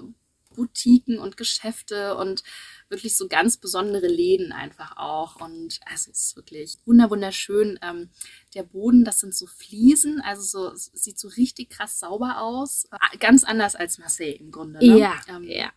Boutiquen 0.55 1.19
und 1.19 1.35
Geschäfte 1.35 2.15
und 2.15 2.43
wirklich 2.89 3.17
so 3.17 3.27
ganz 3.27 3.57
besondere 3.57 4.07
Läden 4.07 4.51
einfach 4.51 4.97
auch. 4.97 5.37
Und 5.37 5.79
also 5.85 6.11
es 6.11 6.25
ist 6.27 6.35
wirklich 6.35 6.77
wunder 6.85 7.09
wunderschön. 7.09 7.79
Ähm, 7.81 8.09
der 8.53 8.63
Boden, 8.63 9.03
das 9.03 9.19
sind 9.19 9.35
so 9.35 9.45
Fliesen, 9.47 10.21
also 10.21 10.41
so 10.41 10.75
sieht 10.75 11.19
so 11.19 11.27
richtig 11.29 11.69
krass 11.69 11.99
sauber 11.99 12.39
aus. 12.39 12.85
Ah, 12.91 12.97
Ganz 13.19 13.43
anders 13.43 13.75
als 13.75 13.97
Marseille 13.97 14.33
im 14.35 14.51
Grunde. 14.51 14.79
Ne? 14.79 14.97
Ja, 14.97 15.19
Ähm, 15.27 15.43
ja. 15.43 15.71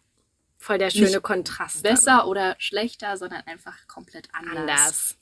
Voll 0.59 0.79
der 0.79 0.91
schöne 0.91 1.07
nicht 1.07 1.23
Kontrast. 1.23 1.83
Besser 1.83 2.27
oder 2.27 2.57
schlechter, 2.59 3.17
sondern 3.17 3.43
einfach 3.47 3.87
komplett 3.87 4.29
anders. 4.33 4.57
anders. 4.59 5.17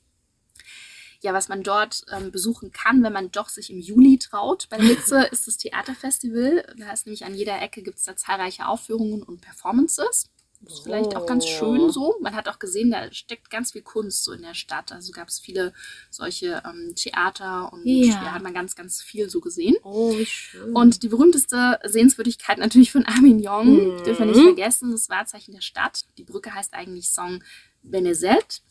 ja, 1.21 1.33
was 1.33 1.49
man 1.49 1.61
dort 1.61 2.03
ähm, 2.11 2.31
besuchen 2.31 2.71
kann, 2.71 3.03
wenn 3.03 3.13
man 3.13 3.31
doch 3.31 3.49
sich 3.49 3.69
im 3.69 3.79
Juli 3.79 4.17
traut. 4.17 4.67
Bei 4.69 4.77
der 4.77 4.87
Hitze 4.87 5.23
ist 5.31 5.47
das 5.47 5.57
Theaterfestival. 5.57 6.73
Da 6.77 6.91
ist 6.91 7.05
nämlich 7.05 7.25
an 7.25 7.35
jeder 7.35 7.61
Ecke 7.61 7.83
gibt 7.83 7.97
es 7.97 8.05
da 8.05 8.15
zahlreiche 8.15 8.67
Aufführungen 8.67 9.23
und 9.23 9.41
Performances. 9.41 10.29
Ist 10.67 10.81
vielleicht 10.83 11.15
auch 11.15 11.25
ganz 11.25 11.45
schön 11.45 11.91
so. 11.91 12.15
Man 12.21 12.35
hat 12.35 12.47
auch 12.47 12.59
gesehen, 12.59 12.91
da 12.91 13.11
steckt 13.13 13.49
ganz 13.49 13.71
viel 13.71 13.81
Kunst 13.83 14.23
so 14.23 14.31
in 14.31 14.41
der 14.41 14.53
Stadt. 14.55 14.91
Also 14.91 15.11
gab 15.11 15.27
es 15.27 15.39
viele 15.39 15.73
solche 16.09 16.61
ähm, 16.65 16.93
Theater 16.95 17.71
und 17.71 17.85
Ja. 17.85 18.19
da 18.23 18.31
hat 18.33 18.41
man 18.43 18.53
ganz, 18.53 18.75
ganz 18.75 19.01
viel 19.01 19.29
so 19.29 19.41
gesehen. 19.41 19.75
Oh, 19.83 20.17
wie 20.17 20.25
schön. 20.25 20.75
Und 20.75 21.03
die 21.03 21.09
berühmteste 21.09 21.79
Sehenswürdigkeit 21.83 22.57
natürlich 22.57 22.91
von 22.91 23.05
Avignon, 23.07 23.67
Mhm. 23.93 24.03
dürfen 24.03 24.27
wir 24.27 24.33
nicht 24.33 24.43
vergessen, 24.43 24.91
das 24.91 25.09
Wahrzeichen 25.09 25.53
der 25.53 25.61
Stadt. 25.61 26.05
Die 26.17 26.23
Brücke 26.23 26.53
heißt 26.53 26.73
eigentlich 26.73 27.09
Song 27.09 27.43
Benezet 27.83 28.61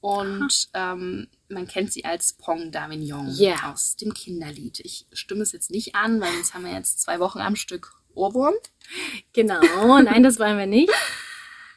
und 0.00 0.68
ähm, 0.74 1.28
man 1.48 1.66
kennt 1.66 1.92
sie 1.92 2.04
als 2.04 2.34
Pont 2.34 2.74
d'Avignon 2.74 3.30
Ja. 3.38 3.70
aus 3.72 3.96
dem 3.96 4.14
Kinderlied. 4.14 4.80
Ich 4.80 5.06
stimme 5.12 5.42
es 5.42 5.52
jetzt 5.52 5.70
nicht 5.70 5.94
an, 5.94 6.20
weil 6.20 6.32
sonst 6.34 6.54
haben 6.54 6.64
wir 6.64 6.72
jetzt 6.72 7.00
zwei 7.00 7.18
Wochen 7.20 7.40
am 7.40 7.56
Stück 7.56 7.94
Ohrwurm. 8.14 8.54
genau, 9.32 10.00
nein, 10.02 10.22
das 10.22 10.38
wollen 10.38 10.58
wir 10.58 10.66
nicht. 10.66 10.90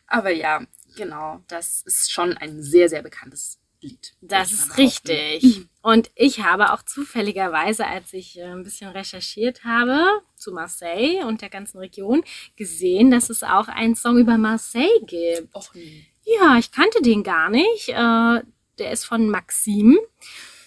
Aber 0.07 0.31
ja, 0.31 0.65
genau, 0.95 1.41
das 1.47 1.81
ist 1.85 2.11
schon 2.11 2.37
ein 2.37 2.61
sehr, 2.61 2.89
sehr 2.89 3.01
bekanntes 3.01 3.59
Lied. 3.81 4.13
Das 4.21 4.51
ist 4.51 4.77
richtig. 4.77 5.67
Und 5.81 6.11
ich 6.15 6.43
habe 6.43 6.71
auch 6.71 6.83
zufälligerweise, 6.83 7.85
als 7.85 8.13
ich 8.13 8.37
äh, 8.37 8.43
ein 8.43 8.63
bisschen 8.63 8.89
recherchiert 8.89 9.63
habe 9.65 10.21
zu 10.35 10.51
Marseille 10.53 11.25
und 11.25 11.41
der 11.41 11.49
ganzen 11.49 11.79
Region, 11.79 12.23
gesehen, 12.55 13.11
dass 13.11 13.29
es 13.29 13.43
auch 13.43 13.67
einen 13.67 13.95
Song 13.95 14.17
über 14.17 14.37
Marseille 14.37 14.99
gibt. 15.05 15.53
Och 15.53 15.73
nee. 15.73 16.05
Ja, 16.25 16.57
ich 16.57 16.71
kannte 16.71 17.01
den 17.01 17.23
gar 17.23 17.49
nicht. 17.49 17.89
Äh, 17.89 18.41
der 18.79 18.91
ist 18.91 19.05
von 19.05 19.29
Maxim 19.29 19.99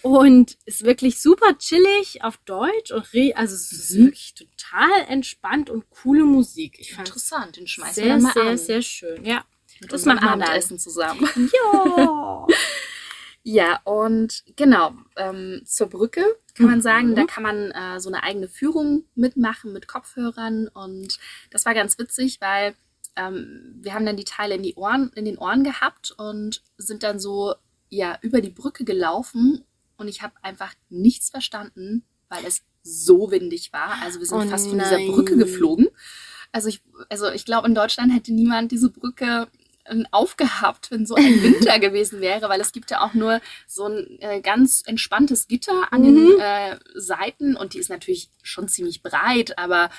und 0.09 0.57
ist 0.65 0.83
wirklich 0.85 1.21
super 1.21 1.57
chillig 1.57 2.23
auf 2.23 2.37
Deutsch 2.45 2.91
und 2.91 3.07
also 3.35 3.55
es 3.55 3.71
ist 3.71 3.91
Mhm. 3.91 4.05
wirklich 4.05 4.33
total 4.35 5.01
entspannt 5.07 5.69
und 5.69 5.89
coole 5.89 6.23
Musik. 6.25 6.77
Ich 6.79 6.93
fand 6.93 7.07
es 7.09 7.15
Interessant, 7.15 7.57
den 7.57 7.67
schmeißen 7.67 7.95
wir 7.95 8.03
sehr, 8.03 8.13
dann 8.13 8.21
mal 8.23 8.33
sehr, 8.33 8.43
an. 8.43 8.57
sehr 8.57 8.81
schön. 8.81 9.25
Ja, 9.25 9.45
Mit 9.81 9.91
das 9.93 10.05
wir 10.05 10.15
dann. 10.15 10.23
Abendessen 10.41 10.79
zusammen. 10.79 11.27
Ja. 11.53 12.47
Ja, 13.49 13.79
und 13.85 14.43
genau, 14.57 14.93
ähm, 15.15 15.61
zur 15.65 15.87
Brücke 15.87 16.21
kann 16.53 16.65
man 16.65 16.79
Mhm. 16.79 16.81
sagen, 16.81 17.15
da 17.15 17.23
kann 17.23 17.43
man 17.43 17.71
äh, 17.71 17.97
so 18.01 18.09
eine 18.09 18.21
eigene 18.23 18.49
Führung 18.49 19.05
mitmachen 19.15 19.71
mit 19.71 19.87
Kopfhörern 19.87 20.67
und 20.67 21.17
das 21.49 21.65
war 21.65 21.73
ganz 21.73 21.97
witzig, 21.97 22.41
weil 22.41 22.75
ähm, 23.15 23.77
wir 23.79 23.93
haben 23.93 24.05
dann 24.05 24.17
die 24.17 24.25
Teile 24.25 24.55
in 24.55 24.63
die 24.63 24.75
Ohren, 24.75 25.13
in 25.15 25.23
den 25.23 25.37
Ohren 25.37 25.63
gehabt 25.63 26.11
und 26.17 26.61
sind 26.77 27.03
dann 27.03 27.19
so 27.21 27.55
ja 27.89 28.17
über 28.21 28.41
die 28.41 28.49
Brücke 28.49 28.83
gelaufen 28.83 29.63
und 29.97 30.07
ich 30.07 30.21
habe 30.21 30.33
einfach 30.41 30.73
nichts 30.89 31.29
verstanden, 31.29 32.03
weil 32.29 32.45
es 32.45 32.63
so 32.83 33.31
windig 33.31 33.73
war. 33.73 34.01
Also 34.03 34.19
wir 34.19 34.25
sind 34.27 34.37
Oh 34.37 34.49
fast 34.49 34.67
von 34.69 34.79
dieser. 34.79 34.97
Brücke 35.07 35.37
geflogen. 35.37 35.87
Also 36.51 36.69
ich, 36.69 36.81
also 37.09 37.29
ich 37.29 37.45
glaube, 37.45 37.67
in 37.67 37.75
Deutschland 37.75 38.13
hätte 38.13 38.33
niemand 38.33 38.71
diese 38.71 38.89
Brücke 38.89 39.47
äh, 39.83 40.03
aufgehabt, 40.11 40.91
wenn 40.91 41.05
so 41.05 41.15
ein 41.15 41.23
Winter 41.43 41.79
gewesen 41.79 42.21
wäre, 42.21 42.47
weil 42.49 42.61
es 42.61 42.71
gibt 42.71 42.89
ja 42.91 43.01
auch 43.05 43.13
nur 43.13 43.41
so 43.67 43.85
ein 43.85 44.17
äh, 44.21 44.41
ganz 44.41 44.83
entspanntes 44.85 45.47
Gitter 45.47 45.91
an 45.91 46.01
Mhm. 46.01 46.05
den 46.15 46.39
äh, 46.39 46.79
Seiten 46.95 47.55
und 47.57 47.73
die 47.73 47.79
ist 47.79 47.89
natürlich 47.89 48.29
schon 48.43 48.67
ziemlich 48.69 49.03
breit, 49.03 49.57
aber 49.57 49.89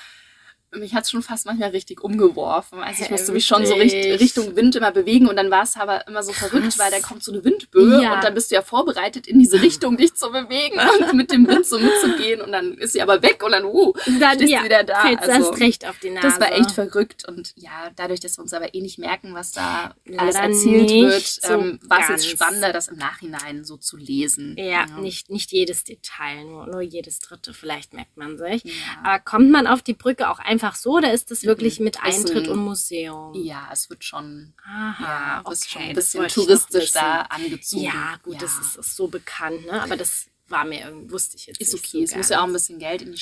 mich 0.71 0.93
hat 0.93 1.03
es 1.05 1.11
schon 1.11 1.21
fast 1.23 1.45
manchmal 1.45 1.69
richtig 1.71 2.01
umgeworfen. 2.03 2.79
Also 2.79 3.03
ich 3.03 3.09
musste 3.09 3.31
mich 3.31 3.45
schon 3.45 3.65
so 3.65 3.73
richt. 3.73 3.95
Richtung 4.19 4.55
Wind 4.55 4.75
immer 4.75 4.91
bewegen 4.91 5.27
und 5.27 5.35
dann 5.35 5.49
war 5.49 5.63
es 5.63 5.75
aber 5.77 6.07
immer 6.07 6.21
so 6.23 6.31
verrückt, 6.31 6.77
weil 6.77 6.91
dann 6.91 7.01
kommt 7.01 7.23
so 7.23 7.31
eine 7.31 7.43
Windböe 7.43 8.01
Ja. 8.03 8.15
und 8.15 8.23
dann 8.23 8.33
bist 8.33 8.51
du 8.51 8.55
ja 8.55 8.61
vorbereitet, 8.61 9.27
in 9.27 9.39
diese 9.39 9.61
Richtung 9.61 9.97
dich 9.97 10.13
zu 10.13 10.29
bewegen 10.31 10.79
und 10.99 11.13
mit 11.13 11.31
dem 11.31 11.47
Wind 11.47 11.65
so 11.65 11.79
mitzugehen 11.79 12.41
und 12.41 12.51
dann 12.51 12.73
ist 12.77 12.93
sie 12.93 13.01
aber 13.01 13.21
weg 13.21 13.41
und 13.43 13.51
dann, 13.51 13.65
uh, 13.65 13.93
Dann 14.19 14.35
stehst 14.35 14.51
ja, 14.51 14.59
du 14.59 14.65
wieder 14.65 14.83
da. 14.83 15.01
fällt 15.01 15.19
Also, 15.21 15.49
erst 15.49 15.59
recht 15.61 15.87
auf 15.87 15.97
die 15.99 16.09
Nase. 16.11 16.27
das 16.27 16.39
war 16.39 16.51
echt 16.51 16.71
verrückt 16.71 17.25
und 17.27 17.53
ja, 17.55 17.89
dadurch, 17.95 18.19
dass 18.19 18.37
wir 18.37 18.43
uns 18.43 18.53
aber 18.53 18.73
eh 18.75 18.81
nicht 18.81 18.99
merken, 18.99 19.33
was 19.33 19.51
da 19.51 19.95
alles 20.17 20.35
Leider 20.35 20.47
erzählt 20.49 20.89
wird, 20.91 21.25
so 21.25 21.53
ähm, 21.53 21.79
war 21.83 22.01
es 22.01 22.09
jetzt 22.09 22.29
spannender, 22.29 22.73
das 22.73 22.89
im 22.89 22.97
Nachhinein 22.97 23.63
so 23.63 23.77
zu 23.77 23.97
lesen. 23.97 24.55
Ja, 24.57 24.85
nicht, 24.99 25.29
nicht 25.29 25.51
jedes 25.51 25.83
Detail, 25.83 26.43
nur, 26.45 26.67
nur 26.67 26.81
jedes 26.81 27.19
dritte, 27.19 27.53
vielleicht 27.53 27.93
merkt 27.93 28.17
man 28.17 28.37
sich. 28.37 28.63
Ja. 28.63 28.71
Aber 29.03 29.19
kommt 29.19 29.49
man 29.49 29.65
auf 29.67 29.81
die 29.81 29.93
Brücke 29.93 30.29
auch 30.29 30.39
einfach 30.39 30.58
so 30.75 30.97
oder 30.97 31.13
ist 31.13 31.31
das 31.31 31.43
wirklich 31.43 31.79
Mhm. 31.79 31.85
mit 31.85 31.95
Ist 31.97 32.03
Eintritt 32.03 32.45
ein- 32.45 32.51
und 32.51 32.59
Museum? 32.59 33.33
Ja, 33.35 33.69
es 33.71 33.89
wird 33.89 34.03
schon, 34.03 34.53
Aha, 34.65 35.03
ja, 35.03 35.41
okay. 35.43 35.53
ist 35.53 35.69
schon 35.69 35.81
ein 35.81 35.95
bisschen 35.95 36.27
touristisch 36.27 36.91
da 36.91 37.21
angezogen. 37.23 37.83
Ja, 37.83 38.17
gut, 38.23 38.41
das 38.41 38.57
ist, 38.59 38.75
ist 38.77 38.95
so 38.95 39.07
bekannt, 39.07 39.65
ne? 39.65 39.81
Aber 39.81 39.97
das 39.97 40.27
war 40.49 40.65
mir 40.65 40.91
wusste 41.09 41.37
ich 41.37 41.45
jetzt 41.45 41.61
Ist 41.61 41.73
nicht 41.73 41.85
okay, 41.85 42.05
so 42.05 42.11
es 42.11 42.17
muss 42.17 42.29
ja 42.29 42.39
auch 42.41 42.47
ein 42.47 42.53
bisschen 42.53 42.79
Geld 42.79 43.01
in 43.03 43.11
die 43.11 43.19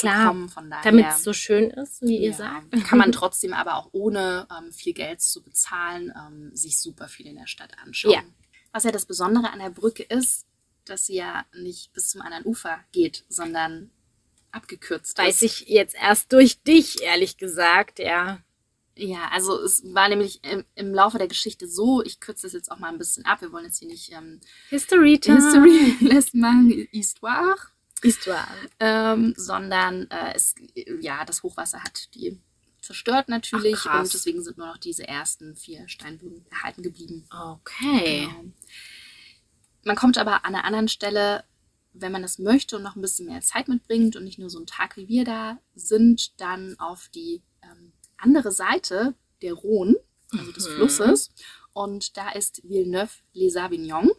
klar, 0.00 0.26
kommen, 0.28 0.48
von 0.48 0.68
daher. 0.68 0.82
Damit 0.84 1.06
es 1.06 1.22
so 1.22 1.32
schön 1.32 1.70
ist, 1.70 2.02
wie 2.02 2.18
ihr 2.18 2.30
ja, 2.30 2.36
sagt. 2.36 2.84
Kann 2.84 2.98
man 2.98 3.12
trotzdem 3.12 3.52
aber 3.52 3.76
auch 3.76 3.90
ohne 3.92 4.48
ähm, 4.50 4.72
viel 4.72 4.92
Geld 4.92 5.22
zu 5.22 5.42
bezahlen, 5.42 6.12
ähm, 6.16 6.50
sich 6.54 6.80
super 6.80 7.08
viel 7.08 7.26
in 7.26 7.36
der 7.36 7.46
Stadt 7.46 7.70
anschauen. 7.84 8.12
Ja. 8.12 8.22
Was 8.72 8.84
ja 8.84 8.90
das 8.92 9.06
Besondere 9.06 9.50
an 9.52 9.60
der 9.60 9.70
Brücke 9.70 10.02
ist, 10.02 10.46
dass 10.84 11.06
sie 11.06 11.14
ja 11.14 11.44
nicht 11.54 11.92
bis 11.92 12.10
zum 12.10 12.20
anderen 12.20 12.44
Ufer 12.44 12.78
geht, 12.92 13.24
sondern 13.28 13.90
abgekürzt 14.52 15.18
Weiß 15.18 15.42
ist. 15.42 15.62
ich 15.62 15.68
jetzt 15.68 15.94
erst 15.94 16.32
durch 16.32 16.60
dich, 16.62 17.02
ehrlich 17.02 17.36
gesagt, 17.36 17.98
ja. 17.98 18.40
Ja, 18.98 19.28
also 19.30 19.60
es 19.60 19.82
war 19.92 20.08
nämlich 20.08 20.42
im, 20.42 20.64
im 20.74 20.94
Laufe 20.94 21.18
der 21.18 21.28
Geschichte 21.28 21.68
so, 21.68 22.02
ich 22.02 22.18
kürze 22.18 22.46
das 22.46 22.54
jetzt 22.54 22.70
auch 22.70 22.78
mal 22.78 22.88
ein 22.88 22.98
bisschen 22.98 23.26
ab, 23.26 23.42
wir 23.42 23.52
wollen 23.52 23.66
jetzt 23.66 23.78
hier 23.78 23.88
nicht 23.88 24.10
ähm, 24.12 24.40
History 24.70 25.18
Time. 25.20 25.36
History 25.36 25.96
lässt 26.00 26.34
mal 26.34 26.64
Histoire, 26.90 27.56
Histoire. 28.02 28.48
ähm, 28.80 29.34
sondern 29.36 30.10
äh, 30.10 30.32
es, 30.34 30.54
ja, 31.00 31.24
das 31.26 31.42
Hochwasser 31.42 31.82
hat 31.82 32.14
die 32.14 32.40
zerstört 32.86 33.28
natürlich 33.28 33.80
Ach, 33.86 34.00
und 34.00 34.12
deswegen 34.14 34.42
sind 34.42 34.58
nur 34.58 34.68
noch 34.68 34.78
diese 34.78 35.06
ersten 35.06 35.56
vier 35.56 35.88
Steinbögen 35.88 36.46
erhalten 36.50 36.82
geblieben. 36.82 37.26
Okay. 37.30 38.28
Genau. 38.28 38.52
Man 39.84 39.96
kommt 39.96 40.18
aber 40.18 40.44
an 40.44 40.54
einer 40.54 40.64
anderen 40.64 40.88
Stelle, 40.88 41.44
wenn 41.98 42.12
man 42.12 42.22
das 42.22 42.38
möchte 42.38 42.76
und 42.76 42.82
noch 42.82 42.96
ein 42.96 43.02
bisschen 43.02 43.26
mehr 43.26 43.40
Zeit 43.40 43.68
mitbringt 43.68 44.16
und 44.16 44.24
nicht 44.24 44.38
nur 44.38 44.50
so 44.50 44.58
einen 44.58 44.66
Tag 44.66 44.96
wie 44.96 45.08
wir 45.08 45.24
da 45.24 45.58
sind, 45.74 46.40
dann 46.40 46.78
auf 46.78 47.08
die 47.14 47.42
ähm, 47.62 47.92
andere 48.16 48.52
Seite 48.52 49.14
der 49.42 49.54
Rhone, 49.54 49.96
also 50.32 50.52
des 50.52 50.68
Mhm. 50.68 50.72
Flusses. 50.74 51.30
Und 51.72 52.16
da 52.16 52.30
ist 52.30 52.62
Villeneuve-les-Avignon. 52.68 54.10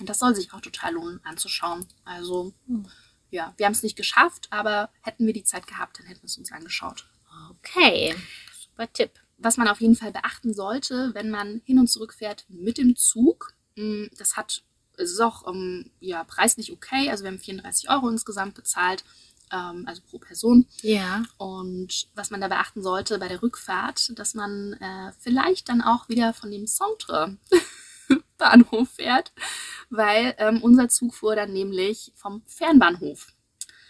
Und 0.00 0.08
das 0.08 0.18
soll 0.20 0.34
sich 0.34 0.52
auch 0.52 0.60
total 0.60 0.94
lohnen 0.94 1.20
anzuschauen. 1.24 1.86
Also, 2.04 2.52
Mhm. 2.66 2.86
ja, 3.30 3.52
wir 3.56 3.66
haben 3.66 3.72
es 3.72 3.82
nicht 3.82 3.96
geschafft, 3.96 4.46
aber 4.50 4.90
hätten 5.02 5.26
wir 5.26 5.32
die 5.32 5.42
Zeit 5.44 5.66
gehabt, 5.66 5.98
dann 5.98 6.06
hätten 6.06 6.22
wir 6.22 6.26
es 6.26 6.38
uns 6.38 6.52
angeschaut. 6.52 7.08
Okay. 7.50 8.14
Super 8.60 8.92
Tipp. 8.92 9.10
was 9.40 9.56
man 9.56 9.68
auf 9.68 9.80
jeden 9.80 9.94
Fall 9.94 10.10
beachten 10.10 10.52
sollte, 10.52 11.12
wenn 11.14 11.30
man 11.30 11.60
hin 11.64 11.78
und 11.78 11.86
zurück 11.88 12.12
fährt 12.12 12.44
mit 12.48 12.76
dem 12.76 12.96
Zug. 12.96 13.54
mm, 13.76 14.06
Das 14.16 14.36
hat, 14.36 14.64
es 14.98 15.12
ist 15.12 15.20
auch 15.20 15.46
ähm, 15.46 15.90
ja, 16.00 16.24
preislich 16.24 16.72
okay. 16.72 17.10
Also 17.10 17.24
wir 17.24 17.30
haben 17.30 17.38
34 17.38 17.90
Euro 17.90 18.08
insgesamt 18.08 18.54
bezahlt, 18.54 19.04
ähm, 19.52 19.84
also 19.86 20.02
pro 20.08 20.18
Person. 20.18 20.66
Ja. 20.82 21.24
Und 21.36 22.08
was 22.14 22.30
man 22.30 22.40
da 22.40 22.48
beachten 22.48 22.82
sollte 22.82 23.18
bei 23.18 23.28
der 23.28 23.42
Rückfahrt, 23.42 24.18
dass 24.18 24.34
man 24.34 24.74
äh, 24.74 25.12
vielleicht 25.18 25.68
dann 25.68 25.82
auch 25.82 26.08
wieder 26.08 26.34
von 26.34 26.50
dem 26.50 26.66
Centre 26.66 27.36
Bahnhof 28.38 28.90
fährt, 28.90 29.32
weil 29.90 30.34
ähm, 30.38 30.62
unser 30.62 30.88
Zug 30.88 31.14
fuhr 31.14 31.36
dann 31.36 31.52
nämlich 31.52 32.12
vom 32.14 32.42
Fernbahnhof. 32.46 33.28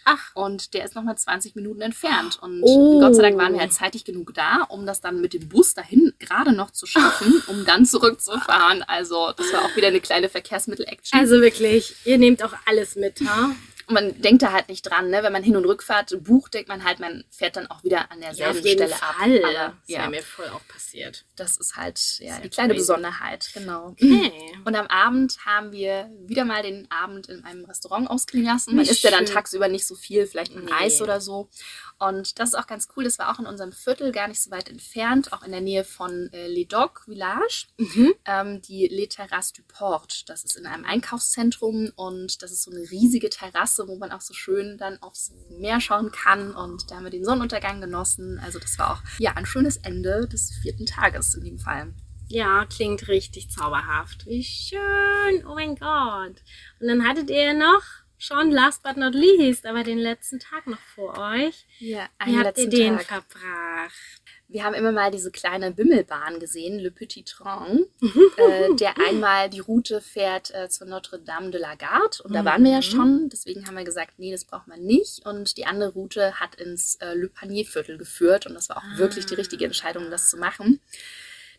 Ach. 0.05 0.35
Und 0.35 0.73
der 0.73 0.85
ist 0.85 0.95
nochmal 0.95 1.17
20 1.17 1.55
Minuten 1.55 1.81
entfernt. 1.81 2.39
Und 2.41 2.61
Oh. 2.63 2.99
Gott 2.99 3.15
sei 3.15 3.21
Dank 3.23 3.37
waren 3.37 3.53
wir 3.53 3.59
halt 3.59 3.73
zeitig 3.73 4.05
genug 4.05 4.33
da, 4.33 4.63
um 4.69 4.85
das 4.85 5.01
dann 5.01 5.21
mit 5.21 5.33
dem 5.33 5.47
Bus 5.49 5.73
dahin 5.73 6.13
gerade 6.19 6.51
noch 6.53 6.71
zu 6.71 6.85
schaffen, 6.85 7.43
um 7.47 7.65
dann 7.65 7.85
zurückzufahren. 7.85 8.83
Also 8.83 9.31
das 9.37 9.51
war 9.53 9.65
auch 9.65 9.75
wieder 9.75 9.87
eine 9.87 10.01
kleine 10.01 10.29
Verkehrsmittel-Action. 10.29 11.19
Also 11.19 11.41
wirklich, 11.41 11.95
ihr 12.05 12.17
nehmt 12.17 12.43
auch 12.43 12.53
alles 12.65 12.95
mit, 12.95 13.21
ha? 13.27 13.51
Und 13.89 13.95
man 13.95 14.21
denkt 14.21 14.41
da 14.43 14.51
halt 14.53 14.69
nicht 14.69 14.83
dran, 14.83 15.09
ne? 15.09 15.23
Wenn 15.23 15.33
man 15.33 15.43
Hin- 15.43 15.57
und 15.57 15.65
Rückfahrt 15.65 16.23
bucht, 16.23 16.53
denkt 16.53 16.69
man 16.69 16.83
halt, 16.83 16.99
man 16.99 17.23
fährt 17.29 17.55
dann 17.55 17.67
auch 17.67 17.83
wieder 17.83 18.11
an 18.11 18.21
Ja, 18.21 18.27
derselben 18.27 18.59
auf 18.59 18.65
jeden 18.65 18.77
Stelle 18.87 18.95
Fall. 18.95 19.09
ab. 19.09 19.43
Aber 19.43 19.53
Das 19.53 19.73
ja, 19.87 19.99
wäre 19.99 20.09
mir 20.11 20.21
voll 20.23 20.47
auch 20.49 20.61
passiert. 20.67 21.25
das 21.35 21.57
ist 21.57 21.75
halt 21.75 21.99
ja, 22.19 22.39
die 22.39 22.49
kleine 22.49 22.73
crazy. 22.73 22.81
Besonderheit, 22.81 23.49
genau. 23.53 23.87
Okay. 23.87 24.31
Und 24.63 24.75
am 24.75 24.87
Abend 24.87 25.37
haben 25.45 25.71
wir 25.71 26.09
wieder 26.27 26.45
mal 26.45 26.61
den 26.63 26.89
Abend 26.91 27.27
in 27.29 27.43
einem 27.43 27.65
Restaurant 27.65 28.09
ausklingen 28.09 28.47
lassen. 28.53 28.75
Man 28.75 28.85
isst 28.85 29.01
ja 29.03 29.11
dann 29.11 29.25
tagsüber 29.25 29.67
nicht 29.67 29.85
so 29.87 29.95
viel, 29.95 30.27
vielleicht 30.27 30.55
ein 30.55 30.65
Nee. 30.65 30.71
Eis 30.71 31.01
oder 31.01 31.19
so. 31.19 31.49
Und 31.97 32.39
das 32.39 32.49
ist 32.49 32.55
auch 32.55 32.67
ganz 32.67 32.87
cool. 32.95 33.03
Das 33.03 33.17
war 33.19 33.33
auch 33.33 33.39
in 33.39 33.45
unserem 33.47 33.71
Viertel 33.73 34.11
gar 34.11 34.27
nicht 34.27 34.41
so 34.41 34.51
weit 34.51 34.69
entfernt, 34.69 35.33
auch 35.33 35.41
in 35.43 35.51
der 35.51 35.61
Nähe 35.61 35.83
von 35.83 36.29
äh, 36.31 36.47
Les 36.47 36.67
Docs 36.67 37.05
Village, 37.05 37.65
Mhm. 37.77 38.13
ähm, 38.25 38.61
die 38.61 38.87
Les 38.87 39.09
Terrasses 39.09 39.53
du 39.53 39.63
Port. 39.63 40.29
Das 40.29 40.43
ist 40.43 40.55
in 40.57 40.65
einem 40.67 40.85
Einkaufszentrum 40.85 41.91
und 41.95 42.41
das 42.43 42.51
ist 42.51 42.63
so 42.63 42.71
eine 42.71 42.81
riesige 42.91 43.29
Terrasse, 43.29 43.78
wo 43.87 43.97
man 43.97 44.11
auch 44.11 44.21
so 44.21 44.33
schön 44.33 44.77
dann 44.77 45.01
aufs 45.01 45.33
Meer 45.49 45.79
schauen 45.81 46.11
kann. 46.11 46.51
Und 46.55 46.89
da 46.89 46.95
haben 46.95 47.03
wir 47.03 47.11
den 47.11 47.25
Sonnenuntergang 47.25 47.81
genossen. 47.81 48.39
Also 48.43 48.59
das 48.59 48.77
war 48.79 48.93
auch 48.93 49.01
ja 49.19 49.33
ein 49.35 49.45
schönes 49.45 49.77
Ende 49.77 50.27
des 50.27 50.51
vierten 50.61 50.85
Tages 50.85 51.35
in 51.35 51.43
dem 51.43 51.59
Fall. 51.59 51.93
Ja, 52.27 52.65
klingt 52.65 53.07
richtig 53.07 53.49
zauberhaft. 53.49 54.27
Wie 54.27 54.43
schön. 54.43 55.45
Oh 55.47 55.55
mein 55.55 55.75
Gott. 55.75 56.43
Und 56.79 56.87
dann 56.87 57.07
hattet 57.07 57.29
ihr 57.31 57.55
noch 57.55 57.81
schon 58.19 58.51
last 58.51 58.83
but 58.83 58.97
not 58.97 59.15
least, 59.15 59.65
aber 59.65 59.83
den 59.83 59.97
letzten 59.97 60.39
Tag 60.39 60.67
noch 60.67 60.79
vor 60.93 61.17
euch. 61.17 61.65
Ja, 61.79 62.07
Wie 62.25 62.37
habt 62.37 62.57
ihr 62.57 62.69
den 62.69 62.99
verbracht? 62.99 64.21
Wir 64.51 64.63
haben 64.63 64.73
immer 64.73 64.91
mal 64.91 65.11
diese 65.11 65.29
kleine 65.29 65.71
Bimmelbahn 65.71 66.39
gesehen, 66.39 66.79
Le 66.79 66.89
Petit 66.89 67.27
Train, 67.27 67.85
Mhm. 68.01 68.21
äh, 68.37 68.75
der 68.77 68.95
einmal 69.07 69.47
die 69.47 69.59
Route 69.59 70.01
fährt 70.01 70.51
äh, 70.55 70.67
zur 70.69 70.87
Notre-Dame 70.87 71.51
de 71.51 71.61
la 71.61 71.75
Garde. 71.75 72.23
Und 72.23 72.33
da 72.33 72.43
waren 72.43 72.63
wir 72.63 72.71
ja 72.71 72.77
Mhm. 72.77 72.81
schon, 72.81 73.29
deswegen 73.29 73.67
haben 73.67 73.77
wir 73.77 73.83
gesagt, 73.83 74.13
nee, 74.17 74.31
das 74.31 74.45
braucht 74.45 74.67
man 74.67 74.81
nicht. 74.81 75.23
Und 75.23 75.55
die 75.57 75.67
andere 75.67 75.91
Route 75.93 76.39
hat 76.39 76.55
ins 76.55 76.95
äh, 76.95 77.13
Le 77.13 77.29
Panier-Viertel 77.29 77.99
geführt. 77.99 78.47
Und 78.47 78.55
das 78.55 78.69
war 78.69 78.77
auch 78.77 78.97
wirklich 78.97 79.27
die 79.27 79.35
richtige 79.35 79.65
Entscheidung, 79.65 80.09
das 80.09 80.31
zu 80.31 80.37
machen. 80.37 80.81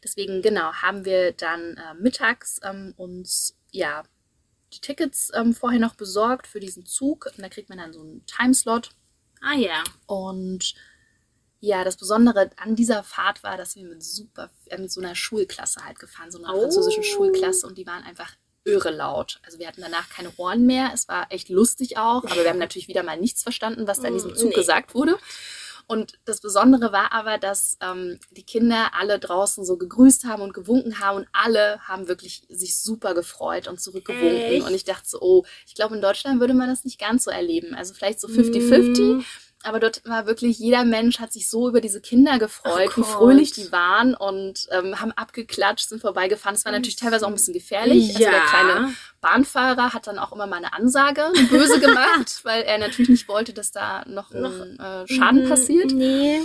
Deswegen, 0.02 0.42
genau, 0.42 0.72
haben 0.72 1.04
wir 1.04 1.30
dann 1.30 1.76
äh, 1.76 1.94
mittags 2.00 2.58
ähm, 2.64 2.92
uns, 2.96 3.56
ja, 3.70 4.02
die 4.72 4.80
Tickets 4.80 5.30
ähm, 5.34 5.54
vorher 5.54 5.78
noch 5.78 5.94
besorgt 5.94 6.48
für 6.48 6.58
diesen 6.58 6.86
Zug. 6.86 7.26
Und 7.26 7.38
da 7.40 7.48
kriegt 7.48 7.68
man 7.68 7.78
dann 7.78 7.92
so 7.92 8.00
einen 8.00 8.26
Timeslot. 8.26 8.90
Ah 9.42 9.54
ja. 9.54 9.84
Und 10.06 10.74
ja, 11.60 11.84
das 11.84 11.96
Besondere 11.96 12.50
an 12.56 12.74
dieser 12.74 13.02
Fahrt 13.02 13.42
war, 13.42 13.56
dass 13.56 13.76
wir 13.76 13.84
mit 13.84 14.02
super, 14.02 14.50
äh, 14.66 14.78
mit 14.78 14.90
so 14.90 15.00
einer 15.00 15.14
Schulklasse 15.14 15.84
halt 15.84 15.98
gefahren, 15.98 16.30
so 16.30 16.38
einer 16.42 16.54
Oh. 16.54 16.62
französischen 16.62 17.04
Schulklasse 17.04 17.66
und 17.66 17.76
die 17.78 17.86
waren 17.86 18.02
einfach 18.04 18.32
irre 18.64 18.90
laut. 18.90 19.40
Also 19.44 19.58
wir 19.58 19.66
hatten 19.68 19.80
danach 19.80 20.08
keine 20.10 20.30
Ohren 20.36 20.66
mehr. 20.66 20.90
Es 20.94 21.08
war 21.08 21.26
echt 21.30 21.48
lustig 21.48 21.96
auch, 21.98 22.24
aber 22.24 22.42
wir 22.42 22.48
haben 22.50 22.58
natürlich 22.58 22.88
wieder 22.88 23.02
mal 23.02 23.18
nichts 23.18 23.42
verstanden, 23.42 23.86
was 23.86 24.00
da 24.00 24.08
in 24.08 24.14
diesem 24.14 24.34
Zug 24.34 24.50
Nee. 24.50 24.54
gesagt 24.54 24.94
wurde. 24.94 25.18
Und 25.86 26.20
das 26.24 26.40
Besondere 26.40 26.92
war 26.92 27.12
aber, 27.12 27.36
dass 27.38 27.76
ähm, 27.80 28.20
die 28.30 28.44
Kinder 28.44 28.92
alle 28.96 29.18
draußen 29.18 29.64
so 29.64 29.76
gegrüßt 29.76 30.24
haben 30.24 30.40
und 30.42 30.54
gewunken 30.54 31.00
haben 31.00 31.16
und 31.16 31.28
alle 31.32 31.80
haben 31.80 32.06
wirklich 32.06 32.46
sich 32.48 32.78
super 32.80 33.12
gefreut 33.12 33.66
und 33.66 33.80
zurückgewunken. 33.80 34.36
Echt? 34.40 34.66
Und 34.66 34.72
ich 34.72 34.84
dachte 34.84 35.08
so, 35.08 35.18
oh, 35.20 35.44
ich 35.66 35.74
glaube, 35.74 35.96
in 35.96 36.00
Deutschland 36.00 36.38
würde 36.38 36.54
man 36.54 36.68
das 36.68 36.84
nicht 36.84 37.00
ganz 37.00 37.24
so 37.24 37.30
erleben. 37.32 37.74
Also 37.74 37.92
vielleicht 37.92 38.20
so 38.20 38.28
50-50. 38.28 39.16
Mm. 39.16 39.24
Aber 39.62 39.78
dort 39.78 40.02
war 40.06 40.26
wirklich, 40.26 40.58
jeder 40.58 40.84
Mensch 40.84 41.18
hat 41.20 41.32
sich 41.34 41.50
so 41.50 41.68
über 41.68 41.82
diese 41.82 42.00
Kinder 42.00 42.38
gefreut, 42.38 42.88
Ach 42.92 42.96
wie 42.96 43.02
fröhlich 43.02 43.52
die 43.52 43.70
waren 43.70 44.14
und 44.14 44.66
ähm, 44.70 45.00
haben 45.00 45.12
abgeklatscht, 45.12 45.88
sind 45.90 46.00
vorbeigefahren. 46.00 46.54
Es 46.56 46.64
war 46.64 46.72
natürlich 46.72 46.96
teilweise 46.96 47.26
auch 47.26 47.30
ein 47.30 47.34
bisschen 47.34 47.52
gefährlich. 47.52 48.08
Also 48.16 48.18
der 48.20 48.32
Ja. 48.32 48.40
kleine 48.46 48.94
Bahnfahrer 49.20 49.92
hat 49.92 50.06
dann 50.06 50.18
auch 50.18 50.32
immer 50.32 50.46
mal 50.46 50.56
eine 50.56 50.72
Ansage, 50.72 51.30
böse 51.50 51.78
gemacht, 51.80 52.40
weil 52.44 52.62
er 52.62 52.78
natürlich 52.78 53.10
nicht 53.10 53.28
wollte, 53.28 53.52
dass 53.52 53.70
da 53.70 54.04
noch 54.06 54.30
ein 54.32 54.78
äh, 54.80 55.06
Schaden 55.06 55.44
Mm, 55.44 55.48
passiert. 55.48 55.92
Nee. 55.92 56.40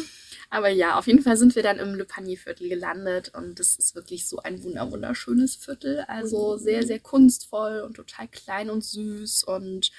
Aber 0.49 0.69
ja, 0.69 0.97
auf 0.97 1.07
jeden 1.07 1.21
Fall 1.21 1.37
sind 1.37 1.55
wir 1.55 1.63
dann 1.63 1.79
im 1.79 1.95
Le 1.95 2.05
Panier-Viertel 2.05 2.69
gelandet 2.69 3.31
und 3.35 3.59
das 3.59 3.75
ist 3.77 3.95
wirklich 3.95 4.27
so 4.27 4.37
ein 4.37 4.61
wunderschönes 4.63 5.55
Viertel. 5.55 6.03
Also 6.07 6.57
sehr, 6.57 6.85
sehr 6.85 6.99
kunstvoll 6.99 7.79
und 7.79 7.95
total 7.95 8.27
klein 8.27 8.69
und 8.69 8.83
süß 8.83 9.43
und 9.45 9.91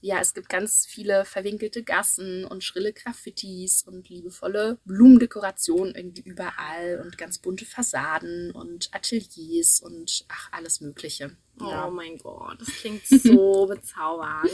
ja, 0.00 0.18
es 0.20 0.32
gibt 0.34 0.48
ganz 0.48 0.86
viele 0.86 1.24
verwinkelte 1.24 1.82
Gassen 1.82 2.44
und 2.44 2.64
schrille 2.64 2.92
Graffitis 2.92 3.82
und 3.82 4.08
liebevolle 4.08 4.78
Blumendekorationen 4.84 5.94
irgendwie 5.94 6.22
überall 6.22 7.02
und 7.04 7.18
ganz 7.18 7.38
bunte 7.38 7.66
Fassaden 7.66 8.50
und 8.52 8.88
Ateliers 8.92 9.80
und 9.80 10.24
ach, 10.28 10.48
alles 10.52 10.80
Mögliche. 10.80 11.36
Ja. 11.60 11.86
Oh 11.86 11.90
mein 11.90 12.16
Gott, 12.16 12.58
das 12.60 12.68
klingt 12.68 13.06
so 13.06 13.66
bezaubernd. 13.66 14.50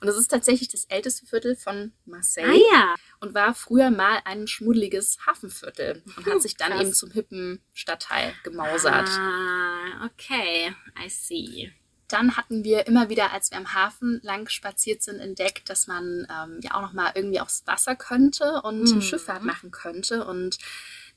Und 0.00 0.08
es 0.08 0.16
ist 0.16 0.28
tatsächlich 0.28 0.68
das 0.68 0.86
älteste 0.86 1.24
Viertel 1.26 1.54
von 1.54 1.92
Marseille 2.04 2.48
Ah 2.48 2.72
ja. 2.72 2.94
und 3.20 3.34
war 3.34 3.54
früher 3.54 3.90
mal 3.90 4.20
ein 4.24 4.48
schmuddeliges 4.48 5.18
Hafenviertel 5.26 6.02
und 6.16 6.26
hat 6.26 6.42
sich 6.42 6.56
dann 6.56 6.72
Krass. 6.72 6.80
eben 6.82 6.92
zum 6.92 7.12
hippen 7.12 7.62
Stadtteil 7.72 8.34
gemausert. 8.42 9.08
Ah, 9.08 10.06
okay, 10.06 10.74
I 11.00 11.08
see. 11.08 11.72
Dann 12.08 12.36
hatten 12.36 12.64
wir 12.64 12.86
immer 12.86 13.10
wieder, 13.10 13.32
als 13.32 13.50
wir 13.50 13.58
am 13.58 13.74
Hafen 13.74 14.20
lang 14.22 14.48
spaziert 14.48 15.02
sind, 15.02 15.20
entdeckt, 15.20 15.68
dass 15.68 15.86
man 15.86 16.26
ähm, 16.30 16.60
ja 16.62 16.74
auch 16.74 16.82
noch 16.82 16.92
mal 16.94 17.12
irgendwie 17.14 17.40
aufs 17.40 17.62
Wasser 17.66 17.94
könnte 17.96 18.62
und 18.62 18.82
Mhm. 18.94 19.02
Schifffahrt 19.02 19.44
machen 19.44 19.70
könnte. 19.70 20.24
Und 20.26 20.58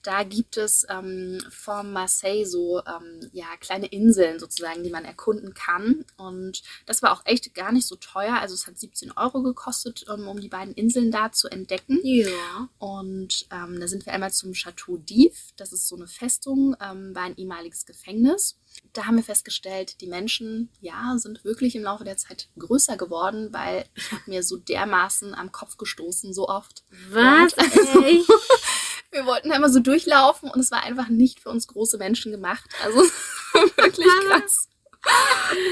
da 0.03 0.23
gibt 0.23 0.57
es 0.57 0.85
ähm, 0.89 1.39
vor 1.49 1.83
Marseille 1.83 2.45
so 2.45 2.81
ähm, 2.85 3.29
ja, 3.33 3.45
kleine 3.59 3.87
Inseln 3.87 4.39
sozusagen, 4.39 4.83
die 4.83 4.89
man 4.89 5.05
erkunden 5.05 5.53
kann. 5.53 6.05
Und 6.17 6.63
das 6.85 7.01
war 7.01 7.11
auch 7.13 7.21
echt 7.25 7.53
gar 7.53 7.71
nicht 7.71 7.87
so 7.87 7.95
teuer. 7.95 8.35
Also 8.39 8.55
es 8.55 8.67
hat 8.67 8.79
17 8.79 9.11
Euro 9.11 9.43
gekostet, 9.43 10.05
ähm, 10.11 10.27
um 10.27 10.39
die 10.39 10.49
beiden 10.49 10.73
Inseln 10.73 11.11
da 11.11 11.31
zu 11.31 11.47
entdecken. 11.49 11.99
Ja. 12.03 12.69
Und 12.79 13.47
ähm, 13.51 13.79
da 13.79 13.87
sind 13.87 14.05
wir 14.05 14.13
einmal 14.13 14.31
zum 14.31 14.53
Chateau 14.53 14.97
d'If. 14.97 15.51
Das 15.57 15.71
ist 15.73 15.87
so 15.87 15.95
eine 15.95 16.07
Festung, 16.07 16.75
ähm, 16.81 17.13
war 17.15 17.23
ein 17.23 17.37
ehemaliges 17.37 17.85
Gefängnis. 17.85 18.57
Da 18.93 19.05
haben 19.05 19.17
wir 19.17 19.23
festgestellt, 19.23 19.99
die 20.01 20.07
Menschen, 20.07 20.69
ja, 20.79 21.15
sind 21.17 21.43
wirklich 21.43 21.75
im 21.75 21.83
Laufe 21.83 22.05
der 22.05 22.15
Zeit 22.17 22.47
größer 22.57 22.95
geworden, 22.97 23.49
weil 23.51 23.85
ich 23.95 24.11
habe 24.13 24.23
mir 24.27 24.43
so 24.43 24.55
dermaßen 24.57 25.33
am 25.35 25.51
Kopf 25.51 25.75
gestoßen, 25.77 26.33
so 26.33 26.47
oft. 26.47 26.83
Was? 27.09 27.53
Und- 27.53 28.03
Echt? 28.05 28.29
Wir 29.11 29.25
wollten 29.25 29.51
immer 29.51 29.69
so 29.69 29.79
durchlaufen 29.79 30.49
und 30.49 30.59
es 30.59 30.71
war 30.71 30.83
einfach 30.83 31.09
nicht 31.09 31.39
für 31.41 31.49
uns 31.49 31.67
große 31.67 31.97
Menschen 31.97 32.31
gemacht. 32.31 32.69
Also 32.83 32.99
wirklich 33.75 34.07
krass. 34.27 34.69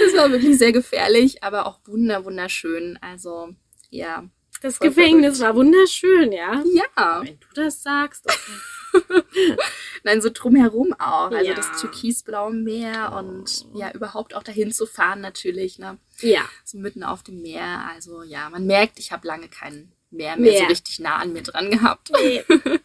Es 0.07 0.17
war 0.17 0.31
wirklich 0.31 0.57
sehr 0.57 0.71
gefährlich, 0.71 1.43
aber 1.43 1.67
auch 1.67 1.79
wunder, 1.85 2.25
wunderschön. 2.25 2.97
Also, 3.01 3.49
ja. 3.89 4.25
Das 4.61 4.79
Gefängnis 4.79 5.37
verrückt. 5.37 5.55
war 5.55 5.55
wunderschön, 5.55 6.31
ja. 6.33 6.63
Ja. 6.73 7.21
Wenn 7.23 7.39
du 7.39 7.47
das 7.53 7.81
sagst. 7.81 8.25
Okay. 8.25 9.15
Nein, 10.03 10.19
so 10.21 10.29
drumherum 10.33 10.93
auch. 10.99 11.31
Also 11.31 11.45
Ja. 11.45 11.53
das 11.53 11.79
türkisblaue 11.79 12.51
Meer 12.53 13.13
und 13.17 13.67
ja, 13.73 13.91
überhaupt 13.91 14.35
auch 14.35 14.43
dahin 14.43 14.71
zu 14.73 14.85
fahren 14.85 15.21
natürlich, 15.21 15.77
ne? 15.79 15.97
Ja. 16.19 16.41
So 16.65 16.77
mitten 16.79 17.03
auf 17.03 17.23
dem 17.23 17.41
Meer. 17.41 17.85
Also 17.93 18.23
ja, 18.23 18.49
man 18.49 18.65
merkt, 18.65 18.99
ich 18.99 19.11
habe 19.13 19.27
lange 19.27 19.47
kein 19.47 19.93
Meer 20.11 20.35
mehr 20.37 20.53
so 20.53 20.59
Meer. 20.61 20.69
richtig 20.69 20.99
nah 20.99 21.17
an 21.17 21.31
mir 21.33 21.43
dran 21.43 21.69
gehabt. 21.71 22.11
Nee. 22.19 22.43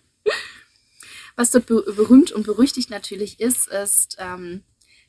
Was 1.37 1.51
dort 1.51 1.67
be 1.67 1.83
berühmt 1.83 2.33
und 2.33 2.47
berüchtigt 2.47 2.91
natürlich 2.91 3.41
ist, 3.41 3.69
ist, 3.69 4.17
ähm, 4.19 4.63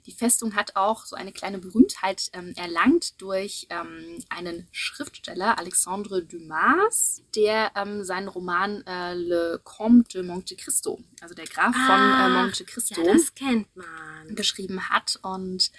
die 0.06 0.12
Festung 0.12 0.56
hat 0.56 0.76
auch 0.76 1.06
so 1.06 1.16
eine 1.16 1.32
kleine 1.32 1.58
Berühmtheit 1.58 2.30
ähm, 2.34 2.54
erlangt 2.56 3.20
durch 3.22 3.66
ähm, 3.72 4.24
einen 4.30 4.68
Schriftsteller, 4.72 5.58
Alexandre 5.58 6.24
Dumas, 6.24 7.24
der 7.36 7.72
ähm, 7.76 8.04
seinen 8.04 8.28
Roman 8.28 8.86
äh, 8.86 9.16
Le 9.16 9.60
Comte 9.64 10.20
de 10.20 10.28
Monte 10.28 10.56
Cristo, 10.56 11.00
also 11.22 11.34
der 11.34 11.46
Graf 11.46 11.74
von 11.74 11.96
Ah, 11.96 12.28
äh, 12.28 12.44
Monte 12.44 12.66
Cristo, 12.66 13.02
Ja, 13.02 13.14
geschrieben 14.30 14.90
hat. 14.90 15.20
Und 15.24 15.72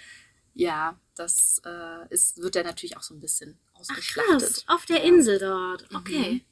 ja, 0.53 0.99
das 1.15 1.61
äh, 1.65 2.07
ist, 2.13 2.41
wird 2.41 2.55
ja 2.55 2.63
natürlich 2.63 2.97
auch 2.97 3.03
so 3.03 3.13
ein 3.13 3.21
bisschen 3.21 3.57
Ach 3.75 3.79
ausgeschlachtet. 3.79 4.39
krass, 4.39 4.63
auf 4.67 4.85
der. 4.85 5.03
Insel 5.03 5.39
dort. 5.39 5.85
Okay. 5.93 6.43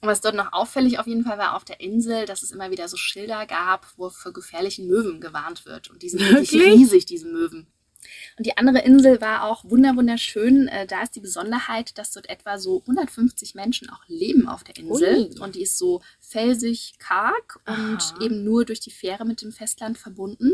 Und 0.00 0.08
was 0.08 0.20
dort 0.20 0.34
noch 0.34 0.52
auffällig 0.52 0.98
auf 0.98 1.06
jeden 1.06 1.24
Fall 1.24 1.38
war 1.38 1.56
auf 1.56 1.64
der 1.64 1.80
Insel, 1.80 2.26
dass 2.26 2.42
es 2.42 2.50
immer 2.50 2.70
wieder 2.70 2.86
so 2.88 2.96
Schilder 2.96 3.46
gab, 3.46 3.86
wo 3.96 4.10
für 4.10 4.32
gefährlichen 4.32 4.86
Möwen 4.86 5.20
gewarnt 5.20 5.64
wird. 5.66 5.88
Und 5.90 6.02
die 6.02 6.10
sind 6.10 6.20
wirklich 6.20 6.52
Wirklich? 6.52 6.74
riesig, 6.74 7.06
diese 7.06 7.26
Möwen. 7.26 7.66
Und 8.38 8.46
die 8.46 8.56
andere 8.56 8.80
Insel 8.84 9.20
war 9.20 9.44
auch 9.44 9.64
wunder 9.64 9.96
wunderschön. 9.96 10.68
Äh, 10.68 10.86
Da 10.86 11.02
ist 11.02 11.16
die 11.16 11.20
Besonderheit, 11.20 11.98
dass 11.98 12.12
dort 12.12 12.28
etwa 12.28 12.58
so 12.58 12.82
150 12.82 13.54
Menschen 13.56 13.90
auch 13.90 14.02
leben 14.06 14.46
auf 14.48 14.62
der 14.62 14.76
Insel. 14.76 15.28
Ui. 15.34 15.40
Und 15.40 15.56
die 15.56 15.62
ist 15.62 15.76
so 15.78 16.02
felsig 16.20 16.98
karg 17.00 17.58
und 17.66 17.74
Aha. 17.98 18.18
eben 18.20 18.44
nur 18.44 18.64
durch 18.64 18.78
die 18.80 18.90
Fähre 18.92 19.24
mit 19.24 19.42
dem 19.42 19.50
Festland 19.50 19.98
verbunden. 19.98 20.52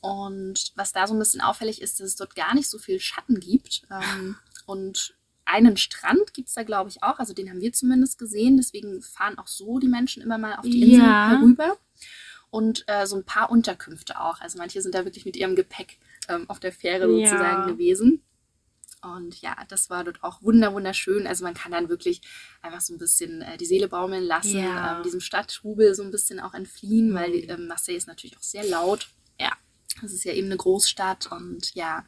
Und 0.00 0.72
was 0.74 0.92
da 0.92 1.06
so 1.06 1.14
ein 1.14 1.18
bisschen 1.18 1.40
auffällig 1.40 1.80
ist, 1.80 2.00
dass 2.00 2.08
es 2.08 2.16
dort 2.16 2.34
gar 2.34 2.54
nicht 2.54 2.68
so 2.68 2.78
viel 2.78 3.00
Schatten 3.00 3.40
gibt. 3.40 3.82
Ähm, 3.90 4.36
und 4.66 5.15
einen 5.46 5.76
Strand 5.76 6.34
gibt 6.34 6.48
es 6.48 6.54
da, 6.54 6.62
glaube 6.64 6.90
ich, 6.90 7.02
auch. 7.02 7.18
Also 7.18 7.32
den 7.32 7.48
haben 7.48 7.60
wir 7.60 7.72
zumindest 7.72 8.18
gesehen. 8.18 8.56
Deswegen 8.56 9.00
fahren 9.02 9.38
auch 9.38 9.46
so 9.46 9.78
die 9.78 9.88
Menschen 9.88 10.22
immer 10.22 10.38
mal 10.38 10.56
auf 10.56 10.64
die 10.66 10.82
Insel 10.82 11.00
Ja. 11.06 11.28
herüber. 11.30 11.78
Und 12.50 12.84
äh, 12.86 13.06
so 13.06 13.16
ein 13.16 13.24
paar 13.24 13.50
Unterkünfte 13.50 14.20
auch. 14.20 14.40
Also 14.40 14.58
manche 14.58 14.80
sind 14.82 14.94
da 14.94 15.04
wirklich 15.04 15.24
mit 15.24 15.36
ihrem 15.36 15.56
Gepäck 15.56 15.98
ähm, 16.28 16.48
auf 16.50 16.60
der 16.60 16.72
Fähre 16.72 17.10
Ja. 17.10 17.26
sozusagen 17.28 17.66
gewesen. 17.66 18.22
Und 19.02 19.40
ja, 19.40 19.54
das 19.68 19.88
war 19.90 20.02
dort 20.04 20.22
auch 20.24 20.42
wunder 20.42 20.72
wunderschön. 20.72 21.26
Also 21.26 21.44
man 21.44 21.54
kann 21.54 21.70
dann 21.70 21.88
wirklich 21.88 22.22
einfach 22.62 22.80
so 22.80 22.94
ein 22.94 22.98
bisschen 22.98 23.42
äh, 23.42 23.56
die 23.56 23.66
Seele 23.66 23.88
baumeln 23.88 24.24
lassen, 24.24 24.58
Ja. 24.58 24.96
ähm, 24.96 25.02
diesem 25.04 25.20
Stadttrubel 25.20 25.94
so 25.94 26.02
ein 26.02 26.10
bisschen 26.10 26.40
auch 26.40 26.54
entfliehen, 26.54 27.14
weil 27.14 27.30
Mhm. 27.30 27.50
ähm, 27.50 27.66
Marseille 27.68 27.96
ist 27.96 28.08
natürlich 28.08 28.36
auch 28.36 28.42
sehr 28.42 28.64
laut. 28.64 29.08
Ja. 29.38 29.52
Es 30.04 30.12
ist 30.12 30.24
ja 30.24 30.32
eben 30.32 30.46
eine 30.48 30.56
Großstadt 30.56 31.30
und 31.30 31.74
ja, 31.74 32.04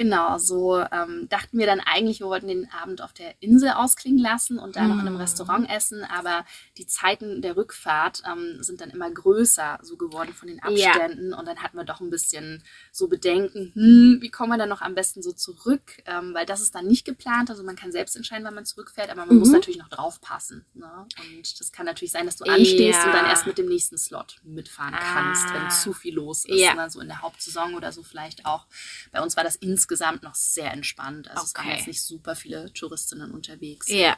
genau, 0.00 0.38
so 0.38 0.80
ähm, 0.92 1.28
dachten 1.28 1.58
wir 1.58 1.66
dann 1.66 1.78
eigentlich, 1.80 2.20
wir 2.20 2.26
wollten 2.26 2.48
den 2.48 2.70
Abend 2.72 3.02
auf 3.02 3.12
der 3.12 3.34
Insel 3.42 3.68
ausklingen 3.68 4.18
lassen 4.18 4.58
und 4.58 4.74
da 4.74 4.84
noch 4.88 4.94
in 4.94 5.00
einem 5.02 5.14
Mhm. 5.16 5.20
Restaurant 5.20 5.68
essen, 5.70 6.04
aber 6.04 6.46
die 6.78 6.86
Zeiten 6.86 7.42
der 7.42 7.54
Rückfahrt 7.58 8.22
ähm, 8.26 8.62
sind 8.62 8.80
dann 8.80 8.88
immer 8.88 9.10
größer 9.10 9.78
so 9.82 9.98
geworden 9.98 10.32
von 10.32 10.48
den 10.48 10.58
Ja. 10.74 10.92
Abständen 10.92 11.34
und 11.34 11.46
dann 11.46 11.58
hatten 11.58 11.76
wir 11.76 11.84
doch 11.84 12.00
ein 12.00 12.08
bisschen 12.08 12.62
so 12.92 13.08
Bedenken, 13.08 13.72
hm, 13.74 14.18
wie 14.22 14.30
kommen 14.30 14.50
wir 14.52 14.56
dann 14.56 14.70
noch 14.70 14.80
am 14.80 14.94
besten 14.94 15.22
so 15.22 15.32
zurück, 15.32 16.02
ähm, 16.06 16.32
weil 16.32 16.46
das 16.46 16.62
ist 16.62 16.74
dann 16.74 16.86
nicht 16.86 17.04
geplant, 17.04 17.50
also 17.50 17.62
man 17.62 17.76
kann 17.76 17.92
selbst 17.92 18.16
entscheiden, 18.16 18.46
wann 18.46 18.54
man 18.54 18.64
zurückfährt, 18.64 19.10
aber 19.10 19.26
man 19.26 19.36
muss 19.36 19.48
Mhm. 19.48 19.54
natürlich 19.56 19.78
noch 19.80 19.90
draufpassen. 19.90 20.64
Ne? 20.72 20.90
Und 21.36 21.60
das 21.60 21.72
kann 21.72 21.84
natürlich 21.84 22.12
sein, 22.12 22.24
dass 22.24 22.36
du 22.36 22.44
anstehst 22.44 23.00
Ja. 23.00 23.04
und 23.04 23.12
dann 23.12 23.26
erst 23.26 23.46
mit 23.46 23.58
dem 23.58 23.66
nächsten 23.68 23.98
Slot 23.98 24.40
mitfahren 24.44 24.94
kannst, 24.94 25.44
Ah. 25.50 25.54
wenn 25.54 25.70
zu 25.70 25.92
viel 25.92 26.14
los 26.14 26.46
ist. 26.46 26.58
Ja. 26.58 26.72
Ne? 26.74 26.88
So 26.88 27.00
in 27.00 27.08
der 27.08 27.20
Hauptsaison 27.20 27.74
oder 27.74 27.92
so 27.92 28.02
vielleicht 28.02 28.46
auch. 28.46 28.64
Bei 29.12 29.20
uns 29.20 29.36
war 29.36 29.44
das 29.44 29.56
insgesamt 29.56 29.89
noch 30.22 30.34
sehr 30.34 30.72
entspannt. 30.72 31.28
Also 31.30 31.44
es 31.44 31.54
waren 31.54 31.66
Okay. 31.66 31.76
jetzt 31.76 31.86
nicht 31.86 32.02
super 32.02 32.36
viele 32.36 32.72
Touristinnen 32.72 33.30
unterwegs. 33.32 33.88
Ja. 33.88 34.16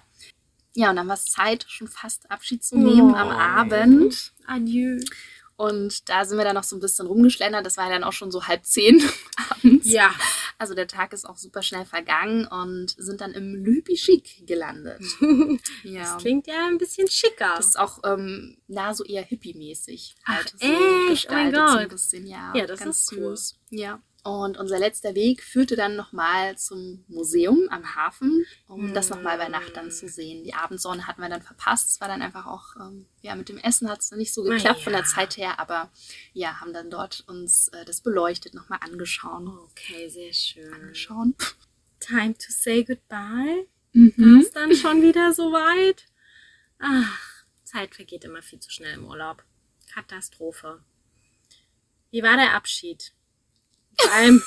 Ja, 0.74 0.90
und 0.90 0.96
dann 0.96 1.08
war 1.08 1.16
es 1.16 1.26
Zeit, 1.26 1.66
schon 1.68 1.88
fast 1.88 2.30
Abschied 2.30 2.64
zu 2.64 2.78
nehmen 2.78 3.14
am 3.14 3.28
Oh. 3.28 3.30
Abend. 3.32 4.32
Adieu. 4.46 5.00
Und 5.56 6.08
da 6.08 6.24
sind 6.24 6.38
wir 6.38 6.44
dann 6.44 6.54
noch 6.54 6.64
so 6.64 6.74
ein 6.76 6.80
bisschen 6.80 7.06
rumgeschlendert. 7.06 7.64
Das 7.64 7.76
war 7.76 7.88
dann 7.90 8.04
auch 8.04 8.12
schon 8.14 8.32
so 8.32 8.46
halb 8.46 8.64
zehn 8.64 9.00
abends. 9.50 9.88
Ja. 9.90 10.10
Also 10.58 10.74
der 10.74 10.86
Tag 10.86 11.12
ist 11.12 11.24
auch 11.28 11.36
super 11.36 11.62
schnell 11.62 11.84
vergangen 11.84 12.46
und 12.46 12.94
sind 12.96 13.20
dann 13.20 13.32
im 13.32 13.64
Le 13.64 13.82
Bichic 13.82 14.46
gelandet. 14.46 15.02
ja. 15.82 16.02
Das 16.14 16.22
klingt 16.22 16.46
ja 16.46 16.66
ein 16.68 16.78
bisschen 16.78 17.08
schicker. 17.08 17.54
Das 17.56 17.66
ist 17.66 17.78
auch 17.78 17.98
ähm, 18.04 18.56
na 18.66 18.94
so 18.94 19.04
eher 19.04 19.24
hippie-mäßig. 19.24 20.14
Ach, 20.24 20.36
halt 20.36 20.54
so 20.58 20.66
echt? 21.12 21.28
Oh 21.30 21.32
mein 21.34 21.52
Gott. 21.52 21.88
bisschen, 21.90 22.26
ja. 22.26 22.52
Ja, 22.56 22.66
das 22.66 22.80
ganz 22.80 22.96
ist 23.02 23.12
cool. 23.12 23.36
süß. 23.36 23.58
Ja. 23.70 24.00
Und 24.24 24.56
unser 24.56 24.78
letzter 24.78 25.16
Weg 25.16 25.42
führte 25.42 25.74
dann 25.74 25.96
nochmal 25.96 26.56
zum 26.56 27.04
Museum 27.08 27.66
am 27.70 27.96
Hafen, 27.96 28.46
um 28.68 28.94
das 28.94 29.10
nochmal 29.10 29.36
bei 29.36 29.48
Nacht 29.48 29.76
dann 29.76 29.90
zu 29.90 30.06
sehen. 30.08 30.44
Die 30.44 30.54
Abendsonne 30.54 31.08
hatten 31.08 31.20
wir 31.20 31.28
dann 31.28 31.42
verpasst. 31.42 31.90
Es 31.90 32.00
war 32.00 32.06
dann 32.06 32.22
einfach 32.22 32.46
auch, 32.46 32.76
ähm, 32.76 33.06
ja, 33.20 33.34
mit 33.34 33.48
dem 33.48 33.58
Essen 33.58 33.90
hat 33.90 34.00
es 34.00 34.12
nicht 34.12 34.32
so 34.32 34.44
geklappt 34.44 34.82
von 34.82 34.92
der 34.92 35.02
ja. 35.02 35.08
Zeit 35.08 35.36
her, 35.36 35.58
aber 35.58 35.90
ja, 36.34 36.60
haben 36.60 36.72
dann 36.72 36.88
dort 36.88 37.24
uns 37.26 37.66
äh, 37.68 37.84
das 37.84 38.00
beleuchtet 38.00 38.54
nochmal 38.54 38.78
angeschaut. 38.82 39.48
Okay, 39.70 40.08
sehr 40.08 40.32
schön. 40.32 40.72
angeschaut. 40.72 41.34
Time 41.98 42.34
to 42.34 42.50
say 42.50 42.84
goodbye. 42.84 43.66
Mhm. 43.92 44.40
Ist 44.40 44.54
dann 44.54 44.74
schon 44.76 45.02
wieder 45.02 45.32
soweit? 45.32 46.06
Ach, 46.78 47.44
Zeit 47.64 47.94
vergeht 47.94 48.24
immer 48.24 48.42
viel 48.42 48.60
zu 48.60 48.70
schnell 48.70 48.94
im 48.94 49.04
Urlaub. 49.04 49.44
Katastrophe. 49.92 50.84
Wie 52.12 52.22
war 52.22 52.36
der 52.36 52.54
Abschied? 52.54 53.12
Vor 54.00 54.12
allem, 54.12 54.42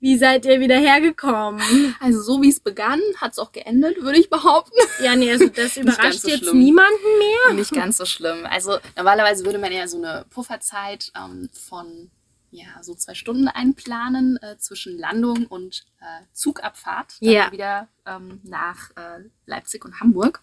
wie 0.00 0.16
seid 0.16 0.46
ihr 0.46 0.60
wieder 0.60 0.78
hergekommen? 0.78 1.60
Also 2.00 2.22
so 2.22 2.42
wie 2.42 2.48
es 2.48 2.60
begann, 2.60 3.00
hat 3.18 3.32
es 3.32 3.38
auch 3.38 3.52
geendet, 3.52 4.00
würde 4.02 4.18
ich 4.18 4.30
behaupten. 4.30 4.76
Ja, 5.02 5.14
nee, 5.16 5.30
also 5.30 5.48
das 5.48 5.76
überrascht 5.76 6.20
so 6.20 6.28
jetzt 6.28 6.40
schlimm. 6.44 6.58
niemanden 6.58 7.18
mehr. 7.18 7.54
Nicht 7.54 7.72
ganz 7.72 7.98
so 7.98 8.04
schlimm. 8.06 8.46
Also 8.46 8.78
normalerweise 8.96 9.44
würde 9.44 9.58
man 9.58 9.72
ja 9.72 9.86
so 9.86 9.98
eine 9.98 10.24
Pufferzeit 10.30 11.12
ähm, 11.16 11.50
von 11.52 12.10
ja, 12.52 12.66
so 12.82 12.94
zwei 12.94 13.14
Stunden 13.14 13.46
einplanen 13.46 14.36
äh, 14.42 14.56
zwischen 14.58 14.98
Landung 14.98 15.46
und 15.46 15.84
äh, 16.00 16.24
Zugabfahrt 16.32 17.14
dann 17.20 17.30
Ja. 17.30 17.52
wieder 17.52 17.88
ähm, 18.06 18.40
nach 18.42 18.90
äh, 18.96 19.20
Leipzig 19.46 19.84
und 19.84 20.00
Hamburg. 20.00 20.40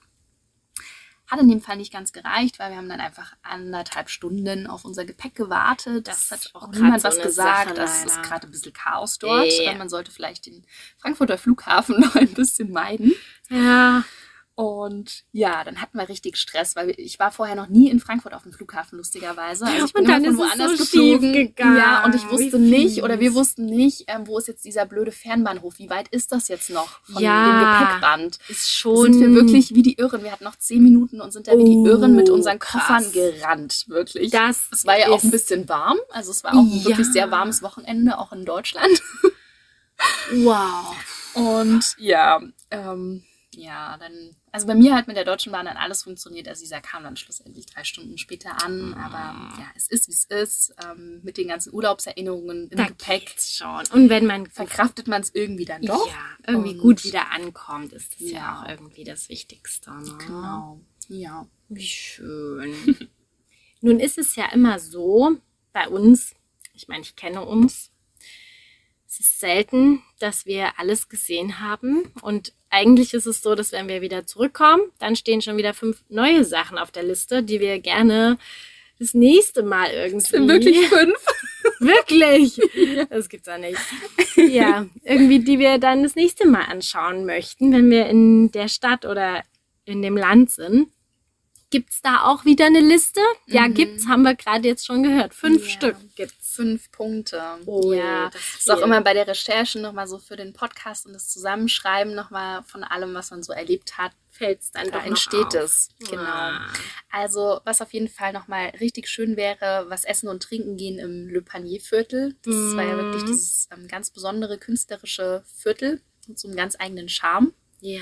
Hat 1.28 1.42
in 1.42 1.50
dem 1.50 1.62
Fall 1.62 1.76
nicht 1.76 1.92
ganz 1.92 2.14
gereicht, 2.14 2.58
weil 2.58 2.72
wir 2.72 2.78
haben 2.78 2.88
dann 2.88 3.02
einfach 3.02 3.34
anderthalb 3.44 4.10
Stunden 4.10 4.66
auf 4.66 4.86
unser 4.86 5.04
Gepäck 5.04 5.36
gewartet. 5.36 6.08
Das, 6.08 6.30
das 6.30 6.46
hat 6.46 6.56
auch 6.56 6.70
niemand 6.70 7.02
so 7.02 7.10
was 7.10 7.20
gesagt. 7.20 7.68
Sache, 7.70 7.74
das 7.76 8.06
ist 8.06 8.24
gerade 8.24 8.48
ein 8.48 8.52
bisschen 8.52 8.72
Chaos 8.72 9.20
dort. 9.20 9.52
Yeah. 9.52 9.76
Man 9.76 9.90
sollte 9.90 10.12
vielleicht 10.12 10.46
den 10.46 10.66
Frankfurter 10.98 11.38
Flughafen 11.38 12.00
noch 12.00 12.16
ein 12.16 12.34
bisschen 12.34 12.72
meiden. 12.72 13.14
Ja. 13.50 14.04
Und 14.60 15.24
ja, 15.34 15.64
dann 15.64 15.84
hatten 15.84 16.00
wir 16.00 16.10
richtig 16.10 16.36
Stress, 16.36 16.76
weil 16.76 16.90
ich 16.98 17.20
war 17.20 17.30
vorher 17.30 17.56
noch 17.56 17.68
nie 17.68 17.92
in 17.92 18.00
Frankfurt 18.00 18.34
auf 18.34 18.42
dem 18.42 18.52
Flughafen, 18.52 18.98
lustigerweise. 18.98 19.66
Also 19.68 19.86
ich 19.86 19.94
bin 19.94 20.02
und 20.02 20.10
dann 20.10 20.24
immer 20.24 20.36
von 20.36 20.48
woanders 20.48 20.72
so 20.72 20.84
geflogen. 20.84 21.32
Gegangen. 21.32 21.78
Ja, 21.78 22.04
und 22.04 22.16
ich 22.16 22.28
wusste 22.28 22.58
nicht, 22.58 23.04
oder 23.04 23.20
wir 23.20 23.36
wussten 23.36 23.68
nicht, 23.68 24.06
ähm, 24.08 24.26
wo 24.26 24.40
ist 24.40 24.48
jetzt 24.48 24.66
dieser 24.66 24.88
blöde 24.88 25.12
Fernbahnhof? 25.12 25.78
Wie 25.78 25.92
weit 25.92 26.08
ist 26.08 26.32
das 26.32 26.48
jetzt 26.48 26.72
noch 26.72 27.02
von 27.04 27.22
ja, 27.22 27.46
dem 27.46 27.86
Gepäckband? 27.86 28.40
Ist 28.50 28.74
schon. 28.74 29.14
Sind 29.14 29.22
wir 29.22 29.36
wirklich 29.36 29.76
wie 29.76 29.84
die 29.84 29.94
Irren. 30.00 30.24
Wir 30.24 30.32
hatten 30.32 30.46
noch 30.46 30.56
zehn 30.56 30.82
Minuten 30.82 31.22
und 31.22 31.32
sind 31.32 31.48
da 31.48 31.52
oh, 31.52 31.60
wie 31.60 31.64
die 31.64 31.78
oh, 31.78 31.86
Irren 31.86 32.16
mit 32.16 32.32
unseren 32.32 32.58
Koffern 32.58 33.04
krass. 33.04 33.12
gerannt, 33.12 33.86
wirklich. 33.90 34.32
Das 34.32 34.70
es 34.72 34.88
war 34.88 34.98
ja 34.98 35.10
auch 35.10 35.24
ein 35.24 35.30
bisschen 35.30 35.70
warm. 35.70 36.00
Also 36.10 36.32
es 36.32 36.44
war 36.44 36.54
auch 36.54 36.64
ein 36.64 36.84
wirklich 36.84 37.06
sehr 37.14 37.30
warmes 37.30 37.62
Wochenende, 37.62 38.18
auch 38.18 38.32
in 38.32 38.44
Deutschland. 38.44 39.04
wow. 40.32 40.96
Und 41.36 41.94
ja, 42.00 42.42
ähm, 42.72 43.24
ja, 43.58 43.98
dann, 43.98 44.36
also 44.58 44.66
bei 44.66 44.74
mir 44.74 44.96
hat 44.96 45.06
mit 45.06 45.16
der 45.16 45.24
Deutschen 45.24 45.52
Bahn 45.52 45.68
dann 45.68 45.78
alles 45.78 46.02
funktioniert. 46.02 46.48
Also 46.48 46.64
dieser 46.64 46.82
kam 46.82 47.04
dann 47.04 47.16
schlussendlich 47.16 47.68
drei 47.68 47.84
Stunden 47.84 48.18
später 48.18 48.64
an. 48.66 48.96
Aber 48.96 49.56
ja, 49.62 49.68
es 49.76 49.88
ist, 49.88 50.08
wie 50.08 50.14
es 50.14 50.26
ist. 50.26 50.74
Ähm, 50.84 51.20
mit 51.22 51.38
den 51.38 51.48
ganzen 51.48 51.76
Urlaubserinnerungen 51.76 52.68
im 52.70 52.76
da 52.76 52.88
Gepäck. 52.88 53.36
schon. 53.40 53.84
Und 53.94 54.10
wenn 54.10 54.26
man 54.26 54.48
verkraftet 54.48 55.08
man 55.08 55.22
es 55.22 55.30
irgendwie 55.36 55.66
dann 55.66 55.84
doch. 55.84 56.08
Ja, 56.08 56.38
irgendwie 56.48 56.72
Und, 56.72 56.80
gut 56.80 57.04
wieder 57.04 57.32
ankommt, 57.32 57.94
ist 57.94 58.16
das 58.16 58.32
ja. 58.32 58.38
ja, 58.40 58.60
auch 58.64 58.68
irgendwie 58.68 59.04
das 59.04 59.30
Wichtigste. 59.30 59.92
Ne? 59.92 60.18
Genau. 60.26 60.82
Ja. 61.08 61.48
Wie 61.70 61.86
schön. 61.86 62.74
Nun 63.82 64.00
ist 64.00 64.18
es 64.18 64.36
ja 64.36 64.52
immer 64.52 64.80
so 64.80 65.38
bei 65.72 65.88
uns, 65.88 66.34
ich 66.74 66.88
meine, 66.88 67.04
ich 67.04 67.16
kenne 67.16 67.46
uns, 67.46 67.92
es 69.20 69.26
ist 69.26 69.40
selten, 69.40 70.04
dass 70.20 70.46
wir 70.46 70.78
alles 70.78 71.10
gesehen 71.10 71.60
haben 71.60 72.12
und 72.22 72.54
eigentlich 72.70 73.14
ist 73.14 73.26
es 73.26 73.42
so, 73.42 73.56
dass 73.56 73.72
wenn 73.72 73.88
wir 73.88 74.02
wieder 74.02 74.26
zurückkommen, 74.28 74.84
dann 75.00 75.16
stehen 75.16 75.42
schon 75.42 75.58
wieder 75.58 75.74
fünf 75.74 76.04
neue 76.10 76.44
Sachen 76.44 76.78
auf 76.78 76.92
der 76.92 77.04
Liste, 77.04 77.42
die 77.42 77.60
wir 77.60 77.80
gerne 77.80 78.38
das 79.00 79.14
nächste 79.14 79.64
Mal 79.64 79.90
irgendwie. 79.92 80.22
Das 80.22 80.30
sind 80.30 80.48
wirklich 80.48 80.88
fünf. 80.88 81.18
wirklich? 81.80 82.60
Das 83.10 83.30
gibt's 83.30 83.48
ja 83.48 83.58
nicht. 83.58 83.80
Ja, 84.36 84.86
irgendwie, 85.04 85.40
die 85.40 85.60
wir 85.60 85.78
dann 85.78 86.04
das 86.04 86.16
nächste 86.16 86.48
Mal 86.48 86.64
anschauen 86.64 87.26
möchten, 87.26 87.72
wenn 87.72 87.90
wir 87.90 88.08
in 88.08 88.52
der 88.52 88.68
Stadt 88.68 89.06
oder 89.06 89.44
in 89.86 90.02
dem 90.02 90.18
Land 90.18 90.52
sind. 90.52 90.90
Gibt's 91.70 92.02
da 92.02 92.24
auch 92.24 92.46
wieder 92.46 92.66
eine 92.66 92.80
Liste? 92.80 93.20
Ja, 93.46 93.68
mhm. 93.68 93.74
gibt's, 93.74 94.08
haben 94.08 94.24
wir 94.24 94.36
gerade 94.36 94.68
jetzt 94.68 94.86
schon 94.86 95.04
gehört. 95.04 95.34
Fünf 95.34 95.64
ja. 95.64 95.70
Stück 95.70 95.96
gibt's 96.16 96.37
fünf 96.58 96.92
Punkte. 96.92 97.42
Oh 97.68 97.94
ja. 97.94 98.32
Das 98.32 98.42
ist 98.58 98.72
auch 98.72 98.82
immer 98.82 99.02
bei 99.02 99.14
der 99.14 99.28
Recherche 99.28 99.80
nochmal 99.80 100.08
so 100.08 100.18
für 100.18 100.36
den 100.36 100.54
Podcast 100.54 101.06
und 101.06 101.14
das 101.14 101.30
Zusammenschreiben 101.30 102.16
nochmal 102.16 102.64
von 102.64 102.84
allem, 102.84 103.14
was 103.14 103.30
man 103.30 103.44
so 103.44 103.54
erlebt 103.54 104.00
hat, 104.00 104.12
fällt 104.32 104.62
es 104.62 104.72
dann 104.72 104.90
da 104.90 105.04
entsteht 105.04 105.54
es. 105.54 105.90
Genau. 106.00 106.24
Ah. 106.24 106.66
Also, 107.12 107.62
was 107.64 107.82
auf 107.82 107.94
jeden 107.94 108.08
Fall 108.08 108.34
nochmal 108.34 108.70
richtig 108.80 109.08
schön 109.08 109.38
wäre, 109.38 109.86
was 109.90 110.04
Essen 110.04 110.30
und 110.30 110.42
Trinken 110.42 110.78
gehen 110.78 110.98
im 110.98 111.28
Le 111.30 111.44
Panier 111.44 111.80
Viertel. 111.80 112.36
Das 112.44 112.56
mm. 112.56 112.78
war 112.78 112.84
ja 112.84 112.98
wirklich 112.98 113.24
mhm. 113.24 113.28
dieses 113.28 113.70
ähm, 113.72 113.88
ganz 113.88 114.10
besondere 114.10 114.58
künstlerische 114.58 115.44
Viertel 115.46 116.02
mit 116.28 116.40
so 116.40 116.48
einem 116.48 116.58
ganz 116.58 116.76
eigenen 116.80 117.08
Charme. 117.08 117.54
Ja 117.82 118.02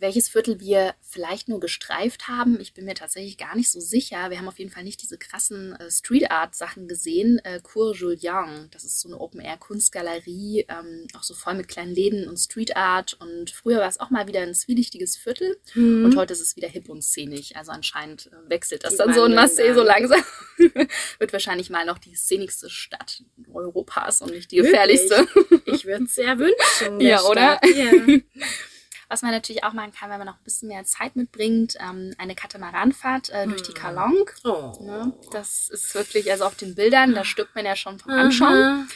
welches 0.00 0.28
Viertel 0.28 0.60
wir 0.60 0.94
vielleicht 1.00 1.48
nur 1.48 1.60
gestreift 1.60 2.26
haben. 2.26 2.58
Ich 2.58 2.72
bin 2.72 2.86
mir 2.86 2.94
tatsächlich 2.94 3.36
gar 3.36 3.54
nicht 3.54 3.70
so 3.70 3.80
sicher. 3.80 4.30
Wir 4.30 4.38
haben 4.38 4.48
auf 4.48 4.58
jeden 4.58 4.70
Fall 4.70 4.82
nicht 4.82 5.02
diese 5.02 5.18
krassen 5.18 5.74
äh, 5.74 5.90
Street 5.90 6.30
Art 6.30 6.54
Sachen 6.54 6.88
gesehen. 6.88 7.38
Äh, 7.44 7.60
Cour 7.62 7.94
Julien, 7.94 8.68
das 8.70 8.84
ist 8.84 9.00
so 9.00 9.08
eine 9.08 9.20
Open 9.20 9.40
Air 9.40 9.58
Kunstgalerie, 9.58 10.66
ähm, 10.68 11.06
auch 11.16 11.22
so 11.22 11.34
voll 11.34 11.54
mit 11.54 11.68
kleinen 11.68 11.94
Läden 11.94 12.28
und 12.28 12.38
Street 12.38 12.76
Art. 12.76 13.14
Und 13.20 13.50
früher 13.50 13.80
war 13.80 13.88
es 13.88 14.00
auch 14.00 14.10
mal 14.10 14.26
wieder 14.26 14.40
ein 14.40 14.54
zwielichtiges 14.54 15.16
Viertel 15.16 15.58
mhm. 15.74 16.06
und 16.06 16.16
heute 16.16 16.32
ist 16.32 16.40
es 16.40 16.56
wieder 16.56 16.68
hip 16.68 16.88
und 16.88 17.02
szenig. 17.02 17.56
Also 17.56 17.72
anscheinend 17.72 18.30
äh, 18.32 18.50
wechselt 18.50 18.84
das 18.84 18.92
die 18.92 18.98
dann 18.98 19.14
so 19.14 19.24
in 19.26 19.34
Marseille 19.34 19.74
so 19.74 19.82
langsam. 19.82 20.24
Wird 21.18 21.32
wahrscheinlich 21.32 21.68
mal 21.68 21.84
noch 21.84 21.98
die 21.98 22.14
szenigste 22.14 22.70
Stadt 22.70 23.22
Europas 23.52 24.22
und 24.22 24.32
nicht 24.32 24.50
die 24.50 24.56
gefährlichste. 24.56 25.26
Ich 25.66 25.84
würde 25.84 26.04
es 26.04 26.14
sehr 26.14 26.38
wünschen. 26.38 27.00
Ja, 27.00 27.22
oder? 27.22 27.60
Ja. 27.64 28.18
Was 29.10 29.22
man 29.22 29.32
natürlich 29.32 29.64
auch 29.64 29.72
machen 29.72 29.92
kann, 29.92 30.08
wenn 30.08 30.18
man 30.18 30.26
noch 30.28 30.36
ein 30.38 30.44
bisschen 30.44 30.68
mehr 30.68 30.84
Zeit 30.84 31.16
mitbringt, 31.16 31.74
ähm, 31.80 32.14
eine 32.16 32.36
Katamaranfahrt 32.36 33.30
äh, 33.30 33.48
durch 33.48 33.62
die 33.62 33.74
Kalong. 33.74 34.30
Hm. 34.44 34.50
Oh. 34.50 34.78
Ne? 34.80 35.12
Das 35.32 35.68
ist 35.68 35.94
wirklich, 35.96 36.30
also 36.30 36.44
auf 36.44 36.54
den 36.54 36.76
Bildern, 36.76 37.14
da 37.14 37.24
stirbt 37.24 37.56
man 37.56 37.66
ja 37.66 37.74
schon 37.74 37.98
vom 37.98 38.12
Anschauen. 38.12 38.88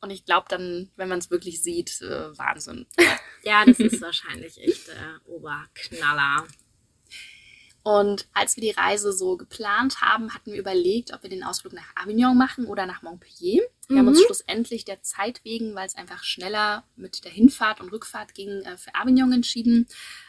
Und 0.00 0.10
ich 0.10 0.24
glaube 0.24 0.46
dann, 0.48 0.90
wenn 0.96 1.08
man 1.08 1.20
es 1.20 1.30
wirklich 1.30 1.62
sieht, 1.62 2.02
äh, 2.02 2.36
Wahnsinn. 2.36 2.86
Ja, 3.44 3.64
das 3.64 3.80
ist 3.80 4.00
wahrscheinlich 4.00 4.56
echt 4.60 4.86
der 4.86 5.20
Oberknaller. 5.26 6.46
Und 7.82 8.28
als 8.32 8.54
wir 8.56 8.60
die 8.60 8.78
Reise 8.78 9.12
so 9.12 9.36
geplant 9.36 10.00
haben, 10.00 10.32
hatten 10.32 10.52
wir 10.52 10.60
überlegt, 10.60 11.12
ob 11.12 11.24
wir 11.24 11.30
den 11.30 11.42
Ausflug 11.42 11.72
nach 11.72 11.96
Avignon 11.96 12.38
machen 12.38 12.66
oder 12.66 12.86
nach 12.86 13.02
Montpellier. 13.02 13.62
Wir 13.92 14.02
mhm. 14.02 14.06
haben 14.06 14.08
uns 14.08 14.20
mhm. 14.20 14.24
schlussendlich 14.26 14.84
der 14.84 15.02
Zeit 15.02 15.40
wegen, 15.44 15.74
weil 15.74 15.86
es 15.86 15.96
einfach 15.96 16.24
schneller 16.24 16.84
mit 16.96 17.24
der 17.24 17.30
Hinfahrt 17.30 17.80
und 17.80 17.92
Rückfahrt 17.92 18.34
ging, 18.34 18.48
äh, 18.62 18.76
für 18.76 18.94
Avignon 18.94 19.32
entschieden. 19.32 19.86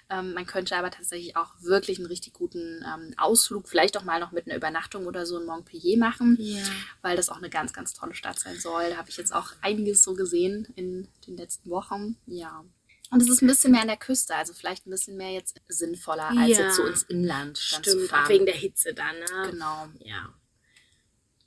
Ähm, 0.10 0.34
man 0.34 0.46
könnte 0.46 0.76
aber 0.76 0.92
tatsächlich 0.92 1.38
auch 1.38 1.54
wirklich 1.62 1.98
einen 1.98 2.08
richtig 2.08 2.34
guten 2.34 2.84
ähm, 2.86 3.14
Ausflug, 3.18 3.70
vielleicht 3.70 3.98
auch 3.98 4.04
mal 4.04 4.20
noch 4.20 4.32
mit 4.32 4.48
einer 4.48 4.58
Übernachtung 4.58 5.06
oder 5.06 5.26
so 5.26 5.40
in 5.40 5.46
Montpellier 5.46 5.98
machen, 5.98 6.38
ja. 6.40 6.62
weil 7.02 7.16
das 7.16 7.30
auch 7.30 7.38
eine 7.38 7.50
ganz, 7.50 7.74
ganz 7.74 7.94
tolle 7.94 8.14
Stadt 8.14 8.40
sein 8.40 8.60
soll. 8.60 8.90
Da 8.90 8.98
habe 8.98 9.10
ich 9.10 9.18
jetzt 9.18 9.34
auch 9.34 9.54
einiges 9.62 10.04
so 10.04 10.14
gesehen 10.14 10.68
in 10.76 11.08
den 11.26 11.38
letzten 11.38 11.70
Wochen. 11.70 12.18
Ja. 12.26 12.66
Und 13.12 13.22
es 13.22 13.30
ist 13.30 13.42
ein 13.42 13.48
bisschen 13.48 13.72
mehr 13.72 13.82
an 13.82 13.88
der 13.88 13.98
Küste, 13.98 14.36
also 14.36 14.54
vielleicht 14.54 14.88
ein 14.88 14.90
bisschen 14.90 15.16
mehr 15.16 15.32
jetzt 15.32 15.62
sinnvoller 15.68 16.30
als 16.30 16.58
ja. 16.58 16.66
jetzt 16.66 16.76
so 16.76 16.86
ins 16.86 17.04
Inland. 17.04 17.58
Stimmt, 17.60 18.12
auch 18.12 18.28
wegen 18.28 18.46
der 18.46 18.56
Hitze 18.56 18.94
dann, 18.94 19.18
ne? 19.20 19.52
Genau. 19.52 19.88
Ja. 20.00 20.34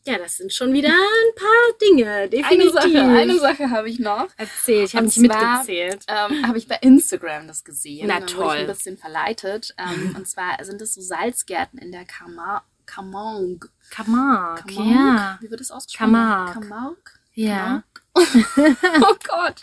Ja, 0.06 0.18
das 0.18 0.36
sind 0.36 0.52
schon 0.52 0.72
wieder 0.72 0.90
ein 0.90 1.34
paar 1.34 1.78
Dinge, 1.82 2.28
definitiv. 2.28 2.76
Eine 2.76 2.92
Sache, 2.92 3.02
eine 3.02 3.38
Sache 3.40 3.70
habe 3.70 3.90
ich 3.90 3.98
noch. 3.98 4.28
Erzähl, 4.36 4.84
ich 4.84 4.94
habe 4.94 5.06
nicht 5.06 5.18
mitgezählt. 5.18 6.04
Ähm, 6.06 6.46
habe 6.46 6.58
ich 6.58 6.68
bei 6.68 6.76
Instagram 6.76 7.48
das 7.48 7.64
gesehen. 7.64 8.06
Na 8.06 8.20
toll. 8.20 8.54
Ich 8.54 8.60
ein 8.60 8.66
bisschen 8.68 8.96
verleitet. 8.96 9.74
Ähm, 9.78 10.14
und 10.16 10.28
zwar 10.28 10.64
sind 10.64 10.80
es 10.80 10.94
so 10.94 11.00
Salzgärten 11.00 11.80
in 11.80 11.90
der 11.90 12.04
Camargue. 12.04 13.68
Camargue. 13.90 14.72
Ja. 14.72 15.38
Wie 15.40 15.50
wird 15.50 15.60
das 15.60 15.72
ausgesprochen? 15.72 16.12
Camargue. 16.12 16.60
Camargue? 16.60 17.12
Ja. 17.34 17.82
oh 18.14 19.16
Gott. 19.26 19.60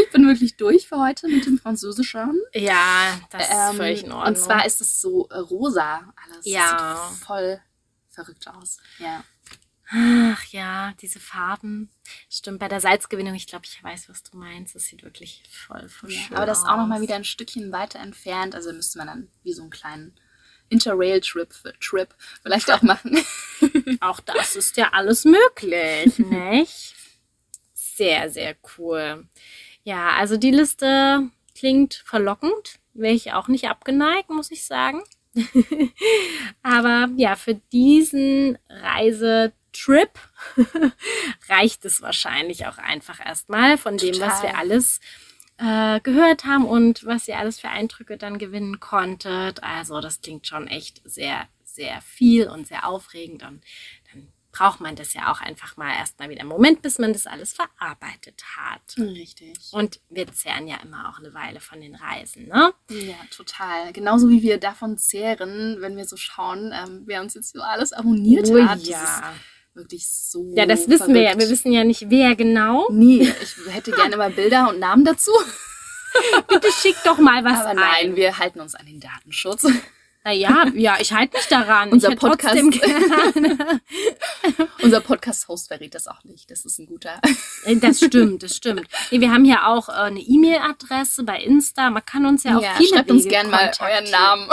Ich 0.00 0.10
bin 0.12 0.26
wirklich 0.28 0.56
durch 0.58 0.86
für 0.86 1.00
heute 1.00 1.26
mit 1.26 1.46
dem 1.46 1.58
Französischen. 1.58 2.38
Ja, 2.52 3.18
das 3.30 3.48
ist 3.48 3.50
ähm, 3.50 3.76
völlig 3.76 4.04
in 4.04 4.12
Ordnung. 4.12 4.28
Und 4.28 4.38
zwar 4.38 4.66
ist 4.66 4.82
es 4.82 5.00
so 5.00 5.22
rosa 5.22 6.12
alles. 6.22 6.44
Ja. 6.44 7.08
Sieht 7.10 7.24
voll 7.24 7.60
verrückt 8.10 8.46
aus. 8.46 8.78
Ja. 8.98 9.24
Ach 9.92 10.44
ja, 10.46 10.92
diese 11.00 11.18
Farben. 11.18 11.90
Stimmt, 12.28 12.60
bei 12.60 12.68
der 12.68 12.80
Salzgewinnung, 12.80 13.34
ich 13.34 13.48
glaube, 13.48 13.64
ich 13.66 13.82
weiß, 13.82 14.08
was 14.08 14.22
du 14.22 14.36
meinst. 14.36 14.74
Das 14.74 14.84
sieht 14.84 15.02
wirklich 15.02 15.42
voll, 15.50 15.88
voll 15.88 16.12
ja, 16.12 16.20
schön 16.20 16.36
Aber 16.36 16.46
das 16.46 16.58
ist 16.58 16.64
auch 16.66 16.76
nochmal 16.76 17.00
wieder 17.00 17.16
ein 17.16 17.24
Stückchen 17.24 17.72
weiter 17.72 17.98
entfernt. 17.98 18.54
Also 18.54 18.72
müsste 18.72 18.98
man 18.98 19.08
dann 19.08 19.28
wie 19.42 19.52
so 19.52 19.62
einen 19.62 19.70
kleinen 19.70 20.14
Interrail-Trip 20.68 21.52
Trip 21.80 22.14
vielleicht 22.42 22.70
auch 22.70 22.82
machen. 22.82 23.18
auch 24.00 24.20
das 24.20 24.54
ist 24.54 24.76
ja 24.76 24.90
alles 24.92 25.24
möglich, 25.24 26.18
nicht? 26.18 26.94
Sehr, 27.74 28.30
sehr 28.30 28.54
cool. 28.78 29.26
Ja, 29.82 30.10
also 30.10 30.36
die 30.36 30.52
Liste 30.52 31.28
klingt 31.56 31.94
verlockend. 32.06 32.78
Wäre 32.94 33.14
ich 33.14 33.32
auch 33.32 33.48
nicht 33.48 33.68
abgeneigt, 33.68 34.30
muss 34.30 34.52
ich 34.52 34.64
sagen. 34.64 35.02
Aber 36.62 37.08
ja, 37.16 37.36
für 37.36 37.54
diesen 37.54 38.58
Reise 38.68 39.52
Trip 39.72 40.10
reicht 41.48 41.84
es 41.84 42.02
wahrscheinlich 42.02 42.66
auch 42.66 42.78
einfach 42.78 43.24
erstmal 43.24 43.78
von 43.78 43.96
dem, 43.96 44.12
Total. 44.12 44.28
was 44.28 44.42
wir 44.42 44.58
alles 44.58 45.00
äh, 45.60 46.00
gehört 46.00 46.44
haben 46.44 46.64
und 46.64 47.04
was 47.04 47.28
ihr 47.28 47.38
alles 47.38 47.60
für 47.60 47.68
Eindrücke 47.68 48.16
dann 48.16 48.38
gewinnen 48.38 48.80
konntet. 48.80 49.62
Also 49.62 50.00
das 50.00 50.20
klingt 50.20 50.46
schon 50.46 50.66
echt 50.66 51.02
sehr, 51.04 51.46
sehr 51.64 52.00
viel 52.00 52.48
und 52.48 52.66
sehr 52.66 52.86
aufregend 52.86 53.42
und 53.42 53.62
dann 54.12 54.28
braucht 54.52 54.80
man 54.80 54.96
das 54.96 55.14
ja 55.14 55.30
auch 55.30 55.40
einfach 55.40 55.76
mal 55.76 55.92
erstmal 55.94 56.28
wieder 56.28 56.40
einen 56.40 56.48
Moment, 56.48 56.82
bis 56.82 56.98
man 56.98 57.12
das 57.12 57.26
alles 57.26 57.52
verarbeitet 57.52 58.42
hat. 58.56 58.96
Richtig. 58.98 59.56
Und 59.70 60.00
wir 60.08 60.26
zehren 60.32 60.66
ja 60.66 60.76
immer 60.78 61.08
auch 61.08 61.18
eine 61.18 61.34
Weile 61.34 61.60
von 61.60 61.80
den 61.80 61.94
Reisen, 61.94 62.48
ne? 62.48 62.72
Ja, 62.88 63.14
total. 63.30 63.92
Genauso 63.92 64.28
wie 64.28 64.42
wir 64.42 64.58
davon 64.58 64.98
zehren, 64.98 65.80
wenn 65.80 65.96
wir 65.96 66.04
so 66.04 66.16
schauen, 66.16 66.72
ähm, 66.74 67.02
wer 67.04 67.20
uns 67.20 67.34
jetzt 67.34 67.52
so 67.52 67.60
alles 67.60 67.92
abonniert 67.92 68.48
oh, 68.50 68.66
hat. 68.66 68.82
Ja 68.82 69.34
wirklich 69.74 70.08
so. 70.08 70.52
Ja, 70.56 70.66
das 70.66 70.80
wissen 70.88 70.98
verrückt. 70.98 71.14
wir 71.14 71.22
ja. 71.22 71.38
Wir 71.38 71.48
wissen 71.50 71.72
ja 71.72 71.84
nicht, 71.84 72.10
wer 72.10 72.34
genau. 72.36 72.88
Nee, 72.90 73.32
ich 73.42 73.56
hätte 73.72 73.90
gerne 73.92 74.16
mal 74.16 74.30
Bilder 74.30 74.68
und 74.68 74.78
Namen 74.78 75.04
dazu. 75.04 75.32
Bitte 76.48 76.68
schick 76.72 76.96
doch 77.04 77.18
mal 77.18 77.44
was 77.44 77.60
Aber 77.60 77.68
ein. 77.70 77.76
nein, 77.76 78.16
wir 78.16 78.38
halten 78.38 78.60
uns 78.60 78.74
an 78.74 78.86
den 78.86 79.00
Datenschutz. 79.00 79.66
Naja, 80.22 80.66
ja, 80.74 80.98
ich 81.00 81.12
halte 81.14 81.34
mich 81.36 81.46
daran. 81.46 81.88
Unser 81.90 82.14
Podcast-. 82.14 82.54
Unser 84.82 85.00
Podcast-Host 85.00 85.68
verrät 85.68 85.94
das 85.94 86.08
auch 86.08 86.22
nicht. 86.24 86.50
Das 86.50 86.64
ist 86.66 86.78
ein 86.78 86.86
guter. 86.86 87.20
Äh, 87.64 87.76
Das 87.76 88.00
stimmt, 88.00 88.42
das 88.42 88.54
stimmt. 88.56 88.86
Nee, 89.10 89.20
wir 89.20 89.32
haben 89.32 89.44
ja 89.46 89.66
auch 89.68 89.88
äh, 89.88 89.92
eine 89.92 90.20
E-Mail-Adresse 90.20 91.24
bei 91.24 91.40
Insta. 91.40 91.88
Man 91.90 92.04
kann 92.04 92.26
uns 92.26 92.44
ja 92.44 92.56
auf 92.58 92.64
viele 92.76 92.96
schreibt 92.96 93.10
uns 93.10 93.24
Wege 93.24 93.30
gerne 93.34 93.48
mal 93.50 93.70
euren 93.80 94.10
Namen. 94.10 94.46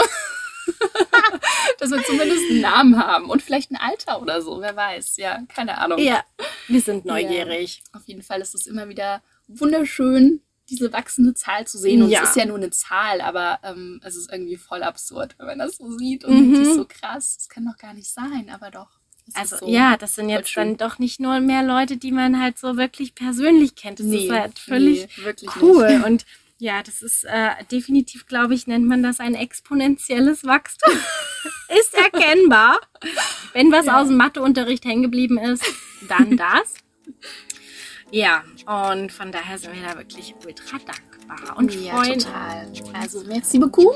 Dass 1.78 1.90
wir 1.90 2.02
zumindest 2.04 2.50
einen 2.50 2.60
Namen 2.60 2.98
haben 2.98 3.30
und 3.30 3.42
vielleicht 3.42 3.70
ein 3.70 3.76
Alter 3.76 4.20
oder 4.20 4.42
so, 4.42 4.60
wer 4.60 4.74
weiß. 4.76 5.16
Ja, 5.16 5.40
keine 5.48 5.78
Ahnung. 5.78 5.98
Ja, 5.98 6.24
wir 6.66 6.80
sind 6.80 7.04
neugierig. 7.04 7.82
Auf 7.92 8.02
jeden 8.06 8.22
Fall 8.22 8.40
ist 8.40 8.54
es 8.54 8.66
immer 8.66 8.88
wieder 8.88 9.22
wunderschön, 9.46 10.40
diese 10.68 10.92
wachsende 10.92 11.34
Zahl 11.34 11.66
zu 11.66 11.78
sehen. 11.78 12.02
Und 12.02 12.10
Ja. 12.10 12.22
es 12.22 12.30
ist 12.30 12.36
ja 12.36 12.44
nur 12.46 12.56
eine 12.56 12.70
Zahl, 12.70 13.20
aber 13.20 13.58
ähm, 13.62 14.00
es 14.04 14.16
ist 14.16 14.30
irgendwie 14.30 14.56
voll 14.56 14.82
absurd, 14.82 15.34
wenn 15.38 15.46
man 15.46 15.58
das 15.58 15.76
so 15.76 15.90
sieht 15.96 16.24
und 16.24 16.50
Mhm. 16.50 16.56
sich 16.64 16.74
so 16.74 16.84
krass. 16.86 17.36
Das 17.38 17.48
kann 17.48 17.64
doch 17.64 17.76
gar 17.78 17.94
nicht 17.94 18.10
sein, 18.12 18.50
aber 18.52 18.70
doch. 18.70 18.88
Also 19.34 19.56
ist 19.56 19.60
so. 19.60 19.68
ja, 19.68 19.96
das 19.98 20.14
sind 20.14 20.30
jetzt 20.30 20.50
schön. 20.50 20.76
dann 20.78 20.88
doch 20.88 20.98
nicht 20.98 21.20
nur 21.20 21.40
mehr 21.40 21.62
Leute, 21.62 21.98
die 21.98 22.12
man 22.12 22.40
halt 22.40 22.58
so 22.58 22.76
wirklich 22.78 23.14
persönlich 23.14 23.74
kennt. 23.74 24.00
Das 24.00 24.06
ist 24.06 24.30
halt 24.30 24.58
völlig 24.58 25.06
nee, 25.18 25.24
wirklich 25.24 25.50
cool. 25.60 25.86
Nicht. 25.98 26.06
Und 26.06 26.26
ja, 26.58 26.82
das 26.82 27.02
ist 27.02 27.24
äh, 27.24 27.50
definitiv, 27.70 28.26
glaube 28.26 28.54
ich, 28.54 28.66
nennt 28.66 28.86
man 28.86 29.02
das 29.02 29.20
ein 29.20 29.34
exponentielles 29.34 30.44
Wachstum. 30.44 30.92
ist 31.80 31.94
erkennbar. 31.94 32.78
Wenn 33.52 33.70
was 33.72 33.86
Ja. 33.86 34.00
aus 34.00 34.08
dem 34.08 34.16
Matheunterricht 34.16 34.84
hängen 34.84 35.02
geblieben 35.02 35.38
ist, 35.38 35.64
dann 36.08 36.36
das. 36.36 36.74
Ja, 38.10 38.42
und 38.66 39.12
von 39.12 39.30
daher 39.32 39.58
sind 39.58 39.74
wir 39.74 39.82
da 39.88 39.96
wirklich 39.96 40.34
ultra 40.44 40.78
dankbar 40.78 41.07
und 41.56 41.74
ja, 41.74 41.94
freuen 41.94 42.18
total. 42.18 42.66
Also, 43.00 43.22
merci 43.26 43.58
beaucoup. 43.58 43.92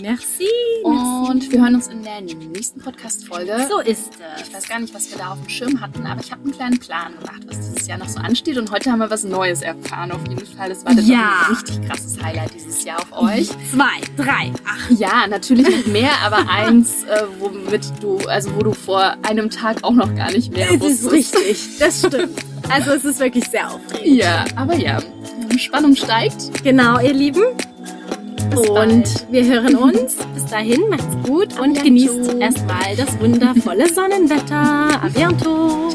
Merci. 0.00 0.48
Und 0.82 1.52
wir 1.52 1.60
hören 1.62 1.76
uns 1.76 1.86
in 1.86 2.02
der 2.02 2.20
nächsten 2.20 2.80
Podcast-Folge. 2.80 3.68
So 3.70 3.78
ist 3.78 4.10
Ich 4.38 4.48
es. 4.48 4.52
weiß 4.52 4.68
gar 4.68 4.80
nicht, 4.80 4.92
was 4.92 5.08
wir 5.08 5.18
da 5.18 5.28
auf 5.32 5.38
dem 5.38 5.48
Schirm 5.48 5.80
hatten, 5.80 6.04
aber 6.04 6.20
ich 6.20 6.32
habe 6.32 6.42
einen 6.42 6.50
kleinen 6.52 6.78
Plan 6.80 7.12
gemacht, 7.16 7.42
was 7.46 7.60
dieses 7.60 7.86
Jahr 7.86 7.98
noch 7.98 8.08
so 8.08 8.18
ansteht. 8.18 8.58
Und 8.58 8.72
heute 8.72 8.90
haben 8.90 8.98
wir 8.98 9.08
was 9.08 9.22
Neues 9.22 9.62
erfahren. 9.62 10.10
Auf 10.10 10.26
jeden 10.28 10.44
Fall. 10.46 10.72
Es 10.72 10.84
war 10.84 10.94
Ja. 10.94 11.44
ein 11.46 11.54
richtig 11.54 11.88
krasses 11.88 12.20
Highlight 12.20 12.52
dieses 12.54 12.82
Jahr 12.82 12.98
auf 13.02 13.12
euch. 13.22 13.48
Zwei, 13.70 14.00
drei, 14.16 14.52
ach. 14.66 14.90
Ja, 14.90 15.28
natürlich 15.28 15.68
nicht 15.68 15.86
mehr, 15.86 16.10
aber 16.24 16.48
eins, 16.50 17.04
äh, 17.04 17.22
womit 17.38 17.84
du, 18.02 18.18
also 18.26 18.52
wo 18.56 18.64
du 18.64 18.72
vor 18.72 19.14
einem 19.22 19.48
Tag 19.48 19.84
auch 19.84 19.92
noch 19.94 20.12
gar 20.16 20.32
nicht 20.32 20.50
mehr 20.52 20.76
Das 20.76 20.90
ist 20.90 21.04
wusstest. 21.04 21.36
richtig. 21.36 21.78
Das 21.78 21.98
stimmt. 22.00 22.40
Also 22.70 22.92
es 22.92 23.04
ist 23.04 23.20
wirklich 23.20 23.44
sehr 23.48 23.68
aufregend. 23.68 24.16
Ja, 24.16 24.44
aber 24.56 24.74
ja, 24.74 24.98
die 25.52 25.58
Spannung 25.58 25.94
steigt. 25.94 26.62
Genau, 26.64 26.98
ihr 27.00 27.12
Lieben. 27.12 27.42
Bis 28.50 28.68
und 28.68 28.74
bald. 28.74 29.26
wir 29.30 29.44
hören 29.44 29.76
uns. 29.76 30.16
Bis 30.34 30.46
dahin, 30.46 30.82
macht's 30.88 31.28
gut 31.28 31.58
und 31.58 31.82
genießt 31.82 32.34
erstmal 32.40 32.96
das 32.96 33.18
wundervolle 33.20 33.88
Sonnenwetter. 33.92 35.00
A 35.02 35.08
bientôt. 35.08 35.92